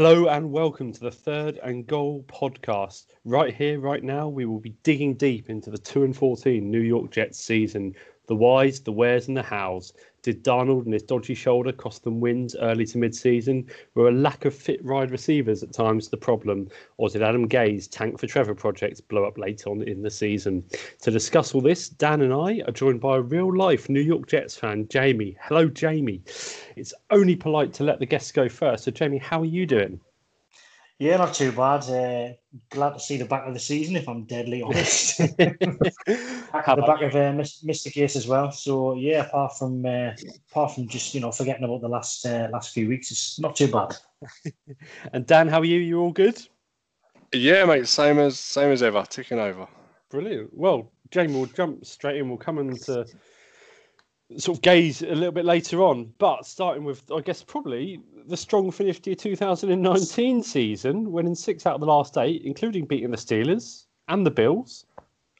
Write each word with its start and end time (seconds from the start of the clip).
Hello 0.00 0.28
and 0.28 0.52
welcome 0.52 0.92
to 0.92 1.00
the 1.00 1.10
Third 1.10 1.58
and 1.60 1.84
Goal 1.84 2.24
podcast. 2.28 3.06
Right 3.24 3.52
here, 3.52 3.80
right 3.80 4.04
now, 4.04 4.28
we 4.28 4.46
will 4.46 4.60
be 4.60 4.76
digging 4.84 5.14
deep 5.14 5.50
into 5.50 5.70
the 5.70 5.76
2 5.76 6.04
and 6.04 6.16
14 6.16 6.70
New 6.70 6.78
York 6.78 7.10
Jets 7.10 7.40
season 7.40 7.96
the 8.28 8.36
whys, 8.36 8.78
the 8.78 8.92
wheres, 8.92 9.26
and 9.26 9.36
the 9.36 9.42
hows. 9.42 9.92
Did 10.22 10.42
Darnold 10.42 10.84
and 10.84 10.92
his 10.92 11.02
dodgy 11.02 11.34
shoulder 11.34 11.72
cost 11.72 12.04
them 12.04 12.20
wins 12.20 12.56
early 12.56 12.84
to 12.86 12.98
mid 12.98 13.14
season? 13.14 13.66
Were 13.94 14.08
a 14.08 14.12
lack 14.12 14.44
of 14.44 14.54
fit 14.54 14.84
wide 14.84 15.10
receivers 15.10 15.62
at 15.62 15.72
times 15.72 16.08
the 16.08 16.16
problem? 16.16 16.68
Or 16.96 17.08
did 17.08 17.22
Adam 17.22 17.46
Gase's 17.46 17.88
Tank 17.88 18.18
for 18.18 18.26
Trevor 18.26 18.54
project 18.54 19.06
blow 19.08 19.24
up 19.24 19.38
late 19.38 19.66
on 19.66 19.82
in 19.82 20.02
the 20.02 20.10
season? 20.10 20.64
To 21.02 21.10
discuss 21.10 21.54
all 21.54 21.60
this, 21.60 21.88
Dan 21.88 22.22
and 22.22 22.32
I 22.32 22.62
are 22.66 22.72
joined 22.72 23.00
by 23.00 23.16
a 23.16 23.20
real 23.20 23.56
life 23.56 23.88
New 23.88 24.00
York 24.00 24.26
Jets 24.26 24.56
fan, 24.56 24.88
Jamie. 24.88 25.36
Hello, 25.40 25.68
Jamie. 25.68 26.22
It's 26.76 26.94
only 27.10 27.36
polite 27.36 27.72
to 27.74 27.84
let 27.84 28.00
the 28.00 28.06
guests 28.06 28.32
go 28.32 28.48
first. 28.48 28.84
So, 28.84 28.90
Jamie, 28.90 29.18
how 29.18 29.40
are 29.40 29.46
you 29.46 29.66
doing? 29.66 30.00
Yeah, 30.98 31.16
not 31.18 31.34
too 31.34 31.52
bad. 31.52 31.84
Uh, 31.88 32.32
glad 32.70 32.94
to 32.94 33.00
see 33.00 33.18
the 33.18 33.24
back 33.24 33.46
of 33.46 33.54
the 33.54 33.60
season, 33.60 33.94
if 33.94 34.08
I'm 34.08 34.24
deadly 34.24 34.62
honest. 34.66 35.18
back 35.36 35.36
the 35.36 36.84
back 36.86 37.02
of 37.02 37.14
uh, 37.14 37.32
Mr. 37.32 37.92
Gase 37.92 38.16
as 38.16 38.26
well. 38.26 38.50
So 38.50 38.94
yeah, 38.94 39.26
apart 39.26 39.56
from 39.56 39.86
uh, 39.86 40.10
apart 40.50 40.74
from 40.74 40.88
just 40.88 41.14
you 41.14 41.20
know 41.20 41.30
forgetting 41.30 41.62
about 41.62 41.82
the 41.82 41.88
last 41.88 42.26
uh, 42.26 42.48
last 42.52 42.74
few 42.74 42.88
weeks, 42.88 43.12
it's 43.12 43.38
not 43.38 43.54
too 43.54 43.68
bad. 43.68 43.96
and 45.12 45.24
Dan, 45.24 45.46
how 45.46 45.60
are 45.60 45.64
you? 45.64 45.78
You 45.78 46.00
all 46.00 46.12
good? 46.12 46.44
Yeah, 47.32 47.64
mate. 47.64 47.86
Same 47.86 48.18
as 48.18 48.40
same 48.40 48.72
as 48.72 48.82
ever. 48.82 49.04
Ticking 49.08 49.38
over. 49.38 49.68
Brilliant. 50.10 50.50
Well, 50.52 50.90
Jamie, 51.12 51.34
we'll 51.34 51.46
jump 51.46 51.86
straight 51.86 52.16
in. 52.16 52.28
We'll 52.28 52.38
come 52.38 52.58
into 52.58 53.06
sort 54.36 54.58
of 54.58 54.62
Gase 54.62 55.02
a 55.02 55.14
little 55.14 55.32
bit 55.32 55.44
later 55.44 55.82
on. 55.82 56.12
But 56.18 56.46
starting 56.46 56.84
with, 56.84 57.02
I 57.10 57.20
guess, 57.20 57.42
probably 57.42 58.00
the 58.26 58.36
strong 58.36 58.70
finish 58.70 59.00
to 59.00 59.10
your 59.10 59.16
2019 59.16 60.42
season, 60.42 61.12
winning 61.12 61.34
six 61.34 61.66
out 61.66 61.74
of 61.74 61.80
the 61.80 61.86
last 61.86 62.16
eight, 62.18 62.42
including 62.44 62.84
beating 62.84 63.10
the 63.10 63.16
Steelers 63.16 63.84
and 64.08 64.26
the 64.26 64.30
Bills. 64.30 64.84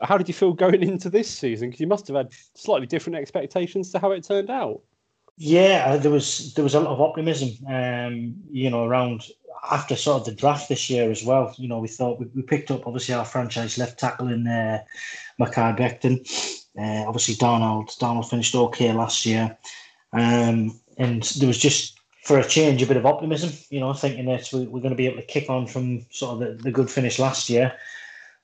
How 0.00 0.16
did 0.16 0.28
you 0.28 0.34
feel 0.34 0.52
going 0.52 0.82
into 0.82 1.10
this 1.10 1.28
season? 1.28 1.68
Because 1.68 1.80
you 1.80 1.86
must 1.86 2.06
have 2.08 2.16
had 2.16 2.32
slightly 2.54 2.86
different 2.86 3.16
expectations 3.16 3.90
to 3.92 3.98
how 3.98 4.12
it 4.12 4.24
turned 4.24 4.50
out. 4.50 4.80
Yeah, 5.36 5.84
uh, 5.86 5.96
there 5.98 6.10
was 6.10 6.52
there 6.54 6.64
was 6.64 6.74
a 6.74 6.80
lot 6.80 6.92
of 6.92 7.00
optimism, 7.00 7.50
um, 7.68 8.34
you 8.50 8.70
know, 8.70 8.84
around 8.84 9.28
after 9.70 9.94
sort 9.94 10.20
of 10.20 10.26
the 10.26 10.34
draft 10.34 10.68
this 10.68 10.90
year 10.90 11.10
as 11.12 11.24
well. 11.24 11.54
You 11.56 11.68
know, 11.68 11.78
we 11.78 11.86
thought 11.86 12.18
we, 12.18 12.26
we 12.34 12.42
picked 12.42 12.72
up 12.72 12.86
obviously 12.86 13.14
our 13.14 13.24
franchise 13.24 13.78
left 13.78 14.00
tackle 14.00 14.28
in 14.28 14.48
uh, 14.48 14.82
Mekhi 15.40 15.76
Becton. 15.78 16.57
Uh, 16.76 17.04
obviously, 17.06 17.34
Darnold 17.34 17.96
Darnold 17.98 18.28
finished 18.28 18.54
okay 18.54 18.92
last 18.92 19.24
year, 19.26 19.56
um, 20.12 20.78
and 20.96 21.22
there 21.22 21.48
was 21.48 21.58
just 21.58 21.98
for 22.24 22.38
a 22.38 22.46
change 22.46 22.82
a 22.82 22.86
bit 22.86 22.96
of 22.96 23.06
optimism. 23.06 23.50
You 23.70 23.80
know, 23.80 23.92
thinking 23.92 24.26
that 24.26 24.48
we, 24.52 24.62
are 24.62 24.66
going 24.66 24.90
to 24.90 24.96
be 24.96 25.06
able 25.06 25.20
to 25.20 25.26
kick 25.26 25.48
on 25.48 25.66
from 25.66 26.06
sort 26.10 26.34
of 26.34 26.38
the, 26.58 26.62
the 26.62 26.70
good 26.70 26.90
finish 26.90 27.18
last 27.18 27.48
year. 27.48 27.72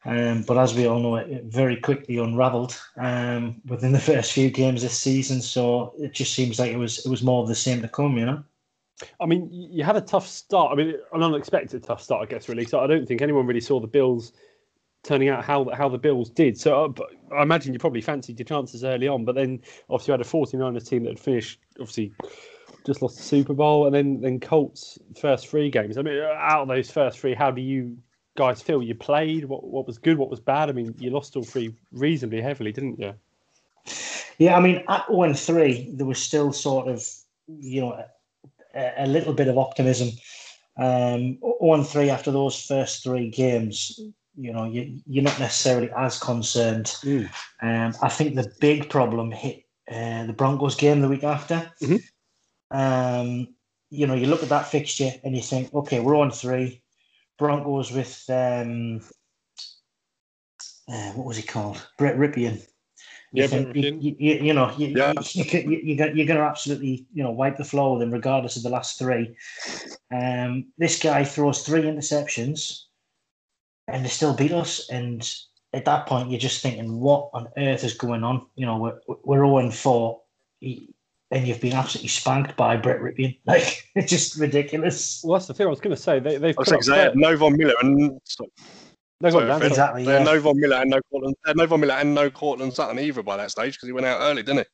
Um, 0.07 0.43
but 0.43 0.59
as 0.59 0.75
we 0.75 0.87
all 0.87 1.01
know, 1.01 1.17
it, 1.17 1.31
it 1.31 1.45
very 1.45 1.77
quickly 1.77 2.19
unravelled 2.19 2.79
um, 2.97 3.61
within 3.67 3.93
the 3.93 4.01
first 4.11 4.33
few 4.33 4.51
games 4.51 4.83
this 4.83 4.99
season. 4.99 5.41
So 5.41 5.95
it 5.99 6.13
just 6.13 6.35
seems 6.35 6.59
like 6.59 6.73
it 6.73 6.77
was 6.77 7.05
it 7.05 7.09
was 7.09 7.23
more 7.23 7.43
of 7.43 7.49
the 7.49 7.55
same 7.55 7.83
to 7.83 7.89
come. 7.89 8.17
You 8.17 8.27
know. 8.27 8.45
I 9.21 9.27
mean, 9.27 9.49
you 9.51 9.83
had 9.83 9.97
a 9.97 10.01
tough 10.01 10.27
start. 10.27 10.73
I 10.73 10.77
mean, 10.77 10.95
an 11.13 11.23
unexpected 11.23 11.83
tough 11.83 12.03
start, 12.03 12.23
I 12.23 12.31
guess. 12.31 12.49
Really, 12.49 12.65
so 12.65 12.81
I 12.81 12.87
don't 12.87 13.07
think 13.07 13.23
anyone 13.23 13.47
really 13.47 13.61
saw 13.61 13.81
the 13.81 13.87
Bills 13.87 14.33
turning 15.05 15.29
out 15.29 15.45
how 15.45 15.69
how 15.75 15.89
the 15.89 15.99
Bills 15.99 16.31
did. 16.31 16.59
So 16.59 16.85
uh, 16.85 17.35
I 17.35 17.43
imagine 17.43 17.73
you 17.73 17.79
probably 17.79 18.01
fancied 18.01 18.39
your 18.39 18.47
chances 18.47 18.83
early 18.83 19.07
on, 19.07 19.25
but 19.25 19.35
then 19.35 19.61
obviously 19.89 20.13
you 20.13 20.19
had 20.19 20.27
a 20.27 20.29
49ers 20.29 20.89
team 20.89 21.05
that 21.05 21.11
had 21.11 21.21
finished 21.21 21.61
obviously 21.79 22.13
just 22.87 23.03
lost 23.03 23.17
the 23.17 23.23
Super 23.23 23.55
Bowl, 23.55 23.87
and 23.87 23.95
then 23.95 24.21
then 24.21 24.41
Colts 24.41 24.99
first 25.19 25.49
three 25.49 25.71
games. 25.71 25.97
I 25.97 26.03
mean, 26.03 26.19
out 26.21 26.63
of 26.63 26.69
those 26.69 26.91
first 26.91 27.19
three, 27.19 27.35
how 27.35 27.51
do 27.51 27.63
you 27.63 27.97
guys 28.37 28.61
feel 28.61 28.83
you 28.83 28.95
played? 28.95 29.45
What 29.45 29.65
what 29.65 29.87
was 29.87 29.99
good? 29.99 30.19
What 30.19 30.31
was 30.31 30.41
bad? 30.41 30.69
I 30.69 30.73
mean, 30.73 30.95
you 30.99 31.11
lost 31.11 31.37
all 31.37 31.45
three 31.45 31.75
reasonably 31.93 32.41
heavily, 32.41 32.73
didn't 32.73 32.99
you? 32.99 33.15
Yeah, 34.39 34.57
I 34.57 34.61
mean, 34.61 34.83
at 34.89 35.11
one 35.11 35.35
three, 35.35 35.91
there 35.93 36.07
was 36.07 36.19
still 36.19 36.53
sort 36.53 36.89
of 36.89 37.07
you 37.47 37.81
know 37.81 38.05
a, 38.75 38.93
a 38.99 39.07
little 39.07 39.33
bit 39.33 39.49
of 39.49 39.59
optimism. 39.59 40.11
Um, 40.77 41.39
one 41.41 41.85
three 41.85 42.11
after 42.11 42.31
those 42.33 42.61
first 42.61 43.05
three 43.05 43.31
games, 43.31 44.01
you 44.37 44.53
know, 44.53 44.65
you, 44.65 45.01
you're 45.07 45.25
not 45.25 45.39
necessarily 45.39 45.91
as 45.97 46.19
concerned. 46.19 46.87
Mm. 47.03 47.31
Um, 47.63 47.95
I 48.03 48.09
think 48.09 48.35
the 48.35 48.53
big 48.61 48.91
problem 48.91 49.31
hit 49.31 49.65
uh, 49.91 50.27
the 50.27 50.33
Broncos 50.33 50.77
game 50.77 51.01
the 51.01 51.09
week 51.09 51.25
after. 51.25 51.71
Mm-hmm. 51.83 52.77
Um, 52.77 53.49
you 53.91 54.07
know, 54.07 54.15
you 54.15 54.27
look 54.27 54.43
at 54.43 54.49
that 54.49 54.69
fixture 54.69 55.13
and 55.23 55.37
you 55.37 55.43
think, 55.43 55.73
okay, 55.73 56.01
we're 56.01 56.17
on 56.17 56.31
three. 56.31 56.83
Broncos 57.39 57.93
with 57.93 58.25
um, 58.29 59.01
uh, 60.89 61.11
what 61.13 61.27
was 61.27 61.37
he 61.37 61.43
called? 61.43 61.87
Brett 61.99 62.17
Rypien. 62.17 62.65
Yeah, 63.33 63.49
think, 63.49 63.75
you, 63.75 63.99
you, 63.99 64.15
you, 64.19 64.53
know, 64.53 64.73
you, 64.79 64.89
yeah. 64.97 65.13
you, 65.33 65.45
you, 65.45 65.69
you, 65.69 65.95
you're 65.97 66.27
going 66.27 66.39
to 66.39 66.45
absolutely, 66.45 67.05
you 67.13 67.25
know, 67.25 67.33
wipe 67.33 67.57
the 67.57 67.65
floor 67.65 67.95
with 67.95 68.03
him 68.03 68.13
regardless 68.13 68.57
of 68.57 68.63
the 68.63 68.69
last 68.69 68.97
three. 68.97 69.37
Um, 70.13 70.67
this 70.79 71.01
guy 71.01 71.25
throws 71.25 71.63
three 71.63 71.83
interceptions 71.83 72.85
and 73.89 74.05
they 74.05 74.09
still 74.09 74.35
beat 74.35 74.53
us. 74.53 74.89
And 74.91 75.29
at 75.73 75.85
that 75.85 76.07
point, 76.07 76.31
you're 76.31 76.41
just 76.41 76.63
thinking, 76.63 77.01
what 77.01 77.31
on 77.35 77.49
earth 77.57 77.85
is 77.85 77.95
going 77.95 78.25
on? 78.25 78.47
You 78.57 78.67
know, 78.67 78.79
we're 78.79 78.99
we're 79.25 79.47
0 79.47 79.71
4, 79.71 80.21
and 80.63 81.47
you've 81.47 81.61
been 81.61 81.73
absolutely 81.73 82.09
spanked 82.09 82.57
by 82.57 82.77
Brett 82.77 83.01
Rypien. 83.01 83.39
Like, 83.47 83.85
it's 83.95 84.11
just 84.11 84.39
ridiculous. 84.39 85.21
Well, 85.25 85.35
that's 85.35 85.47
the 85.47 85.55
thing 85.55 85.67
I 85.67 85.71
was 85.71 85.81
going 85.81 85.97
to 85.97 86.01
say. 86.01 86.21
They, 86.21 86.37
they've 86.37 86.57
put 86.57 86.69
they 86.87 86.99
had 86.99 87.17
no 87.17 87.37
Von 87.37 87.57
Miller 87.57 87.75
and. 87.81 88.21
So, 88.25 88.47
no, 89.21 89.31
sorry, 89.31 89.67
exactly. 89.67 90.05
They 90.05 90.19
yeah. 90.19 90.25
no 90.25 90.41
Von 90.41 90.59
Miller 90.59 90.77
and 90.77 90.91
no 90.91 91.01
Courtland. 91.11 91.37
They 91.45 91.51
had 91.51 91.57
no 91.57 91.67
Von 91.67 91.81
Miller 91.81 91.95
and 91.95 92.15
no 92.15 92.31
Courtland 92.31 92.75
Sutton 92.75 92.99
either 92.99 93.23
by 93.23 93.37
that 93.37 93.51
stage 93.51 93.75
because 93.75 93.89
he 93.89 93.93
went 93.93 94.07
out 94.07 94.21
early, 94.21 94.43
didn't 94.43 94.67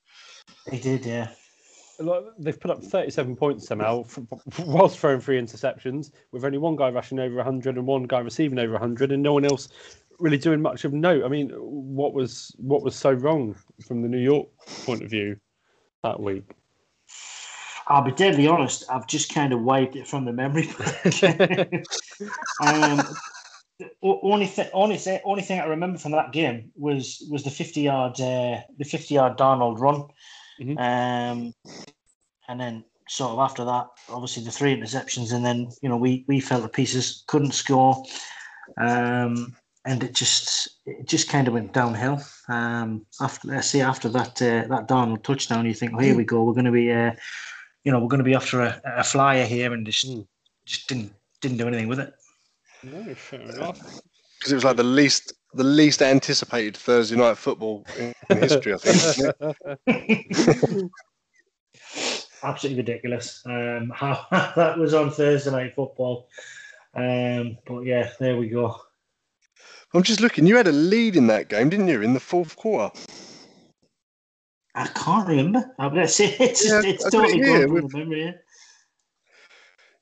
he? 0.66 0.76
He 0.76 0.82
did, 0.82 1.04
yeah 1.06 1.30
they've 2.38 2.58
put 2.58 2.70
up 2.70 2.82
37 2.82 3.36
points 3.36 3.66
somehow 3.66 4.04
whilst 4.66 4.98
throwing 4.98 5.20
three 5.20 5.40
interceptions 5.40 6.10
with 6.32 6.44
only 6.44 6.58
one 6.58 6.76
guy 6.76 6.90
rushing 6.90 7.18
over 7.18 7.36
100 7.36 7.76
and 7.76 7.86
one 7.86 8.04
guy 8.04 8.20
receiving 8.20 8.58
over 8.58 8.72
100 8.72 9.12
and 9.12 9.22
no 9.22 9.34
one 9.34 9.44
else 9.44 9.68
really 10.18 10.38
doing 10.38 10.60
much 10.60 10.84
of 10.84 10.92
note. 10.92 11.24
I 11.24 11.28
mean, 11.28 11.50
what 11.50 12.12
was 12.12 12.54
what 12.58 12.82
was 12.82 12.94
so 12.94 13.12
wrong 13.12 13.56
from 13.86 14.02
the 14.02 14.08
New 14.08 14.18
York 14.18 14.48
point 14.84 15.02
of 15.02 15.10
view 15.10 15.36
that 16.02 16.20
week? 16.20 16.44
I'll 17.86 18.02
be 18.02 18.12
deadly 18.12 18.46
honest. 18.46 18.84
I've 18.90 19.06
just 19.06 19.34
kind 19.34 19.52
of 19.52 19.62
wiped 19.62 19.96
it 19.96 20.06
from 20.06 20.24
the 20.24 20.32
memory. 20.32 20.68
um, 22.62 23.02
only 24.02 24.46
thing, 24.46 24.68
only 24.72 24.98
th- 24.98 25.22
only 25.24 25.42
thing 25.42 25.58
I 25.58 25.64
remember 25.64 25.98
from 25.98 26.12
that 26.12 26.32
game 26.32 26.70
was 26.76 27.26
was 27.30 27.42
the 27.42 27.50
fifty 27.50 27.82
yard 27.82 28.20
uh, 28.20 28.60
the 28.78 28.84
fifty 28.84 29.14
yard 29.14 29.36
Darnold 29.38 29.80
run 29.80 30.06
Mm-hmm. 30.60 30.78
Um, 30.78 31.54
and 32.50 32.60
then 32.60 32.84
sort 33.08 33.30
of 33.30 33.38
after 33.38 33.64
that, 33.64 33.86
obviously 34.08 34.42
the 34.42 34.50
three 34.50 34.76
interceptions, 34.76 35.32
and 35.32 35.46
then 35.46 35.70
you 35.82 35.88
know 35.88 35.96
we 35.96 36.24
we 36.26 36.40
felt 36.40 36.62
the 36.62 36.68
pieces 36.68 37.22
couldn't 37.28 37.52
score, 37.52 38.02
um, 38.78 39.56
and 39.86 40.02
it 40.02 40.14
just 40.14 40.80
it 40.84 41.06
just 41.06 41.28
kind 41.28 41.46
of 41.46 41.54
went 41.54 41.72
downhill. 41.72 42.20
Um, 42.48 43.06
after 43.20 43.48
let's 43.48 43.70
say 43.70 43.80
after 43.80 44.08
that 44.10 44.42
uh, 44.42 44.66
that 44.68 44.88
Darnold 44.88 45.22
touchdown, 45.22 45.64
you 45.64 45.74
think, 45.74 45.92
oh, 45.94 45.98
here 45.98 46.16
we 46.16 46.24
go, 46.24 46.42
we're 46.42 46.52
going 46.52 46.64
to 46.64 46.72
be, 46.72 46.92
uh, 46.92 47.12
you 47.84 47.92
know, 47.92 48.00
we're 48.00 48.08
going 48.08 48.18
to 48.18 48.24
be 48.24 48.34
after 48.34 48.62
a, 48.62 48.80
a 48.84 49.04
flyer 49.04 49.46
here, 49.46 49.72
and 49.72 49.86
just 49.86 50.08
mm. 50.08 50.26
just 50.66 50.88
didn't 50.88 51.12
didn't 51.40 51.58
do 51.58 51.68
anything 51.68 51.88
with 51.88 52.00
it. 52.00 52.12
No, 52.82 53.14
fair 53.14 53.42
enough. 53.42 53.78
Because 54.38 54.52
it 54.52 54.56
was 54.56 54.64
like 54.64 54.76
the 54.76 54.82
least 54.82 55.34
the 55.54 55.64
least 55.64 56.02
anticipated 56.02 56.76
Thursday 56.76 57.16
night 57.16 57.36
football 57.36 57.86
in, 57.96 58.12
history, 58.28 58.74
I 58.74 58.78
think. 58.78 60.90
Absolutely 62.42 62.82
ridiculous. 62.82 63.42
Um, 63.46 63.90
how 63.94 64.26
that 64.56 64.78
was 64.78 64.94
on 64.94 65.10
Thursday 65.10 65.50
night 65.50 65.74
football. 65.74 66.28
Um, 66.94 67.58
but 67.66 67.80
yeah, 67.82 68.10
there 68.18 68.36
we 68.36 68.48
go. 68.48 68.80
I'm 69.94 70.02
just 70.02 70.20
looking. 70.20 70.46
You 70.46 70.56
had 70.56 70.68
a 70.68 70.72
lead 70.72 71.16
in 71.16 71.26
that 71.28 71.48
game, 71.48 71.68
didn't 71.68 71.88
you, 71.88 72.02
in 72.02 72.14
the 72.14 72.20
fourth 72.20 72.56
quarter? 72.56 72.96
I 74.74 74.86
can't 74.86 75.28
remember. 75.28 75.74
I'm 75.78 75.92
going 75.92 76.06
to 76.06 76.12
say 76.12 76.36
it's, 76.38 76.64
yeah, 76.64 76.80
it's 76.84 77.10
totally 77.10 77.40
gone 77.40 77.90
from 77.90 77.90
memory. 77.92 78.24
Yeah. 78.24 78.32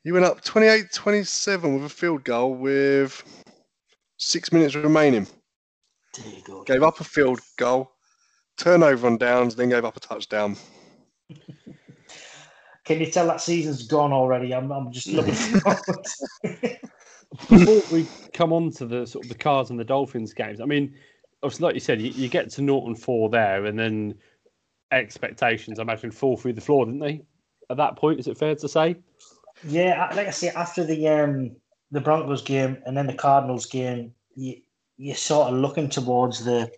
You 0.05 0.13
went 0.15 0.27
up 0.27 0.43
28 0.43 0.93
27 0.93 1.75
with 1.75 1.85
a 1.85 1.89
field 1.89 2.25
goal 2.25 2.55
with 2.55 3.23
six 4.19 4.53
minutes 4.53 4.75
remaining. 4.75 5.27
Gave 6.67 6.83
up 6.83 7.01
a 7.01 7.05
field 7.05 7.41
goal, 7.57 7.93
turnover 8.57 9.07
on 9.07 9.19
downs, 9.19 9.55
then 9.55 9.69
gave 9.69 9.85
up 9.85 9.97
a 9.97 10.01
touchdown. 10.01 10.57
Can 12.89 13.01
you 13.01 13.07
tell 13.07 13.27
that 13.27 13.43
season's 13.43 13.87
gone 13.87 14.15
already? 14.15 14.55
I'm, 14.55 14.73
I'm 14.73 14.91
just 14.91 15.09
looking 15.09 15.35
forward. 15.61 16.07
Before 17.51 17.83
we 17.93 18.07
come 18.33 18.51
on 18.51 18.71
to 18.73 18.87
the 18.87 19.07
sort 19.07 19.27
of 19.27 19.29
the 19.29 19.35
Cards 19.35 19.69
and 19.69 19.79
the 19.79 19.85
Dolphins 19.85 20.33
games, 20.33 20.59
I 20.59 20.65
mean, 20.65 20.95
obviously, 21.43 21.65
like 21.67 21.75
you 21.75 21.81
said, 21.81 22.01
you, 22.01 22.13
you 22.13 22.31
get 22.31 22.49
to 22.53 22.63
Norton 22.63 22.95
four 22.95 23.29
there, 23.29 23.67
and 23.67 23.79
then 23.79 24.15
expectations, 24.91 25.79
I 25.79 25.83
imagine, 25.83 26.11
fall 26.11 26.39
through 26.39 26.55
the 26.55 26.63
floor, 26.63 26.87
didn't 26.87 27.01
they? 27.01 27.21
At 27.69 27.77
that 27.77 27.97
point, 27.97 28.21
is 28.21 28.27
it 28.27 28.39
fair 28.39 28.55
to 28.55 28.67
say? 28.67 28.97
Yeah, 29.65 30.11
like 30.17 30.27
I 30.27 30.31
say, 30.31 30.49
after 30.49 30.83
the 30.83 31.09
um 31.09 31.57
the 31.91 32.01
Broncos 32.01 32.41
game 32.41 32.79
and 32.87 32.97
then 32.97 33.07
the 33.07 33.13
Cardinals 33.13 33.67
game, 33.67 34.15
you 34.35 34.63
you're 34.97 35.15
sort 35.15 35.53
of 35.53 35.61
looking 35.61 35.91
towards 35.91 36.43
the. 36.43 36.71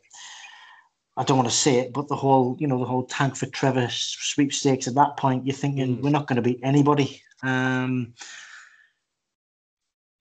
I 1.21 1.23
don't 1.23 1.37
want 1.37 1.51
to 1.51 1.55
say 1.55 1.79
it, 1.81 1.93
but 1.93 2.09
the 2.09 2.17
whole, 2.17 2.57
you 2.59 2.67
know, 2.67 2.79
the 2.79 2.87
whole 2.87 3.05
tank 3.05 3.37
for 3.37 3.45
Trevor 3.45 3.89
sweepstakes. 3.91 4.89
At 4.89 4.95
that 4.95 5.19
point, 5.19 5.45
you're 5.45 5.55
thinking 5.55 5.99
mm. 5.99 6.03
we're 6.03 6.09
not 6.09 6.27
going 6.27 6.37
to 6.37 6.43
beat 6.43 6.61
anybody. 6.63 7.23
Um, 7.43 8.15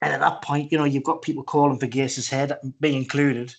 and 0.02 0.14
at 0.14 0.20
that 0.20 0.42
point, 0.42 0.74
you 0.74 0.78
know, 0.78 0.84
you've 0.84 1.06
got 1.06 1.22
people 1.22 1.44
calling 1.44 1.80
for 1.80 1.88
Gase's 1.88 2.28
head, 2.28 2.52
me 2.82 2.98
included. 2.98 3.56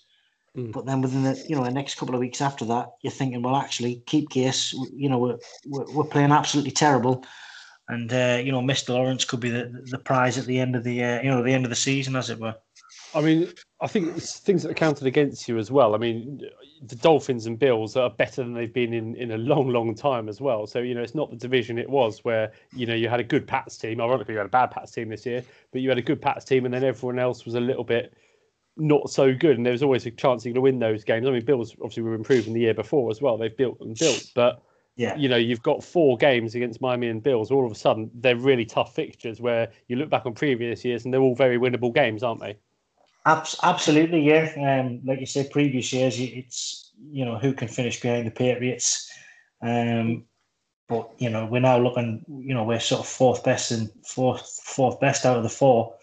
Mm. 0.55 0.71
But 0.71 0.85
then 0.85 1.01
within 1.01 1.23
the 1.23 1.43
you 1.49 1.57
know 1.57 1.65
the 1.65 1.71
next 1.71 1.95
couple 1.95 2.15
of 2.15 2.21
weeks 2.21 2.43
after 2.43 2.67
that, 2.67 2.91
you're 3.01 3.11
thinking, 3.11 3.41
well, 3.41 3.57
actually, 3.57 4.03
keep 4.05 4.29
Gase. 4.29 4.75
You 4.93 5.09
know, 5.09 5.17
we're 5.17 5.39
we're, 5.67 5.91
we're 5.95 6.05
playing 6.05 6.33
absolutely 6.33 6.73
terrible 6.73 7.25
and 7.91 8.13
uh, 8.13 8.41
you 8.43 8.53
know, 8.53 8.61
Mr. 8.61 8.91
Lawrence 8.91 9.25
could 9.25 9.41
be 9.41 9.51
the, 9.51 9.83
the 9.91 9.99
prize 9.99 10.39
at 10.39 10.47
the 10.47 10.61
end 10.61 10.77
of 10.77 10.85
the 10.85 11.03
uh, 11.03 11.23
you 11.23 11.29
know 11.29 11.43
the 11.43 11.53
end 11.53 11.65
of 11.65 11.71
the 11.71 11.77
season, 11.77 12.15
as 12.15 12.31
it 12.31 12.39
were. 12.39 12.55
I 13.15 13.21
mean, 13.21 13.53
I 13.81 13.87
think 13.87 14.17
it's 14.17 14.39
things 14.39 14.63
that 14.63 14.71
are 14.71 14.75
counted 14.75 15.07
against 15.07 15.49
you 15.49 15.59
as 15.59 15.71
well. 15.71 15.95
I 15.95 15.99
mean, 15.99 16.41
the 16.83 16.97
Dolphins 16.97 17.47
and 17.47 17.59
Bills 17.59 17.97
are 17.97 18.11
better 18.11 18.43
than 18.43 18.55
they've 18.55 18.73
been 18.73 18.93
in, 18.93 19.17
in 19.17 19.33
a 19.33 19.39
long, 19.39 19.69
long 19.69 19.95
time 19.95 20.29
as 20.29 20.41
well. 20.41 20.67
So, 20.67 20.81
you 20.81 20.95
know, 20.95 21.03
it's 21.03 21.15
not 21.15 21.31
the 21.31 21.37
division 21.37 21.79
it 21.79 21.89
was 21.89 22.25
where, 22.25 22.53
you 22.75 22.87
know, 22.87 22.95
you 22.95 23.09
had 23.09 23.21
a 23.21 23.25
good 23.25 23.47
Pats 23.47 23.77
team. 23.77 24.01
Ironically, 24.01 24.35
you 24.35 24.39
had 24.39 24.47
a 24.47 24.51
bad 24.51 24.71
Pats 24.71 24.93
team 24.93 25.09
this 25.09 25.27
year, 25.27 25.43
but 25.73 25.81
you 25.81 25.89
had 25.89 25.99
a 25.99 26.03
good 26.03 26.23
Pats 26.23 26.45
team 26.45 26.65
and 26.65 26.73
then 26.73 26.85
everyone 26.85 27.19
else 27.19 27.45
was 27.45 27.55
a 27.55 27.61
little 27.61 27.85
bit 27.85 28.15
not 28.77 29.11
so 29.11 29.35
good. 29.35 29.57
And 29.57 29.67
there 29.67 29.73
was 29.73 29.83
always 29.83 30.07
a 30.07 30.11
chance 30.11 30.45
you're 30.45 30.55
going 30.55 30.61
to 30.61 30.61
win 30.63 30.79
those 30.79 31.05
games. 31.05 31.27
I 31.27 31.31
mean, 31.31 31.45
Bills 31.45 31.75
obviously 31.75 32.03
were 32.03 32.15
improving 32.15 32.55
the 32.55 32.61
year 32.61 32.75
before 32.75 33.11
as 33.11 33.21
well. 33.21 33.37
They've 33.37 33.57
built 33.57 33.79
and 33.81 33.97
built, 33.97 34.31
but 34.35 34.63
yeah. 34.97 35.17
you 35.17 35.29
know, 35.29 35.37
you've 35.37 35.63
got 35.63 35.83
four 35.83 36.17
games 36.17 36.55
against 36.55 36.81
Miami 36.81 37.09
and 37.09 37.23
Bills. 37.23 37.51
All 37.51 37.67
of 37.67 37.73
a 37.73 37.75
sudden, 37.75 38.11
they're 38.15 38.37
really 38.37 38.65
tough 38.65 38.95
fixtures 38.95 39.41
where 39.41 39.71
you 39.89 39.97
look 39.97 40.11
back 40.11 40.27
on 40.27 40.35
previous 40.35 40.85
years 40.85 41.05
and 41.05 41.13
they're 41.13 41.21
all 41.21 41.35
very 41.35 41.59
winnable 41.59 41.93
games, 41.93 42.23
aren't 42.23 42.41
they? 42.41 42.59
Absolutely, 43.27 44.23
yeah. 44.23 44.81
Um, 44.81 45.01
like 45.05 45.21
you 45.21 45.27
said, 45.27 45.51
previous 45.51 45.93
years, 45.93 46.19
it's 46.19 46.93
you 47.11 47.25
know 47.25 47.39
who 47.39 47.53
can 47.53 47.69
finish 47.69 48.01
behind 48.01 48.27
the 48.27 48.31
Patriots. 48.31 49.11
Um, 49.63 50.25
but 50.89 51.11
you 51.19 51.31
know 51.31 51.47
we're 51.47 51.61
now 51.61 51.79
looking. 51.79 52.25
You 52.29 52.55
know 52.55 52.65
we're 52.65 52.81
sort 52.81 53.01
of 53.01 53.07
fourth 53.09 53.45
best 53.45 53.71
and 53.71 53.91
fourth 54.05 54.61
fourth 54.65 55.01
best 55.01 55.25
out 55.25 55.37
of 55.37 55.43
the 55.43 55.49
four. 55.49 55.95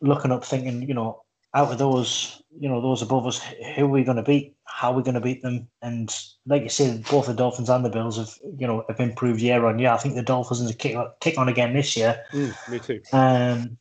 Looking 0.00 0.32
up, 0.32 0.44
thinking 0.44 0.82
you 0.82 0.94
know 0.94 1.22
out 1.54 1.72
of 1.72 1.78
those, 1.78 2.42
you 2.58 2.68
know 2.68 2.80
those 2.80 3.02
above 3.02 3.26
us, 3.26 3.40
who 3.76 3.84
are 3.84 3.88
we 3.88 4.04
going 4.04 4.16
to 4.16 4.22
beat? 4.22 4.56
how 4.80 4.92
are 4.92 4.96
we're 4.96 5.02
going 5.02 5.14
to 5.14 5.20
beat 5.20 5.42
them. 5.42 5.68
And 5.82 6.14
like 6.46 6.62
you 6.62 6.70
said, 6.70 7.04
both 7.04 7.26
the 7.26 7.34
Dolphins 7.34 7.68
and 7.68 7.84
the 7.84 7.90
Bills 7.90 8.16
have 8.16 8.34
you 8.58 8.66
know 8.66 8.84
have 8.88 8.98
improved 8.98 9.40
year 9.40 9.66
on 9.66 9.78
year. 9.78 9.90
I 9.90 9.98
think 9.98 10.14
the 10.14 10.22
Dolphins 10.22 10.70
are 10.70 10.74
kick, 10.74 10.96
kick 11.20 11.36
on 11.36 11.48
again 11.48 11.74
this 11.74 11.96
year. 11.96 12.24
Mm, 12.32 12.70
me 12.70 12.78
too. 12.78 13.00
Um, 13.12 13.78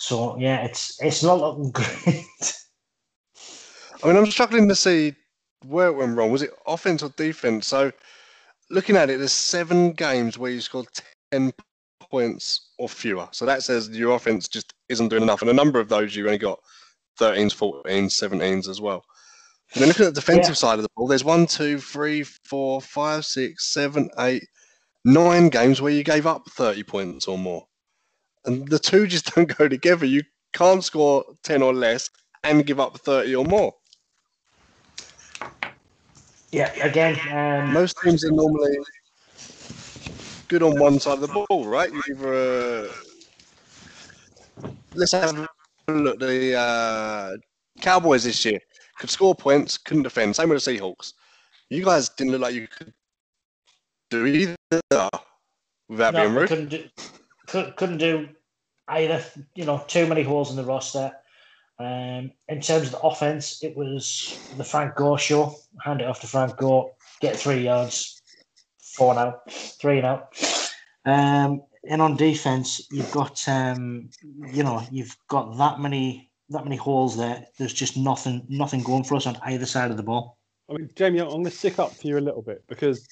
so 0.00 0.38
yeah, 0.38 0.64
it's 0.64 0.98
it's 1.02 1.22
not 1.22 1.40
looking 1.40 1.70
great. 1.72 2.24
I 4.02 4.06
mean, 4.06 4.16
I'm 4.16 4.30
struggling 4.30 4.66
to 4.68 4.74
see 4.74 5.14
where 5.66 5.88
it 5.88 5.92
went 5.92 6.16
wrong. 6.16 6.32
Was 6.32 6.40
it 6.40 6.54
offense 6.66 7.02
or 7.02 7.10
defense? 7.10 7.66
So 7.66 7.92
looking 8.70 8.96
at 8.96 9.10
it, 9.10 9.18
there's 9.18 9.32
seven 9.32 9.92
games 9.92 10.38
where 10.38 10.50
you 10.50 10.62
scored 10.62 10.86
ten 11.30 11.52
points 12.10 12.70
or 12.78 12.88
fewer. 12.88 13.28
So 13.32 13.44
that 13.44 13.62
says 13.62 13.90
your 13.90 14.16
offense 14.16 14.48
just 14.48 14.72
isn't 14.88 15.08
doing 15.08 15.22
enough. 15.22 15.42
And 15.42 15.50
a 15.50 15.54
number 15.54 15.78
of 15.78 15.90
those 15.90 16.16
you 16.16 16.24
only 16.24 16.38
got 16.38 16.58
13s, 17.20 17.54
14s, 17.54 18.06
17s 18.06 18.68
as 18.68 18.80
well. 18.80 19.04
And 19.74 19.82
then 19.82 19.88
looking 19.88 20.06
at 20.06 20.14
the 20.14 20.20
defensive 20.20 20.52
yeah. 20.52 20.54
side 20.54 20.78
of 20.78 20.82
the 20.82 20.88
ball, 20.96 21.06
there's 21.06 21.24
one, 21.24 21.46
two, 21.46 21.78
three, 21.78 22.22
four, 22.22 22.80
five, 22.80 23.26
six, 23.26 23.72
seven, 23.72 24.08
eight, 24.18 24.44
nine 25.04 25.50
games 25.50 25.80
where 25.80 25.92
you 25.92 26.02
gave 26.02 26.26
up 26.26 26.48
30 26.50 26.82
points 26.84 27.28
or 27.28 27.36
more. 27.36 27.66
And 28.44 28.68
the 28.68 28.78
two 28.78 29.06
just 29.06 29.26
don't 29.34 29.56
go 29.56 29.68
together. 29.68 30.06
You 30.06 30.22
can't 30.52 30.84
score 30.84 31.24
10 31.44 31.62
or 31.62 31.74
less 31.74 32.10
and 32.44 32.66
give 32.66 32.80
up 32.80 32.98
30 32.98 33.34
or 33.36 33.44
more. 33.44 33.74
Yeah, 36.52 36.72
again, 36.84 37.16
um... 37.32 37.72
most 37.72 37.96
teams 38.02 38.24
are 38.24 38.32
normally 38.32 38.76
good 40.48 40.64
on 40.64 40.80
one 40.80 40.98
side 40.98 41.14
of 41.14 41.20
the 41.20 41.28
ball, 41.28 41.64
right? 41.66 41.92
You 41.92 42.02
either 42.10 42.34
uh... 42.34 42.92
let's 44.94 45.12
have 45.12 45.38
a 45.88 45.92
look. 45.92 46.18
The 46.18 46.56
uh, 46.56 47.36
Cowboys 47.80 48.24
this 48.24 48.44
year 48.44 48.58
could 48.98 49.10
score 49.10 49.34
points, 49.34 49.78
couldn't 49.78 50.02
defend. 50.02 50.34
Same 50.34 50.48
with 50.48 50.64
the 50.64 50.78
Seahawks. 50.78 51.12
You 51.68 51.84
guys 51.84 52.08
didn't 52.08 52.32
look 52.32 52.40
like 52.40 52.54
you 52.54 52.66
could 52.66 52.92
do 54.10 54.26
either 54.26 54.56
without 55.88 56.14
no, 56.14 56.22
being 56.22 56.34
rude. 56.34 56.90
Couldn't 57.50 57.70
do, 57.70 57.74
couldn't 57.76 57.98
do 57.98 58.28
either. 58.88 59.24
You 59.54 59.64
know, 59.64 59.84
too 59.86 60.06
many 60.06 60.22
holes 60.22 60.50
in 60.50 60.56
the 60.56 60.64
roster. 60.64 61.12
Um, 61.78 62.32
in 62.48 62.60
terms 62.60 62.86
of 62.86 62.92
the 62.92 63.00
offense, 63.00 63.62
it 63.62 63.76
was 63.76 64.38
the 64.56 64.64
Frank 64.64 64.96
Gore 64.96 65.18
show. 65.18 65.56
Hand 65.82 66.00
it 66.00 66.06
off 66.06 66.20
to 66.20 66.26
Frank 66.26 66.56
Gore, 66.58 66.92
get 67.20 67.36
three 67.36 67.64
yards, 67.64 68.20
four 68.78 69.14
now, 69.14 69.40
three 69.48 70.00
now. 70.02 70.28
Um, 71.06 71.62
and 71.88 72.02
on 72.02 72.16
defense, 72.16 72.86
you've 72.90 73.10
got 73.10 73.42
um, 73.48 74.10
you 74.52 74.62
know 74.62 74.82
you've 74.90 75.16
got 75.28 75.56
that 75.56 75.80
many 75.80 76.30
that 76.50 76.64
many 76.64 76.76
holes 76.76 77.16
there. 77.16 77.46
There's 77.58 77.72
just 77.72 77.96
nothing 77.96 78.44
nothing 78.48 78.82
going 78.82 79.04
for 79.04 79.16
us 79.16 79.26
on 79.26 79.38
either 79.44 79.66
side 79.66 79.90
of 79.90 79.96
the 79.96 80.02
ball. 80.02 80.36
I 80.68 80.74
mean, 80.74 80.90
Jamie, 80.94 81.20
I'm 81.20 81.28
going 81.28 81.44
to 81.44 81.50
stick 81.50 81.78
up 81.78 81.92
for 81.94 82.06
you 82.06 82.18
a 82.18 82.20
little 82.20 82.42
bit 82.42 82.62
because 82.68 83.08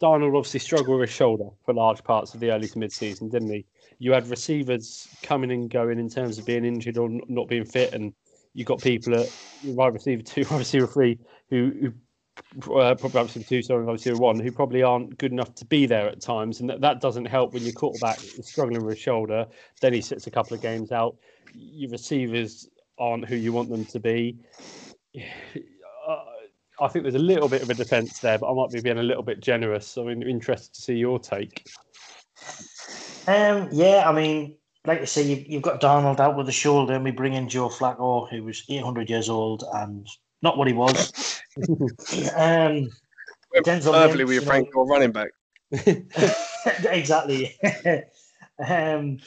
Darnold 0.00 0.36
obviously 0.36 0.60
struggled 0.60 1.00
with 1.00 1.08
his 1.08 1.16
shoulder 1.16 1.48
for 1.64 1.74
large 1.74 2.02
parts 2.04 2.34
of 2.34 2.40
the 2.40 2.50
early 2.50 2.68
to 2.68 2.78
mid 2.78 2.92
season, 2.92 3.28
didn't 3.28 3.50
he? 3.50 3.64
You 3.98 4.12
had 4.12 4.28
receivers 4.28 5.08
coming 5.22 5.50
and 5.50 5.70
going 5.70 5.98
in 5.98 6.08
terms 6.08 6.38
of 6.38 6.46
being 6.46 6.64
injured 6.64 6.98
or 6.98 7.08
not 7.28 7.48
being 7.48 7.64
fit, 7.64 7.92
and 7.92 8.12
you 8.54 8.64
got 8.64 8.80
people 8.80 9.14
at 9.14 9.32
wide 9.64 9.94
receiver 9.94 10.22
two, 10.22 10.44
wide 10.50 10.58
receiver 10.58 10.86
three, 10.86 11.18
who, 11.50 11.72
who 11.80 11.92
uh, 12.78 12.94
probably 12.94 13.20
obviously 13.20 13.44
two, 13.44 13.62
sorry, 13.62 13.82
obviously 13.82 14.14
one, 14.14 14.38
who 14.38 14.50
probably 14.50 14.82
aren't 14.82 15.16
good 15.18 15.32
enough 15.32 15.54
to 15.56 15.64
be 15.64 15.86
there 15.86 16.08
at 16.08 16.20
times, 16.20 16.60
and 16.60 16.68
that, 16.70 16.80
that 16.80 17.00
doesn't 17.00 17.26
help 17.26 17.52
when 17.52 17.62
your 17.62 17.72
quarterback 17.72 18.22
is 18.22 18.46
struggling 18.46 18.84
with 18.84 18.94
his 18.94 19.02
shoulder. 19.02 19.46
Then 19.80 19.92
he 19.92 20.00
sits 20.00 20.26
a 20.26 20.30
couple 20.30 20.54
of 20.54 20.62
games 20.62 20.92
out. 20.92 21.16
Your 21.54 21.90
receivers 21.90 22.68
aren't 22.98 23.26
who 23.26 23.36
you 23.36 23.52
want 23.52 23.68
them 23.68 23.84
to 23.86 24.00
be. 24.00 24.38
I 26.80 26.88
think 26.88 27.04
there's 27.04 27.14
a 27.14 27.18
little 27.18 27.48
bit 27.48 27.62
of 27.62 27.70
a 27.70 27.74
defence 27.74 28.18
there, 28.20 28.38
but 28.38 28.50
I 28.50 28.54
might 28.54 28.70
be 28.70 28.80
being 28.80 28.98
a 28.98 29.02
little 29.02 29.22
bit 29.22 29.40
generous. 29.40 29.86
So 29.86 30.08
I'm 30.08 30.22
interested 30.22 30.74
to 30.74 30.82
see 30.82 30.94
your 30.94 31.18
take. 31.18 31.66
Um, 33.26 33.68
yeah, 33.70 34.04
I 34.06 34.12
mean, 34.12 34.56
like 34.86 35.00
you 35.00 35.06
say, 35.06 35.22
you've, 35.22 35.46
you've 35.46 35.62
got 35.62 35.80
Darnold 35.80 36.18
out 36.18 36.36
with 36.36 36.46
the 36.46 36.52
shoulder, 36.52 36.94
and 36.94 37.04
we 37.04 37.10
bring 37.10 37.34
in 37.34 37.48
Joe 37.48 37.68
Flacco, 37.68 38.28
who 38.28 38.44
was 38.44 38.64
800 38.68 39.08
years 39.08 39.28
old 39.28 39.64
and 39.74 40.06
not 40.42 40.58
what 40.58 40.66
he 40.66 40.74
was. 40.74 41.40
um, 42.36 42.88
Denzel 43.64 43.92
perfectly 43.92 44.24
with 44.24 44.34
your 44.34 44.42
Frank 44.42 44.74
or 44.74 44.86
running 44.86 45.12
back. 45.12 45.30
exactly. 46.84 47.56
um, 48.66 49.18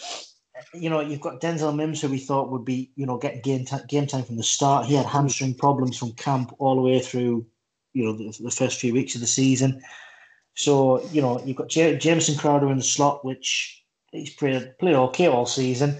you 0.73 0.89
know, 0.89 0.99
you've 0.99 1.21
got 1.21 1.41
Denzel 1.41 1.75
Mims, 1.75 2.01
who 2.01 2.09
we 2.09 2.19
thought 2.19 2.51
would 2.51 2.65
be, 2.65 2.91
you 2.95 3.05
know, 3.05 3.17
getting 3.17 3.41
game, 3.41 3.65
t- 3.65 3.75
game 3.87 4.07
time 4.07 4.23
from 4.23 4.37
the 4.37 4.43
start. 4.43 4.85
He 4.85 4.95
had 4.95 5.05
hamstring 5.05 5.53
problems 5.53 5.97
from 5.97 6.13
camp 6.13 6.53
all 6.59 6.75
the 6.75 6.81
way 6.81 6.99
through, 6.99 7.45
you 7.93 8.03
know, 8.03 8.13
the, 8.13 8.35
the 8.41 8.51
first 8.51 8.79
few 8.79 8.93
weeks 8.93 9.15
of 9.15 9.21
the 9.21 9.27
season. 9.27 9.81
So, 10.55 11.05
you 11.09 11.21
know, 11.21 11.43
you've 11.43 11.57
got 11.57 11.69
J- 11.69 11.97
Jamison 11.97 12.37
Crowder 12.37 12.71
in 12.71 12.77
the 12.77 12.83
slot, 12.83 13.25
which 13.25 13.83
he's 14.11 14.33
played, 14.33 14.77
played 14.79 14.95
okay 14.95 15.27
all 15.27 15.45
season. 15.45 15.97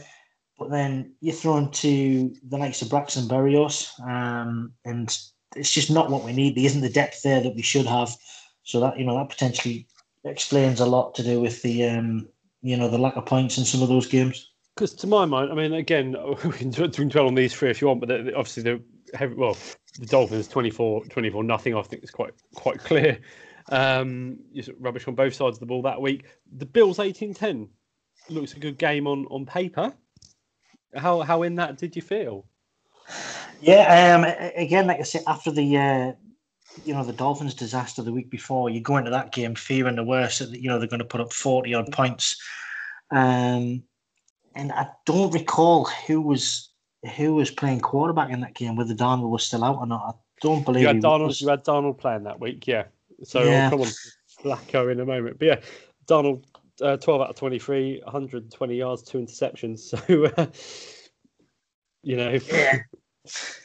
But 0.57 0.71
then 0.71 1.13
you're 1.19 1.35
thrown 1.35 1.71
to 1.71 2.33
the 2.47 2.57
likes 2.57 2.81
of 2.81 2.89
Braxton 2.89 3.27
Berrios, 3.27 3.91
um, 4.07 4.71
and 4.85 5.17
it's 5.55 5.71
just 5.71 5.91
not 5.91 6.09
what 6.09 6.23
we 6.23 6.31
need. 6.31 6.55
There 6.55 6.65
isn't 6.65 6.81
the 6.81 6.89
depth 6.89 7.23
there 7.23 7.41
that 7.41 7.55
we 7.55 7.61
should 7.61 7.85
have. 7.85 8.15
So 8.63 8.79
that, 8.79 8.97
you 8.97 9.05
know, 9.05 9.17
that 9.17 9.29
potentially 9.29 9.85
explains 10.23 10.79
a 10.79 10.85
lot 10.85 11.13
to 11.15 11.23
do 11.23 11.41
with 11.41 11.61
the 11.61 11.83
um, 11.89 12.29
you 12.65 12.75
know 12.75 12.89
the 12.89 12.97
lack 12.97 13.15
of 13.15 13.27
points 13.27 13.59
in 13.59 13.63
some 13.63 13.83
of 13.83 13.89
those 13.89 14.07
games. 14.07 14.51
Because 14.73 14.93
to 14.95 15.07
my 15.07 15.23
mind, 15.25 15.51
I 15.51 15.55
mean, 15.55 15.73
again, 15.73 16.15
we 16.43 16.51
can 16.51 16.71
dwell 16.71 17.27
on 17.27 17.35
these 17.35 17.53
three 17.53 17.69
if 17.69 17.79
you 17.79 17.87
want, 17.87 18.01
but 18.01 18.11
obviously 18.11 18.63
the 18.63 18.81
heavy, 19.13 19.35
well, 19.35 19.55
the 19.99 20.07
Dolphins 20.07 20.47
24, 20.47 21.05
24 21.05 21.43
nothing. 21.43 21.75
I 21.75 21.81
think 21.83 22.03
is 22.03 22.09
quite 22.09 22.33
quite 22.55 22.79
clear. 22.79 23.19
Um, 23.69 24.39
rubbish 24.79 25.07
on 25.07 25.15
both 25.15 25.33
sides 25.35 25.57
of 25.57 25.59
the 25.59 25.65
ball 25.67 25.83
that 25.83 26.01
week. 26.01 26.25
The 26.57 26.65
Bills 26.65 26.97
18-10 26.97 27.67
looks 28.29 28.53
a 28.53 28.59
good 28.59 28.77
game 28.79 29.05
on 29.05 29.27
on 29.27 29.45
paper. 29.45 29.93
How 30.95 31.21
how 31.21 31.43
in 31.43 31.55
that 31.55 31.77
did 31.77 31.95
you 31.95 32.01
feel? 32.01 32.45
Yeah, 33.61 34.15
um, 34.15 34.51
again, 34.55 34.87
like 34.87 34.99
I 34.99 35.03
said, 35.03 35.23
after 35.27 35.51
the 35.51 35.77
uh, 35.77 36.11
you 36.83 36.93
know 36.93 37.03
the 37.03 37.13
Dolphins 37.13 37.53
disaster 37.53 38.01
the 38.01 38.11
week 38.11 38.29
before, 38.29 38.69
you 38.69 38.81
go 38.81 38.97
into 38.97 39.11
that 39.11 39.31
game 39.31 39.55
fearing 39.55 39.95
the 39.95 40.03
worst. 40.03 40.39
That 40.39 40.61
you 40.61 40.69
know 40.69 40.79
they're 40.79 40.87
going 40.87 40.99
to 40.99 41.05
put 41.05 41.21
up 41.21 41.31
forty 41.31 41.73
odd 41.73 41.91
points, 41.91 42.41
um, 43.11 43.83
and 44.55 44.71
I 44.71 44.87
don't 45.05 45.33
recall 45.33 45.85
who 45.85 46.21
was 46.21 46.69
who 47.15 47.35
was 47.35 47.51
playing 47.51 47.81
quarterback 47.81 48.31
in 48.31 48.41
that 48.41 48.55
game. 48.55 48.75
Whether 48.75 48.95
Darnold 48.95 49.29
was 49.29 49.45
still 49.45 49.63
out 49.63 49.77
or 49.77 49.87
not, 49.87 50.03
I 50.07 50.11
don't 50.41 50.65
believe. 50.65 50.81
You 50.81 50.87
had 50.87 51.01
Darnold. 51.01 51.27
Was... 51.27 51.41
You 51.41 51.49
had 51.49 51.63
Darnold 51.63 51.97
playing 51.97 52.23
that 52.23 52.39
week, 52.39 52.67
yeah. 52.67 52.85
So 53.23 53.43
yeah. 53.43 53.65
I'll 53.65 53.69
come 53.71 53.81
on 53.81 53.87
Flacco 54.43 54.91
in 54.91 54.99
a 54.99 55.05
moment, 55.05 55.39
but 55.39 55.45
yeah, 55.45 55.59
Darnold 56.07 56.43
uh, 56.81 56.97
12 56.97 57.21
out 57.21 57.29
of 57.29 57.35
23, 57.35 58.01
120 58.03 58.75
yards, 58.75 59.03
two 59.03 59.19
interceptions. 59.19 59.93
So, 60.07 60.25
uh, 60.25 60.47
you 62.03 62.17
know, 62.17 62.37
Yeah. 62.51 62.79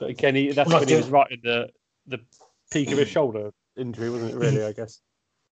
but 0.00 0.10
again, 0.10 0.34
he, 0.34 0.50
that's 0.50 0.68
We're 0.68 0.80
when 0.80 0.88
he 0.88 0.94
was 0.94 1.04
doing- 1.04 1.12
right 1.12 1.30
in 1.30 1.40
the 1.44 1.68
the 2.06 2.20
peak 2.72 2.90
of 2.90 2.98
his 2.98 3.08
mm. 3.08 3.12
shoulder 3.12 3.50
injury, 3.76 4.10
wasn't 4.10 4.32
it? 4.32 4.36
Really, 4.36 4.64
I 4.64 4.72
guess. 4.72 5.00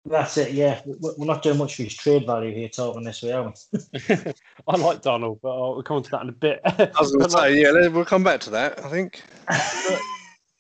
That's 0.05 0.37
it. 0.37 0.53
Yeah, 0.53 0.81
We- 0.85 1.15
we're 1.17 1.27
not 1.27 1.43
doing 1.43 1.59
much 1.59 1.77
for 1.77 1.85
his 1.85 1.95
trade 1.95 2.27
value 2.27 2.53
here 2.53 2.69
talking 2.69 3.05
this 3.05 3.23
way, 3.23 3.33
are 3.33 3.45
we? 3.45 3.53
I 4.69 4.77
like 4.77 5.01
Darnold, 5.01 5.39
but 5.43 5.51
I'll 5.51 5.75
we'll 5.75 5.83
come 5.85 5.99
on 5.99 6.03
to 6.03 6.11
that 6.11 6.23
in 6.23 6.29
a 6.29 6.33
bit. 6.33 6.61
I 6.65 6.91
was 7.01 7.13
going 7.13 7.25
to 7.25 7.31
say, 7.31 7.61
yeah, 7.63 7.89
we'll 7.89 8.05
come 8.05 8.25
back 8.25 8.41
to 8.41 8.51
that. 8.51 8.85
I 8.85 8.89
think. 8.89 9.23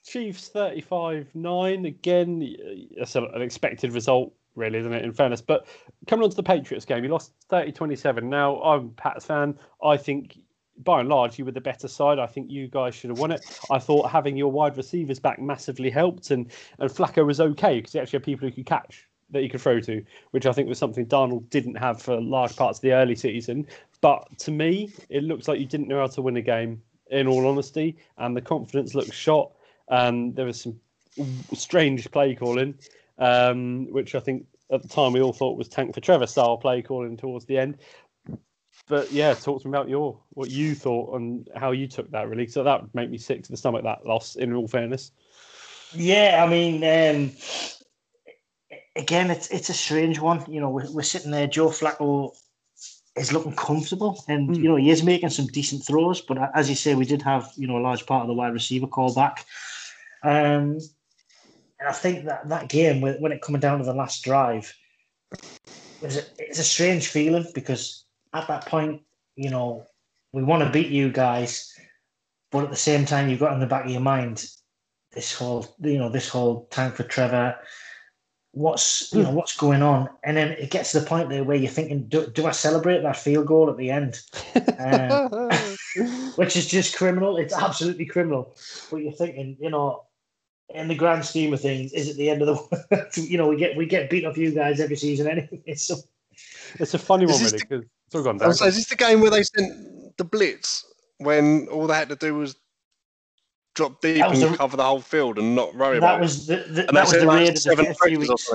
Chiefs 0.06 0.48
35 0.48 1.34
9. 1.34 1.86
Again, 1.86 2.56
that's 2.96 3.16
an 3.16 3.42
expected 3.42 3.92
result, 3.92 4.32
really, 4.54 4.78
isn't 4.78 4.92
it? 4.92 5.04
In 5.04 5.12
fairness. 5.12 5.40
But 5.40 5.66
coming 6.06 6.24
on 6.24 6.30
to 6.30 6.36
the 6.36 6.42
Patriots 6.42 6.84
game, 6.84 7.02
you 7.02 7.10
lost 7.10 7.32
30 7.48 7.72
27. 7.72 8.28
Now, 8.28 8.60
I'm 8.62 8.86
a 8.86 8.88
Pats 8.90 9.24
fan. 9.24 9.58
I 9.82 9.96
think 9.96 10.38
by 10.78 11.00
and 11.00 11.08
large, 11.08 11.38
you 11.38 11.44
were 11.44 11.52
the 11.52 11.60
better 11.60 11.88
side. 11.88 12.18
I 12.18 12.26
think 12.26 12.50
you 12.50 12.68
guys 12.68 12.94
should 12.94 13.10
have 13.10 13.18
won 13.18 13.30
it. 13.30 13.44
I 13.70 13.78
thought 13.78 14.10
having 14.10 14.36
your 14.36 14.50
wide 14.50 14.76
receivers 14.76 15.18
back 15.18 15.38
massively 15.40 15.90
helped, 15.90 16.30
and, 16.30 16.50
and 16.78 16.90
Flacco 16.90 17.24
was 17.26 17.40
okay 17.40 17.76
because 17.76 17.92
he 17.92 17.98
actually 17.98 18.18
had 18.18 18.24
people 18.24 18.48
who 18.48 18.54
could 18.54 18.66
catch 18.66 19.06
that 19.30 19.42
he 19.42 19.48
could 19.48 19.60
throw 19.60 19.80
to, 19.80 20.04
which 20.32 20.46
I 20.46 20.52
think 20.52 20.68
was 20.68 20.78
something 20.78 21.06
Darnold 21.06 21.48
didn't 21.50 21.76
have 21.76 22.02
for 22.02 22.20
large 22.20 22.54
parts 22.54 22.78
of 22.78 22.82
the 22.82 22.92
early 22.92 23.16
season. 23.16 23.66
But 24.02 24.38
to 24.40 24.50
me, 24.50 24.92
it 25.08 25.24
looks 25.24 25.48
like 25.48 25.58
you 25.58 25.66
didn't 25.66 25.88
know 25.88 26.00
how 26.00 26.08
to 26.08 26.22
win 26.22 26.36
a 26.36 26.42
game, 26.42 26.82
in 27.12 27.28
all 27.28 27.46
honesty, 27.46 27.96
and 28.18 28.36
the 28.36 28.40
confidence 28.40 28.94
looked 28.94 29.12
shot. 29.12 29.52
And 29.88 30.34
there 30.34 30.46
was 30.46 30.60
some 30.60 30.78
strange 31.52 32.10
play 32.10 32.34
calling, 32.34 32.74
um, 33.18 33.86
which 33.92 34.14
I 34.14 34.20
think 34.20 34.46
at 34.70 34.82
the 34.82 34.88
time 34.88 35.12
we 35.12 35.20
all 35.20 35.34
thought 35.34 35.58
was 35.58 35.68
tank 35.68 35.94
for 35.94 36.00
Trevor 36.00 36.26
style 36.26 36.56
play 36.56 36.82
calling 36.82 37.16
towards 37.16 37.44
the 37.44 37.58
end. 37.58 37.78
But 38.88 39.12
yeah, 39.12 39.34
talk 39.34 39.62
to 39.62 39.68
me 39.68 39.76
about 39.76 39.88
your 39.88 40.18
what 40.30 40.50
you 40.50 40.74
thought 40.74 41.16
and 41.16 41.48
how 41.56 41.70
you 41.70 41.86
took 41.86 42.10
that 42.10 42.28
really. 42.28 42.46
So 42.46 42.62
that 42.64 42.82
would 42.82 42.94
make 42.94 43.10
me 43.10 43.18
sick 43.18 43.42
to 43.44 43.50
the 43.50 43.56
stomach 43.56 43.84
that 43.84 44.04
loss. 44.06 44.36
In 44.36 44.52
all 44.52 44.68
fairness, 44.68 45.12
Yeah, 45.92 46.44
I 46.44 46.48
mean, 46.50 46.82
um, 46.84 47.32
again, 48.96 49.30
it's 49.30 49.48
it's 49.50 49.68
a 49.68 49.74
strange 49.74 50.18
one. 50.18 50.44
You 50.50 50.60
know, 50.60 50.70
we're, 50.70 50.90
we're 50.90 51.02
sitting 51.02 51.30
there. 51.30 51.46
Joe 51.46 51.68
Flacco 51.68 52.32
is 53.16 53.32
looking 53.32 53.54
comfortable, 53.54 54.24
and 54.28 54.48
Mm. 54.50 54.56
you 54.56 54.68
know 54.68 54.76
he 54.76 54.90
is 54.90 55.02
making 55.02 55.30
some 55.30 55.46
decent 55.46 55.84
throws. 55.84 56.20
But 56.20 56.38
as 56.54 56.68
you 56.68 56.76
say, 56.76 56.94
we 56.94 57.04
did 57.04 57.22
have 57.22 57.50
you 57.56 57.66
know 57.66 57.78
a 57.78 57.86
large 57.86 58.06
part 58.06 58.22
of 58.22 58.28
the 58.28 58.34
wide 58.34 58.52
receiver 58.52 58.86
call 58.86 59.14
back. 59.14 59.44
Um, 60.22 60.78
and 61.78 61.88
I 61.88 61.92
think 61.92 62.26
that 62.26 62.48
that 62.48 62.68
game, 62.68 63.00
when 63.00 63.32
it 63.32 63.42
coming 63.42 63.60
down 63.60 63.78
to 63.78 63.84
the 63.84 63.94
last 63.94 64.22
drive, 64.22 64.72
was 66.00 66.16
a, 66.16 66.22
it's 66.38 66.58
a 66.58 66.64
strange 66.64 67.08
feeling 67.08 67.46
because 67.54 68.01
at 68.32 68.48
that 68.48 68.66
point, 68.66 69.02
you 69.36 69.50
know, 69.50 69.86
we 70.32 70.42
want 70.42 70.62
to 70.62 70.70
beat 70.70 70.88
you 70.88 71.10
guys, 71.10 71.72
but 72.50 72.64
at 72.64 72.70
the 72.70 72.76
same 72.76 73.04
time, 73.04 73.28
you've 73.28 73.40
got 73.40 73.52
in 73.52 73.60
the 73.60 73.66
back 73.66 73.84
of 73.84 73.90
your 73.90 74.00
mind 74.00 74.46
this 75.12 75.34
whole, 75.34 75.74
you 75.80 75.98
know, 75.98 76.08
this 76.08 76.28
whole 76.28 76.66
tank 76.70 76.94
for 76.94 77.04
Trevor. 77.04 77.56
What's 78.54 79.10
you 79.14 79.22
know 79.22 79.30
what's 79.30 79.56
going 79.56 79.80
on, 79.80 80.10
and 80.24 80.36
then 80.36 80.50
it 80.52 80.70
gets 80.70 80.92
to 80.92 81.00
the 81.00 81.06
point 81.06 81.30
there 81.30 81.42
where 81.42 81.56
you're 81.56 81.70
thinking, 81.70 82.06
do, 82.08 82.26
do 82.26 82.46
I 82.46 82.50
celebrate 82.50 83.02
that 83.02 83.16
field 83.16 83.46
goal 83.46 83.70
at 83.70 83.78
the 83.78 83.90
end? 83.90 84.20
Um, 84.78 85.50
which 86.36 86.54
is 86.54 86.66
just 86.66 86.94
criminal. 86.94 87.38
It's 87.38 87.54
absolutely 87.54 88.04
criminal. 88.04 88.54
But 88.90 88.98
you're 88.98 89.12
thinking, 89.12 89.56
you 89.58 89.70
know, 89.70 90.04
in 90.68 90.88
the 90.88 90.94
grand 90.94 91.24
scheme 91.24 91.54
of 91.54 91.62
things, 91.62 91.94
is 91.94 92.10
it 92.10 92.18
the 92.18 92.28
end 92.28 92.42
of 92.42 92.48
the? 92.48 92.54
World? 92.54 93.06
you 93.16 93.38
know, 93.38 93.48
we 93.48 93.56
get 93.56 93.74
we 93.74 93.86
get 93.86 94.10
beat 94.10 94.26
up 94.26 94.36
you 94.36 94.50
guys 94.50 94.80
every 94.80 94.96
season 94.96 95.28
anyway. 95.28 95.74
So 95.74 95.96
it's 96.78 96.92
a 96.92 96.98
funny 96.98 97.24
one 97.24 97.40
really 97.40 97.58
because 97.58 97.84
it's 98.12 98.14
all 98.16 98.22
gone 98.22 98.38
down. 98.38 98.48
was 98.48 98.60
is 98.60 98.76
this 98.76 98.86
the 98.86 98.96
game 98.96 99.20
where 99.20 99.30
they 99.30 99.42
sent 99.42 100.16
the 100.18 100.24
blitz 100.24 100.84
when 101.18 101.66
all 101.68 101.86
they 101.86 101.94
had 101.94 102.08
to 102.10 102.16
do 102.16 102.34
was 102.34 102.56
drop 103.74 104.00
deep 104.02 104.22
and 104.22 104.36
the- 104.42 104.56
cover 104.56 104.76
the 104.76 104.84
whole 104.84 105.00
field 105.00 105.38
and 105.38 105.54
not 105.54 105.74
worry 105.74 105.94
that 105.98 106.04
about 106.16 106.20
was 106.20 106.46
the, 106.46 106.56
the 106.56 106.82
that 106.82 106.92
was 106.92 107.08
sent 107.10 107.20
the 107.22 107.26
like 107.26 107.38
raid 107.48 107.58
seven 107.58 107.86
a 107.86 107.94
few 107.94 108.18
weeks. 108.20 108.50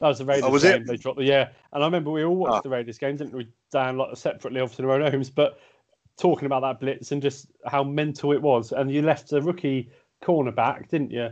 That 0.00 0.08
was 0.08 0.18
the 0.18 0.24
Raiders 0.24 0.50
was 0.50 0.62
game. 0.64 0.82
it? 0.82 0.86
They 0.88 0.96
dropped 0.96 1.18
the 1.18 1.24
yeah, 1.24 1.48
and 1.72 1.82
I 1.82 1.86
remember 1.86 2.10
we 2.10 2.24
all 2.24 2.34
watched 2.34 2.52
Ah. 2.54 2.60
the 2.60 2.68
Raiders 2.70 2.98
game, 2.98 3.16
didn't 3.16 3.34
we? 3.34 3.46
Dan 3.70 3.96
like 3.96 4.16
separately, 4.16 4.60
obviously 4.60 4.84
in 4.84 4.90
our 4.90 5.00
own 5.00 5.10
homes, 5.12 5.30
but 5.30 5.58
talking 6.18 6.46
about 6.46 6.60
that 6.62 6.80
blitz 6.80 7.12
and 7.12 7.22
just 7.22 7.46
how 7.66 7.84
mental 7.84 8.32
it 8.32 8.42
was. 8.42 8.72
And 8.72 8.90
you 8.90 9.00
left 9.02 9.32
a 9.32 9.40
rookie 9.40 9.90
cornerback, 10.22 10.88
didn't 10.90 11.12
you? 11.12 11.30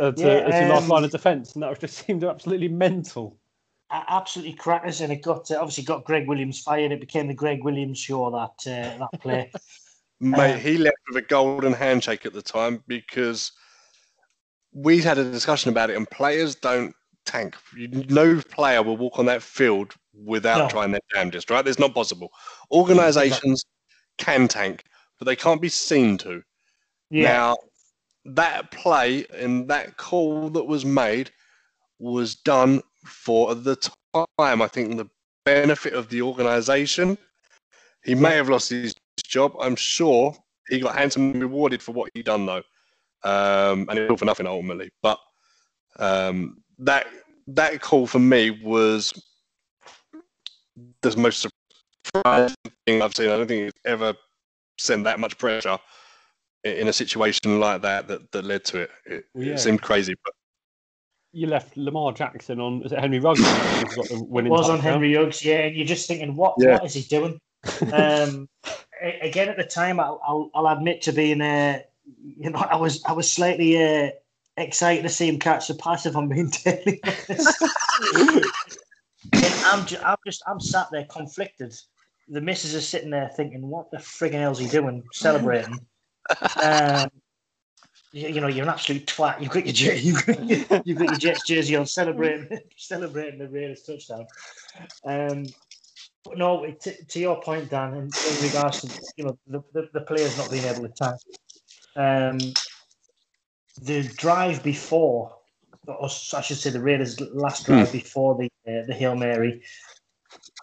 Uh, 0.00 0.10
to, 0.10 0.20
Yeah, 0.20 0.26
as 0.48 0.60
your 0.60 0.70
last 0.70 0.82
um, 0.84 0.88
line 0.88 1.04
of 1.04 1.10
defence, 1.10 1.52
and 1.52 1.62
that 1.62 1.78
just 1.78 1.98
seemed 2.06 2.24
absolutely 2.24 2.68
mental. 2.68 3.36
A- 3.90 4.04
Absolutely 4.08 4.54
crackers, 4.54 5.00
and 5.00 5.12
it 5.12 5.22
got 5.22 5.50
uh, 5.50 5.56
obviously 5.60 5.84
got 5.84 6.04
Gregg 6.04 6.26
Williams 6.28 6.60
fired. 6.60 6.92
It 6.92 7.00
became 7.00 7.28
the 7.28 7.34
Gregg 7.34 7.62
Williams 7.64 7.98
show 7.98 8.30
that 8.30 8.70
uh, 8.70 8.98
that 8.98 9.20
play. 9.20 9.50
Mate, 10.20 10.54
Um, 10.54 10.60
he 10.60 10.78
left 10.78 10.96
with 11.08 11.22
a 11.22 11.26
golden 11.26 11.72
handshake 11.74 12.24
at 12.24 12.32
the 12.32 12.40
time 12.42 12.82
because 12.86 13.52
we 14.72 15.02
had 15.02 15.18
a 15.18 15.30
discussion 15.30 15.70
about 15.70 15.90
it, 15.90 15.96
and 15.96 16.08
players 16.10 16.54
don't 16.54 16.94
tank. 17.26 17.54
No 17.76 18.40
player 18.40 18.82
will 18.82 18.96
walk 18.96 19.18
on 19.18 19.26
that 19.26 19.42
field 19.42 19.94
without 20.14 20.58
No. 20.58 20.68
trying 20.68 20.92
their 20.92 21.00
damnedest, 21.12 21.50
right? 21.50 21.66
It's 21.66 21.78
not 21.78 21.94
possible. 21.94 22.30
Organizations 22.70 23.64
can 24.16 24.48
tank, 24.48 24.84
but 25.18 25.26
they 25.26 25.36
can't 25.36 25.60
be 25.60 25.68
seen 25.68 26.16
to. 26.18 26.42
Yeah, 27.10 27.32
Now, 27.32 27.56
that 28.24 28.70
play 28.70 29.26
and 29.34 29.68
that 29.68 29.96
call 29.96 30.48
that 30.50 30.64
was 30.64 30.84
made 30.84 31.30
was 31.98 32.34
done 32.36 32.82
for 33.06 33.54
the 33.54 33.76
time. 33.76 34.62
I 34.62 34.68
think 34.68 34.96
the 34.96 35.08
benefit 35.44 35.94
of 35.94 36.10
the 36.10 36.20
organisation. 36.22 37.16
He 38.04 38.14
may 38.14 38.34
have 38.36 38.48
lost 38.48 38.68
his 38.70 38.94
job. 39.24 39.54
I'm 39.60 39.76
sure 39.76 40.36
he 40.68 40.80
got 40.80 40.96
handsomely 40.96 41.40
rewarded 41.40 41.82
for 41.82 41.92
what 41.92 42.10
he 42.14 42.22
done 42.22 42.46
though, 42.46 42.62
um, 43.24 43.86
and 43.88 43.98
it 43.98 44.10
all 44.10 44.16
for 44.16 44.24
nothing 44.26 44.46
ultimately. 44.46 44.90
But 45.02 45.18
um, 45.98 46.62
that 46.78 47.06
that 47.48 47.80
call 47.80 48.06
for 48.06 48.18
me 48.18 48.50
was 48.50 49.12
the 51.02 51.16
most 51.16 51.46
surprising 52.04 52.54
thing 52.86 53.02
I've 53.02 53.14
seen. 53.14 53.30
I 53.30 53.36
don't 53.36 53.46
think 53.46 53.68
it's 53.68 53.80
ever 53.84 54.14
sent 54.78 55.04
that 55.04 55.18
much 55.18 55.38
pressure 55.38 55.78
in 56.64 56.88
a 56.88 56.92
situation 56.92 57.60
like 57.60 57.82
that 57.82 58.08
that, 58.08 58.30
that 58.32 58.44
led 58.44 58.64
to 58.66 58.80
it. 58.80 58.90
It, 59.06 59.24
Well, 59.34 59.44
yeah. 59.44 59.54
it 59.54 59.60
seemed 59.60 59.82
crazy, 59.82 60.14
but 60.24 60.34
You 61.36 61.46
left 61.48 61.76
Lamar 61.76 62.12
Jackson 62.12 62.60
on. 62.60 62.82
Is 62.82 62.92
it 62.92 62.98
Henry 62.98 63.18
Ruggs? 63.18 63.40
got 63.94 64.08
the 64.08 64.14
it 64.14 64.26
winning 64.26 64.50
was 64.50 64.70
on? 64.70 64.80
Henry 64.80 65.14
Ruggs, 65.14 65.44
Yeah, 65.44 65.58
and 65.58 65.76
you're 65.76 65.86
just 65.86 66.08
thinking, 66.08 66.34
what 66.34 66.54
Yeah. 66.56 66.76
what 66.76 66.86
is 66.86 66.94
he 66.94 67.02
doing? 67.02 67.38
um, 67.92 68.48
again, 69.20 69.50
at 69.50 69.58
the 69.58 69.64
time, 69.64 70.00
I'll, 70.00 70.18
I'll, 70.26 70.50
I'll 70.54 70.66
admit 70.78 71.02
to 71.02 71.12
being, 71.12 71.42
uh, 71.42 71.80
you 72.24 72.48
know, 72.48 72.58
I 72.58 72.76
was 72.76 73.04
I 73.04 73.12
was 73.12 73.30
slightly 73.30 73.76
uh, 73.84 74.12
excited 74.56 75.02
to 75.02 75.10
see 75.10 75.28
him 75.28 75.38
catch 75.38 75.68
the 75.68 75.74
pass. 75.74 76.06
If 76.06 76.16
I'm 76.16 76.30
being 76.30 76.50
totally 76.64 77.02
honest, 77.04 77.62
I'm 79.34 79.84
just, 79.84 80.04
I'm 80.06 80.16
just 80.24 80.42
I'm 80.46 80.60
sat 80.60 80.88
there 80.90 81.04
conflicted. 81.10 81.74
The 82.28 82.40
missus 82.40 82.72
is 82.72 82.88
sitting 82.88 83.10
there 83.10 83.30
thinking, 83.36 83.68
"What 83.68 83.90
the 83.90 83.98
friggin' 83.98 84.40
hell's 84.40 84.58
he 84.58 84.68
doing? 84.68 85.02
Celebrating." 85.12 85.86
um, 86.62 87.10
you, 88.16 88.40
know, 88.40 88.46
you're 88.46 88.64
an 88.64 88.70
absolute 88.70 89.06
twat. 89.06 89.40
You've 89.40 89.50
got 89.50 89.66
your 89.66 89.94
you've 89.94 90.26
got 90.26 90.48
your, 90.48 90.82
you've 90.84 90.98
got 90.98 91.08
your 91.08 91.18
Jets 91.18 91.42
jersey 91.46 91.76
on, 91.76 91.86
celebrating 91.86 92.60
celebrating 92.76 93.38
the 93.38 93.48
Raiders 93.48 93.82
touchdown. 93.82 94.26
Um, 95.04 95.46
but 96.24 96.38
no, 96.38 96.66
to, 96.66 97.04
to 97.04 97.20
your 97.20 97.40
point, 97.42 97.70
Dan, 97.70 97.94
in, 97.94 98.02
in 98.04 98.42
regards 98.42 98.80
to 98.80 99.12
you 99.16 99.24
know 99.24 99.38
the, 99.46 99.62
the, 99.72 99.88
the 99.92 100.00
players 100.00 100.36
not 100.38 100.50
being 100.50 100.64
able 100.64 100.82
to 100.82 100.88
tank, 100.88 101.20
um, 101.96 102.38
the 103.82 104.02
drive 104.16 104.62
before, 104.62 105.36
or 105.86 106.06
I 106.06 106.40
should 106.40 106.56
say, 106.56 106.70
the 106.70 106.80
Raiders' 106.80 107.20
last 107.20 107.66
drive 107.66 107.92
before 107.92 108.34
the 108.36 108.46
uh, 108.66 108.86
the 108.86 108.94
hail 108.94 109.14
mary, 109.14 109.62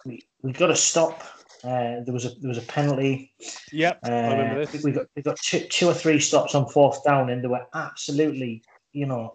we 0.04 0.20
we 0.42 0.52
got 0.52 0.68
to 0.68 0.76
stop. 0.76 1.22
Uh, 1.64 2.04
there 2.04 2.12
was 2.12 2.26
a 2.26 2.30
there 2.40 2.48
was 2.48 2.58
a 2.58 2.62
penalty. 2.62 3.32
Yep, 3.72 4.00
I 4.02 4.08
remember 4.10 4.60
Uh, 4.62 4.66
this. 4.66 4.82
we 4.82 4.92
got 4.92 5.06
we 5.16 5.22
got 5.22 5.36
two, 5.38 5.60
two 5.60 5.88
or 5.88 5.94
three 5.94 6.20
stops 6.20 6.54
on 6.54 6.68
fourth 6.68 7.02
down, 7.04 7.30
and 7.30 7.42
they 7.42 7.48
were 7.48 7.66
absolutely, 7.72 8.62
you 8.92 9.06
know, 9.06 9.34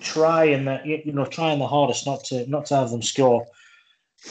trying 0.00 0.66
the 0.66 0.80
you 0.84 1.00
you 1.06 1.12
know 1.12 1.24
trying 1.24 1.58
the 1.58 1.66
hardest 1.66 2.06
not 2.06 2.22
to 2.24 2.46
not 2.50 2.66
to 2.66 2.76
have 2.76 2.90
them 2.90 3.00
score. 3.02 3.46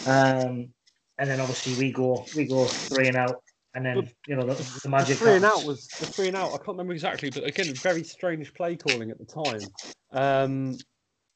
Um, 0.05 0.69
and 1.17 1.29
then 1.29 1.39
obviously 1.39 1.73
we 1.83 1.91
go 1.91 2.25
we 2.35 2.45
go 2.45 2.65
three 2.65 3.07
and 3.07 3.17
out, 3.17 3.41
and 3.73 3.83
then 3.85 4.09
you 4.27 4.35
know 4.35 4.45
the, 4.45 4.53
the 4.53 4.79
The 4.83 4.89
magic 4.89 5.17
three 5.17 5.35
and 5.35 5.45
out 5.45 5.63
was 5.63 5.87
the 5.87 6.05
three 6.05 6.27
and 6.27 6.37
out. 6.37 6.49
I 6.53 6.57
can't 6.57 6.69
remember 6.69 6.93
exactly, 6.93 7.31
but 7.31 7.43
again, 7.45 7.73
very 7.73 8.03
strange 8.03 8.53
play 8.53 8.75
calling 8.75 9.09
at 9.09 9.17
the 9.17 9.25
time. 9.25 9.61
Um, 10.11 10.77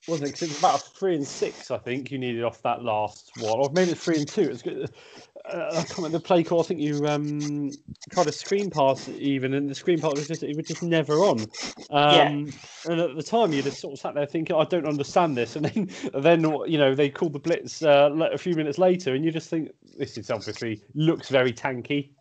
wasn't 0.08 0.30
it? 0.30 0.34
'Cause 0.34 0.44
it 0.44 0.50
was 0.50 0.58
about 0.60 0.96
three 0.98 1.16
and 1.16 1.28
six, 1.28 1.70
I 1.72 1.78
think, 1.78 2.12
you 2.12 2.18
needed 2.18 2.44
off 2.44 2.62
that 2.62 2.84
last 2.84 3.32
one, 3.36 3.60
or 3.60 3.70
maybe 3.72 3.92
it's 3.92 4.04
three 4.04 4.18
and 4.18 4.28
two. 4.28 4.50
It's 4.50 4.62
good. 4.62 4.90
Uh, 5.52 5.70
I 5.72 5.76
can't 5.76 5.98
remember 5.98 6.18
the 6.18 6.24
play 6.24 6.44
call. 6.44 6.62
I 6.62 6.64
think 6.64 6.80
you 6.80 7.08
um, 7.08 7.72
tried 8.12 8.28
a 8.28 8.32
screen 8.32 8.70
pass 8.70 9.08
even, 9.10 9.54
and 9.54 9.70
the 9.70 9.76
screen 9.76 10.00
pass 10.00 10.14
was 10.14 10.28
just 10.28 10.44
it 10.44 10.56
was 10.56 10.68
just 10.68 10.84
never 10.84 11.14
on. 11.16 11.42
Um, 11.90 12.48
yeah. 12.50 12.92
And 12.92 13.02
at 13.02 13.16
the 13.16 13.24
time, 13.24 13.54
you'd 13.54 13.66
have 13.66 13.76
sort 13.76 13.94
of 13.94 14.00
sat 14.00 14.16
there 14.16 14.26
thinking, 14.26 14.56
"I 14.56 14.66
don't 14.66 14.86
understand 14.86 15.38
this," 15.38 15.56
and 15.56 15.66
then 15.66 15.90
then 16.14 16.44
you 16.68 16.78
know 16.78 16.96
they 16.96 17.10
called 17.10 17.34
the 17.34 17.40
blitz 17.40 17.82
uh, 17.82 18.12
a 18.32 18.38
few 18.38 18.56
minutes 18.56 18.78
later, 18.78 19.16
and 19.16 19.24
you 19.24 19.32
just 19.32 19.50
think 19.50 19.72
this 19.98 20.18
is 20.18 20.30
obviously 20.30 20.82
looks 20.94 21.30
very 21.30 21.54
tanky. 21.54 22.12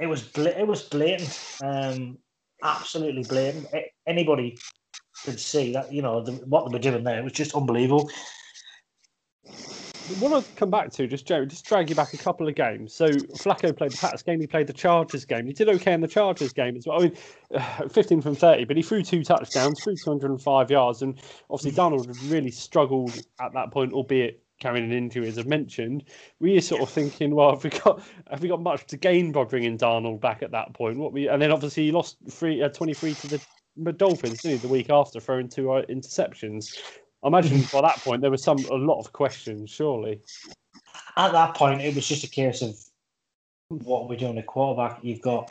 It 0.00 0.06
was 0.06 0.22
bl- 0.22 0.46
it 0.46 0.66
was 0.66 0.82
blatant, 0.82 1.58
um, 1.62 2.18
absolutely 2.62 3.24
blatant. 3.24 3.66
Anybody 4.06 4.56
could 5.24 5.38
see 5.38 5.72
that 5.72 5.92
you 5.92 6.02
know 6.02 6.22
the, 6.22 6.32
what 6.46 6.66
they 6.66 6.72
were 6.72 6.78
doing 6.78 7.04
there. 7.04 7.18
It 7.18 7.24
was 7.24 7.32
just 7.32 7.54
unbelievable 7.54 8.10
want 10.20 10.44
to 10.44 10.52
come 10.52 10.70
back 10.70 10.90
to 10.92 11.06
just 11.06 11.26
Joe, 11.26 11.44
just 11.44 11.64
drag 11.64 11.88
you 11.88 11.96
back 11.96 12.14
a 12.14 12.18
couple 12.18 12.48
of 12.48 12.54
games. 12.54 12.92
So 12.92 13.08
Flacco 13.08 13.76
played 13.76 13.92
the 13.92 13.98
Pats 13.98 14.22
game, 14.22 14.40
he 14.40 14.46
played 14.46 14.66
the 14.66 14.72
Chargers 14.72 15.24
game. 15.24 15.46
He 15.46 15.52
did 15.52 15.68
okay 15.68 15.92
in 15.92 16.00
the 16.00 16.08
Chargers 16.08 16.52
game 16.52 16.76
as 16.76 16.86
well. 16.86 17.00
I 17.00 17.04
mean, 17.04 17.16
uh, 17.54 17.88
15 17.88 18.20
from 18.20 18.34
30, 18.34 18.64
but 18.64 18.76
he 18.76 18.82
threw 18.82 19.02
two 19.02 19.24
touchdowns, 19.24 19.82
threw 19.82 19.96
205 19.96 20.70
yards, 20.70 21.02
and 21.02 21.18
obviously 21.50 21.72
Darnold 21.72 22.30
really 22.30 22.50
struggled 22.50 23.16
at 23.40 23.52
that 23.54 23.70
point, 23.70 23.92
albeit 23.92 24.40
carrying 24.60 24.84
an 24.84 24.92
injury, 24.92 25.28
as 25.28 25.38
I've 25.38 25.46
mentioned. 25.46 26.04
We 26.40 26.54
were 26.54 26.60
sort 26.60 26.82
of 26.82 26.90
thinking, 26.90 27.34
well, 27.34 27.50
have 27.50 27.64
we 27.64 27.70
got 27.70 28.02
have 28.30 28.40
we 28.40 28.48
got 28.48 28.62
much 28.62 28.86
to 28.86 28.96
gain 28.96 29.32
by 29.32 29.44
bringing 29.44 29.76
Darnold 29.76 30.20
back 30.20 30.42
at 30.42 30.52
that 30.52 30.72
point? 30.74 30.98
What 30.98 31.12
we 31.12 31.28
and 31.28 31.40
then 31.40 31.50
obviously 31.50 31.86
he 31.86 31.92
lost 31.92 32.18
three, 32.30 32.62
uh, 32.62 32.68
23 32.68 33.14
to 33.14 33.28
the 33.28 33.92
Dolphins 33.92 34.42
didn't 34.42 34.60
he, 34.60 34.66
the 34.66 34.72
week 34.72 34.90
after, 34.90 35.20
throwing 35.20 35.48
two 35.48 35.72
uh, 35.72 35.82
interceptions. 35.86 36.78
I 37.24 37.28
imagine 37.28 37.62
by 37.72 37.80
that 37.80 37.96
point 38.00 38.20
there 38.20 38.30
was 38.30 38.42
some 38.42 38.58
a 38.70 38.74
lot 38.74 39.00
of 39.00 39.12
questions, 39.12 39.70
surely. 39.70 40.20
At 41.16 41.32
that 41.32 41.54
point, 41.54 41.80
it 41.80 41.94
was 41.94 42.06
just 42.06 42.22
a 42.22 42.28
case 42.28 42.60
of 42.60 42.76
what 43.68 44.02
are 44.02 44.08
we 44.08 44.16
doing 44.16 44.36
at 44.36 44.46
quarterback? 44.46 44.98
You've 45.02 45.22
got, 45.22 45.50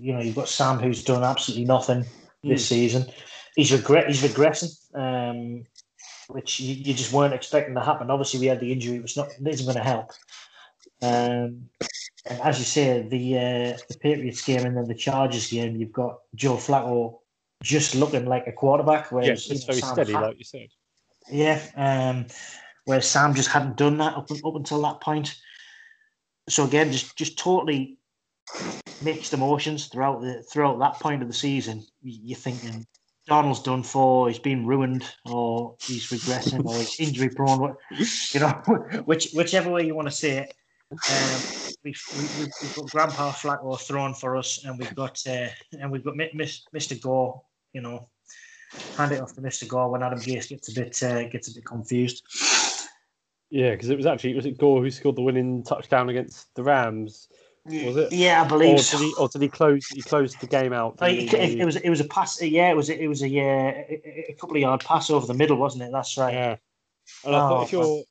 you 0.00 0.12
know, 0.12 0.20
you've 0.20 0.34
got 0.34 0.48
Sam 0.48 0.78
who's 0.78 1.04
done 1.04 1.22
absolutely 1.22 1.66
nothing 1.66 2.04
this 2.42 2.64
mm. 2.64 2.68
season. 2.68 3.06
He's 3.54 3.72
regret 3.72 4.08
he's 4.08 4.22
regressing, 4.22 4.74
um, 4.94 5.64
which 6.28 6.58
you, 6.58 6.74
you, 6.74 6.94
just 6.94 7.12
weren't 7.12 7.34
expecting 7.34 7.74
to 7.74 7.80
happen. 7.80 8.10
Obviously, 8.10 8.40
we 8.40 8.46
had 8.46 8.60
the 8.60 8.72
injury; 8.72 8.96
it 8.96 9.02
was 9.02 9.16
not 9.16 9.28
isn't 9.46 9.66
going 9.66 9.76
to 9.76 9.88
help. 9.88 10.10
Um, 11.02 11.68
and 12.26 12.40
as 12.42 12.58
you 12.58 12.64
say, 12.64 13.02
the 13.02 13.36
uh, 13.36 13.78
the 13.88 13.98
Patriots 14.00 14.44
game 14.44 14.64
and 14.64 14.76
then 14.76 14.88
the 14.88 14.94
Chargers 14.94 15.48
game, 15.48 15.76
you've 15.76 15.92
got 15.92 16.18
Joe 16.34 16.56
Flacco 16.56 17.19
just 17.62 17.94
looking 17.94 18.26
like 18.26 18.46
a 18.46 18.52
quarterback. 18.52 19.10
Whereas, 19.12 19.48
yeah, 19.48 19.54
it's 19.54 19.64
very 19.64 19.80
Sam 19.80 19.94
steady, 19.94 20.12
had, 20.12 20.20
like 20.20 20.38
you 20.38 20.44
said. 20.44 20.68
Yeah, 21.30 21.60
um, 21.76 22.26
where 22.84 23.00
Sam 23.00 23.34
just 23.34 23.50
hadn't 23.50 23.76
done 23.76 23.98
that 23.98 24.14
up, 24.14 24.30
up 24.30 24.54
until 24.54 24.82
that 24.82 25.00
point. 25.00 25.36
So 26.48 26.64
again, 26.64 26.90
just 26.90 27.16
just 27.16 27.38
totally 27.38 27.98
mixed 29.02 29.32
emotions 29.32 29.86
throughout 29.86 30.20
the 30.20 30.42
throughout 30.42 30.78
that 30.80 30.94
point 30.94 31.22
of 31.22 31.28
the 31.28 31.34
season. 31.34 31.84
You're 32.02 32.38
thinking 32.38 32.86
Darnold's 33.28 33.62
done 33.62 33.82
for, 33.82 34.28
he's 34.28 34.38
been 34.38 34.66
ruined, 34.66 35.04
or 35.26 35.76
he's 35.80 36.08
regressing, 36.08 36.64
or 36.64 36.74
he's 36.74 36.98
injury 36.98 37.28
prone. 37.28 37.76
You 38.32 38.40
know, 38.40 38.48
which 39.04 39.30
whichever 39.32 39.70
way 39.70 39.86
you 39.86 39.94
want 39.94 40.08
to 40.08 40.14
say 40.14 40.38
it. 40.38 40.54
Um, 40.90 41.40
we've, 41.84 42.02
we, 42.18 42.44
have 42.44 42.74
got 42.74 42.90
Grandpa 42.90 43.30
Flacco 43.30 43.78
thrown 43.78 44.12
for 44.12 44.36
us, 44.36 44.64
and 44.64 44.76
we've 44.76 44.94
got 44.96 45.22
uh, 45.28 45.46
and 45.78 45.92
we've 45.92 46.02
got 46.02 46.14
Mr. 46.14 47.00
Gore 47.00 47.40
you 47.72 47.80
know, 47.80 48.08
hand 48.96 49.12
it 49.12 49.20
off 49.20 49.34
to 49.34 49.40
Mr. 49.40 49.66
Gore 49.66 49.90
when 49.90 50.02
Adam 50.02 50.18
Gase 50.18 50.48
gets 50.48 50.68
a 50.68 50.80
bit 50.80 51.02
uh, 51.02 51.28
gets 51.28 51.48
a 51.48 51.54
bit 51.54 51.64
confused. 51.64 52.24
Yeah, 53.50 53.72
because 53.72 53.90
it 53.90 53.96
was 53.96 54.06
actually 54.06 54.34
was 54.34 54.46
it 54.46 54.58
Gore 54.58 54.82
who 54.82 54.90
scored 54.90 55.16
the 55.16 55.22
winning 55.22 55.64
touchdown 55.64 56.08
against 56.08 56.54
the 56.54 56.62
Rams? 56.62 57.28
Was 57.66 57.96
it? 57.96 58.12
Yeah, 58.12 58.42
I 58.42 58.48
believe. 58.48 58.76
Or 58.76 58.78
so. 58.78 58.98
did 58.98 59.04
he, 59.04 59.14
or 59.18 59.28
did 59.28 59.42
he 59.42 59.48
close? 59.48 59.86
He 59.88 60.02
closed 60.02 60.40
the 60.40 60.46
game 60.46 60.72
out. 60.72 60.96
it, 61.02 61.32
it, 61.34 61.64
was 61.64 61.76
it 61.76 61.90
was 61.90 62.00
a 62.00 62.04
pass. 62.04 62.40
Yeah, 62.40 62.70
it 62.70 62.76
was 62.76 62.88
it 62.88 63.06
was 63.06 63.22
a 63.22 63.28
yeah 63.28 63.82
a 63.88 64.34
couple 64.40 64.56
of 64.56 64.62
yard 64.62 64.84
pass 64.84 65.10
over 65.10 65.26
the 65.26 65.34
middle, 65.34 65.56
wasn't 65.56 65.84
it? 65.84 65.90
That's 65.92 66.16
right. 66.16 66.32
Yeah. 66.32 66.56
And 67.24 67.34
I 67.34 67.38
oh, 67.38 67.48
thought 67.48 67.62
if 67.64 67.72
you're 67.72 68.02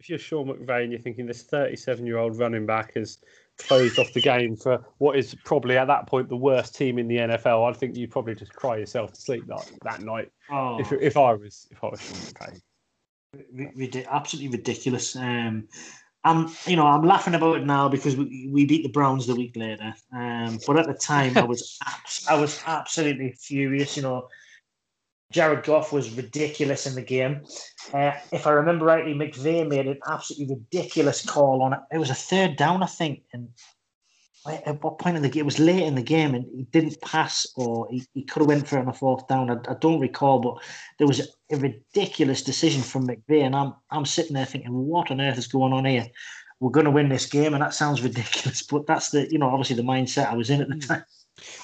if 0.00 0.08
you're 0.08 0.18
Sean 0.18 0.48
McVay 0.48 0.82
and 0.82 0.92
you're 0.92 1.00
thinking 1.00 1.26
this 1.26 1.42
37 1.42 2.06
year 2.06 2.18
old 2.18 2.38
running 2.38 2.66
back 2.66 2.92
is 2.96 3.18
closed 3.58 3.98
off 3.98 4.12
the 4.12 4.20
game 4.20 4.56
for 4.56 4.84
what 4.98 5.18
is 5.18 5.34
probably 5.44 5.76
at 5.76 5.86
that 5.86 6.06
point 6.06 6.28
the 6.28 6.36
worst 6.36 6.74
team 6.74 6.98
in 6.98 7.08
the 7.08 7.16
NFL, 7.16 7.68
I 7.68 7.72
think 7.72 7.96
you'd 7.96 8.10
probably 8.10 8.34
just 8.34 8.54
cry 8.54 8.76
yourself 8.76 9.12
to 9.12 9.20
sleep 9.20 9.46
that, 9.46 9.70
that 9.82 10.00
night. 10.00 10.30
Oh. 10.50 10.78
If, 10.78 10.92
if 10.92 11.16
I 11.16 11.34
was 11.34 11.66
if 11.70 11.82
I 11.82 11.88
was 11.88 12.00
McVay. 12.00 14.06
absolutely 14.08 14.56
ridiculous. 14.56 15.16
Um, 15.16 15.68
I'm 16.24 16.50
you 16.66 16.76
know 16.76 16.86
I'm 16.86 17.04
laughing 17.04 17.34
about 17.34 17.58
it 17.58 17.64
now 17.64 17.88
because 17.88 18.16
we, 18.16 18.50
we 18.52 18.66
beat 18.66 18.82
the 18.82 18.90
Browns 18.90 19.26
the 19.26 19.36
week 19.36 19.56
later. 19.56 19.94
Um, 20.12 20.58
but 20.66 20.78
at 20.78 20.86
the 20.86 20.94
time 20.94 21.36
I 21.36 21.44
was 21.44 21.78
abs- 21.86 22.26
I 22.28 22.40
was 22.40 22.60
absolutely 22.66 23.32
furious. 23.32 23.96
You 23.96 24.02
know, 24.02 24.28
Jared 25.30 25.64
Goff 25.64 25.92
was 25.92 26.10
ridiculous 26.10 26.86
in 26.86 26.94
the 26.94 27.02
game. 27.02 27.44
Uh, 27.92 28.12
if 28.32 28.46
I 28.46 28.50
remember 28.50 28.86
rightly, 28.86 29.12
McVay 29.12 29.68
made 29.68 29.86
an 29.86 29.98
absolutely 30.08 30.56
ridiculous 30.56 31.24
call 31.24 31.62
on 31.62 31.74
it. 31.74 31.80
It 31.92 31.98
was 31.98 32.08
a 32.08 32.14
third 32.14 32.56
down, 32.56 32.82
I 32.82 32.86
think. 32.86 33.24
And 33.34 33.50
at 34.46 34.82
what 34.82 34.98
point 34.98 35.16
in 35.16 35.22
the 35.22 35.28
game? 35.28 35.42
It 35.42 35.44
was 35.44 35.58
late 35.58 35.82
in 35.82 35.96
the 35.96 36.02
game, 36.02 36.34
and 36.34 36.46
he 36.54 36.62
didn't 36.62 37.00
pass, 37.02 37.46
or 37.56 37.88
he, 37.90 38.06
he 38.14 38.22
could 38.22 38.40
have 38.40 38.48
went 38.48 38.66
for 38.66 38.78
it 38.78 38.82
on 38.82 38.88
a 38.88 38.92
fourth 38.92 39.28
down. 39.28 39.50
I, 39.50 39.56
I 39.70 39.74
don't 39.74 40.00
recall, 40.00 40.38
but 40.38 40.62
there 40.98 41.06
was 41.06 41.20
a, 41.20 41.56
ridiculous 41.56 42.42
decision 42.42 42.82
from 42.82 43.06
McVay, 43.06 43.42
and 43.42 43.54
I'm 43.54 43.74
I'm 43.90 44.06
sitting 44.06 44.34
there 44.34 44.46
thinking, 44.46 44.72
what 44.72 45.10
on 45.10 45.20
earth 45.20 45.38
is 45.38 45.46
going 45.46 45.74
on 45.74 45.84
here? 45.84 46.06
We're 46.60 46.70
going 46.70 46.86
to 46.86 46.90
win 46.90 47.08
this 47.08 47.26
game, 47.26 47.52
and 47.52 47.62
that 47.62 47.74
sounds 47.74 48.02
ridiculous, 48.02 48.62
but 48.62 48.86
that's 48.86 49.10
the 49.10 49.30
you 49.30 49.38
know 49.38 49.48
obviously 49.48 49.76
the 49.76 49.82
mindset 49.82 50.30
I 50.30 50.34
was 50.34 50.48
in 50.48 50.62
at 50.62 50.68
the 50.68 50.74
hmm. 50.74 50.80
time. 50.80 51.04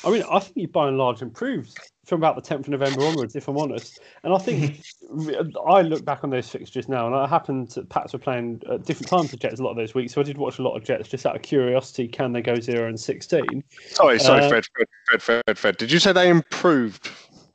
I 0.04 0.10
mean, 0.10 0.22
I 0.30 0.38
think 0.38 0.54
he 0.54 0.66
by 0.66 0.88
and 0.88 0.98
large 0.98 1.22
improved 1.22 1.78
from 2.04 2.20
about 2.20 2.36
the 2.36 2.42
10th 2.42 2.60
of 2.60 2.68
November 2.68 3.04
onwards, 3.04 3.34
if 3.36 3.48
I'm 3.48 3.56
honest. 3.56 4.00
And 4.22 4.34
I 4.34 4.38
think 4.38 4.82
I 5.66 5.82
look 5.82 6.04
back 6.04 6.24
on 6.24 6.30
those 6.30 6.48
fixtures 6.48 6.88
now, 6.88 7.06
and 7.06 7.14
I 7.14 7.26
happened 7.26 7.70
to, 7.70 7.82
Pats 7.82 8.12
were 8.12 8.18
playing 8.18 8.62
at 8.70 8.84
different 8.84 9.08
times 9.08 9.30
for 9.30 9.36
Jets 9.36 9.60
a 9.60 9.62
lot 9.62 9.70
of 9.70 9.76
those 9.76 9.94
weeks, 9.94 10.12
so 10.12 10.20
I 10.20 10.24
did 10.24 10.38
watch 10.38 10.58
a 10.58 10.62
lot 10.62 10.76
of 10.76 10.84
Jets 10.84 11.08
just 11.08 11.26
out 11.26 11.36
of 11.36 11.42
curiosity. 11.42 12.08
Can 12.08 12.32
they 12.32 12.42
go 12.42 12.56
0 12.56 12.88
and 12.88 12.98
16? 12.98 13.64
Sorry, 13.88 14.18
sorry, 14.18 14.44
uh, 14.44 14.48
Fred, 14.48 14.66
Fred, 14.74 14.88
Fred, 15.06 15.42
Fred, 15.46 15.58
Fred. 15.58 15.76
Did 15.76 15.90
you 15.90 15.98
say 15.98 16.12
they 16.12 16.28
improved? 16.28 17.10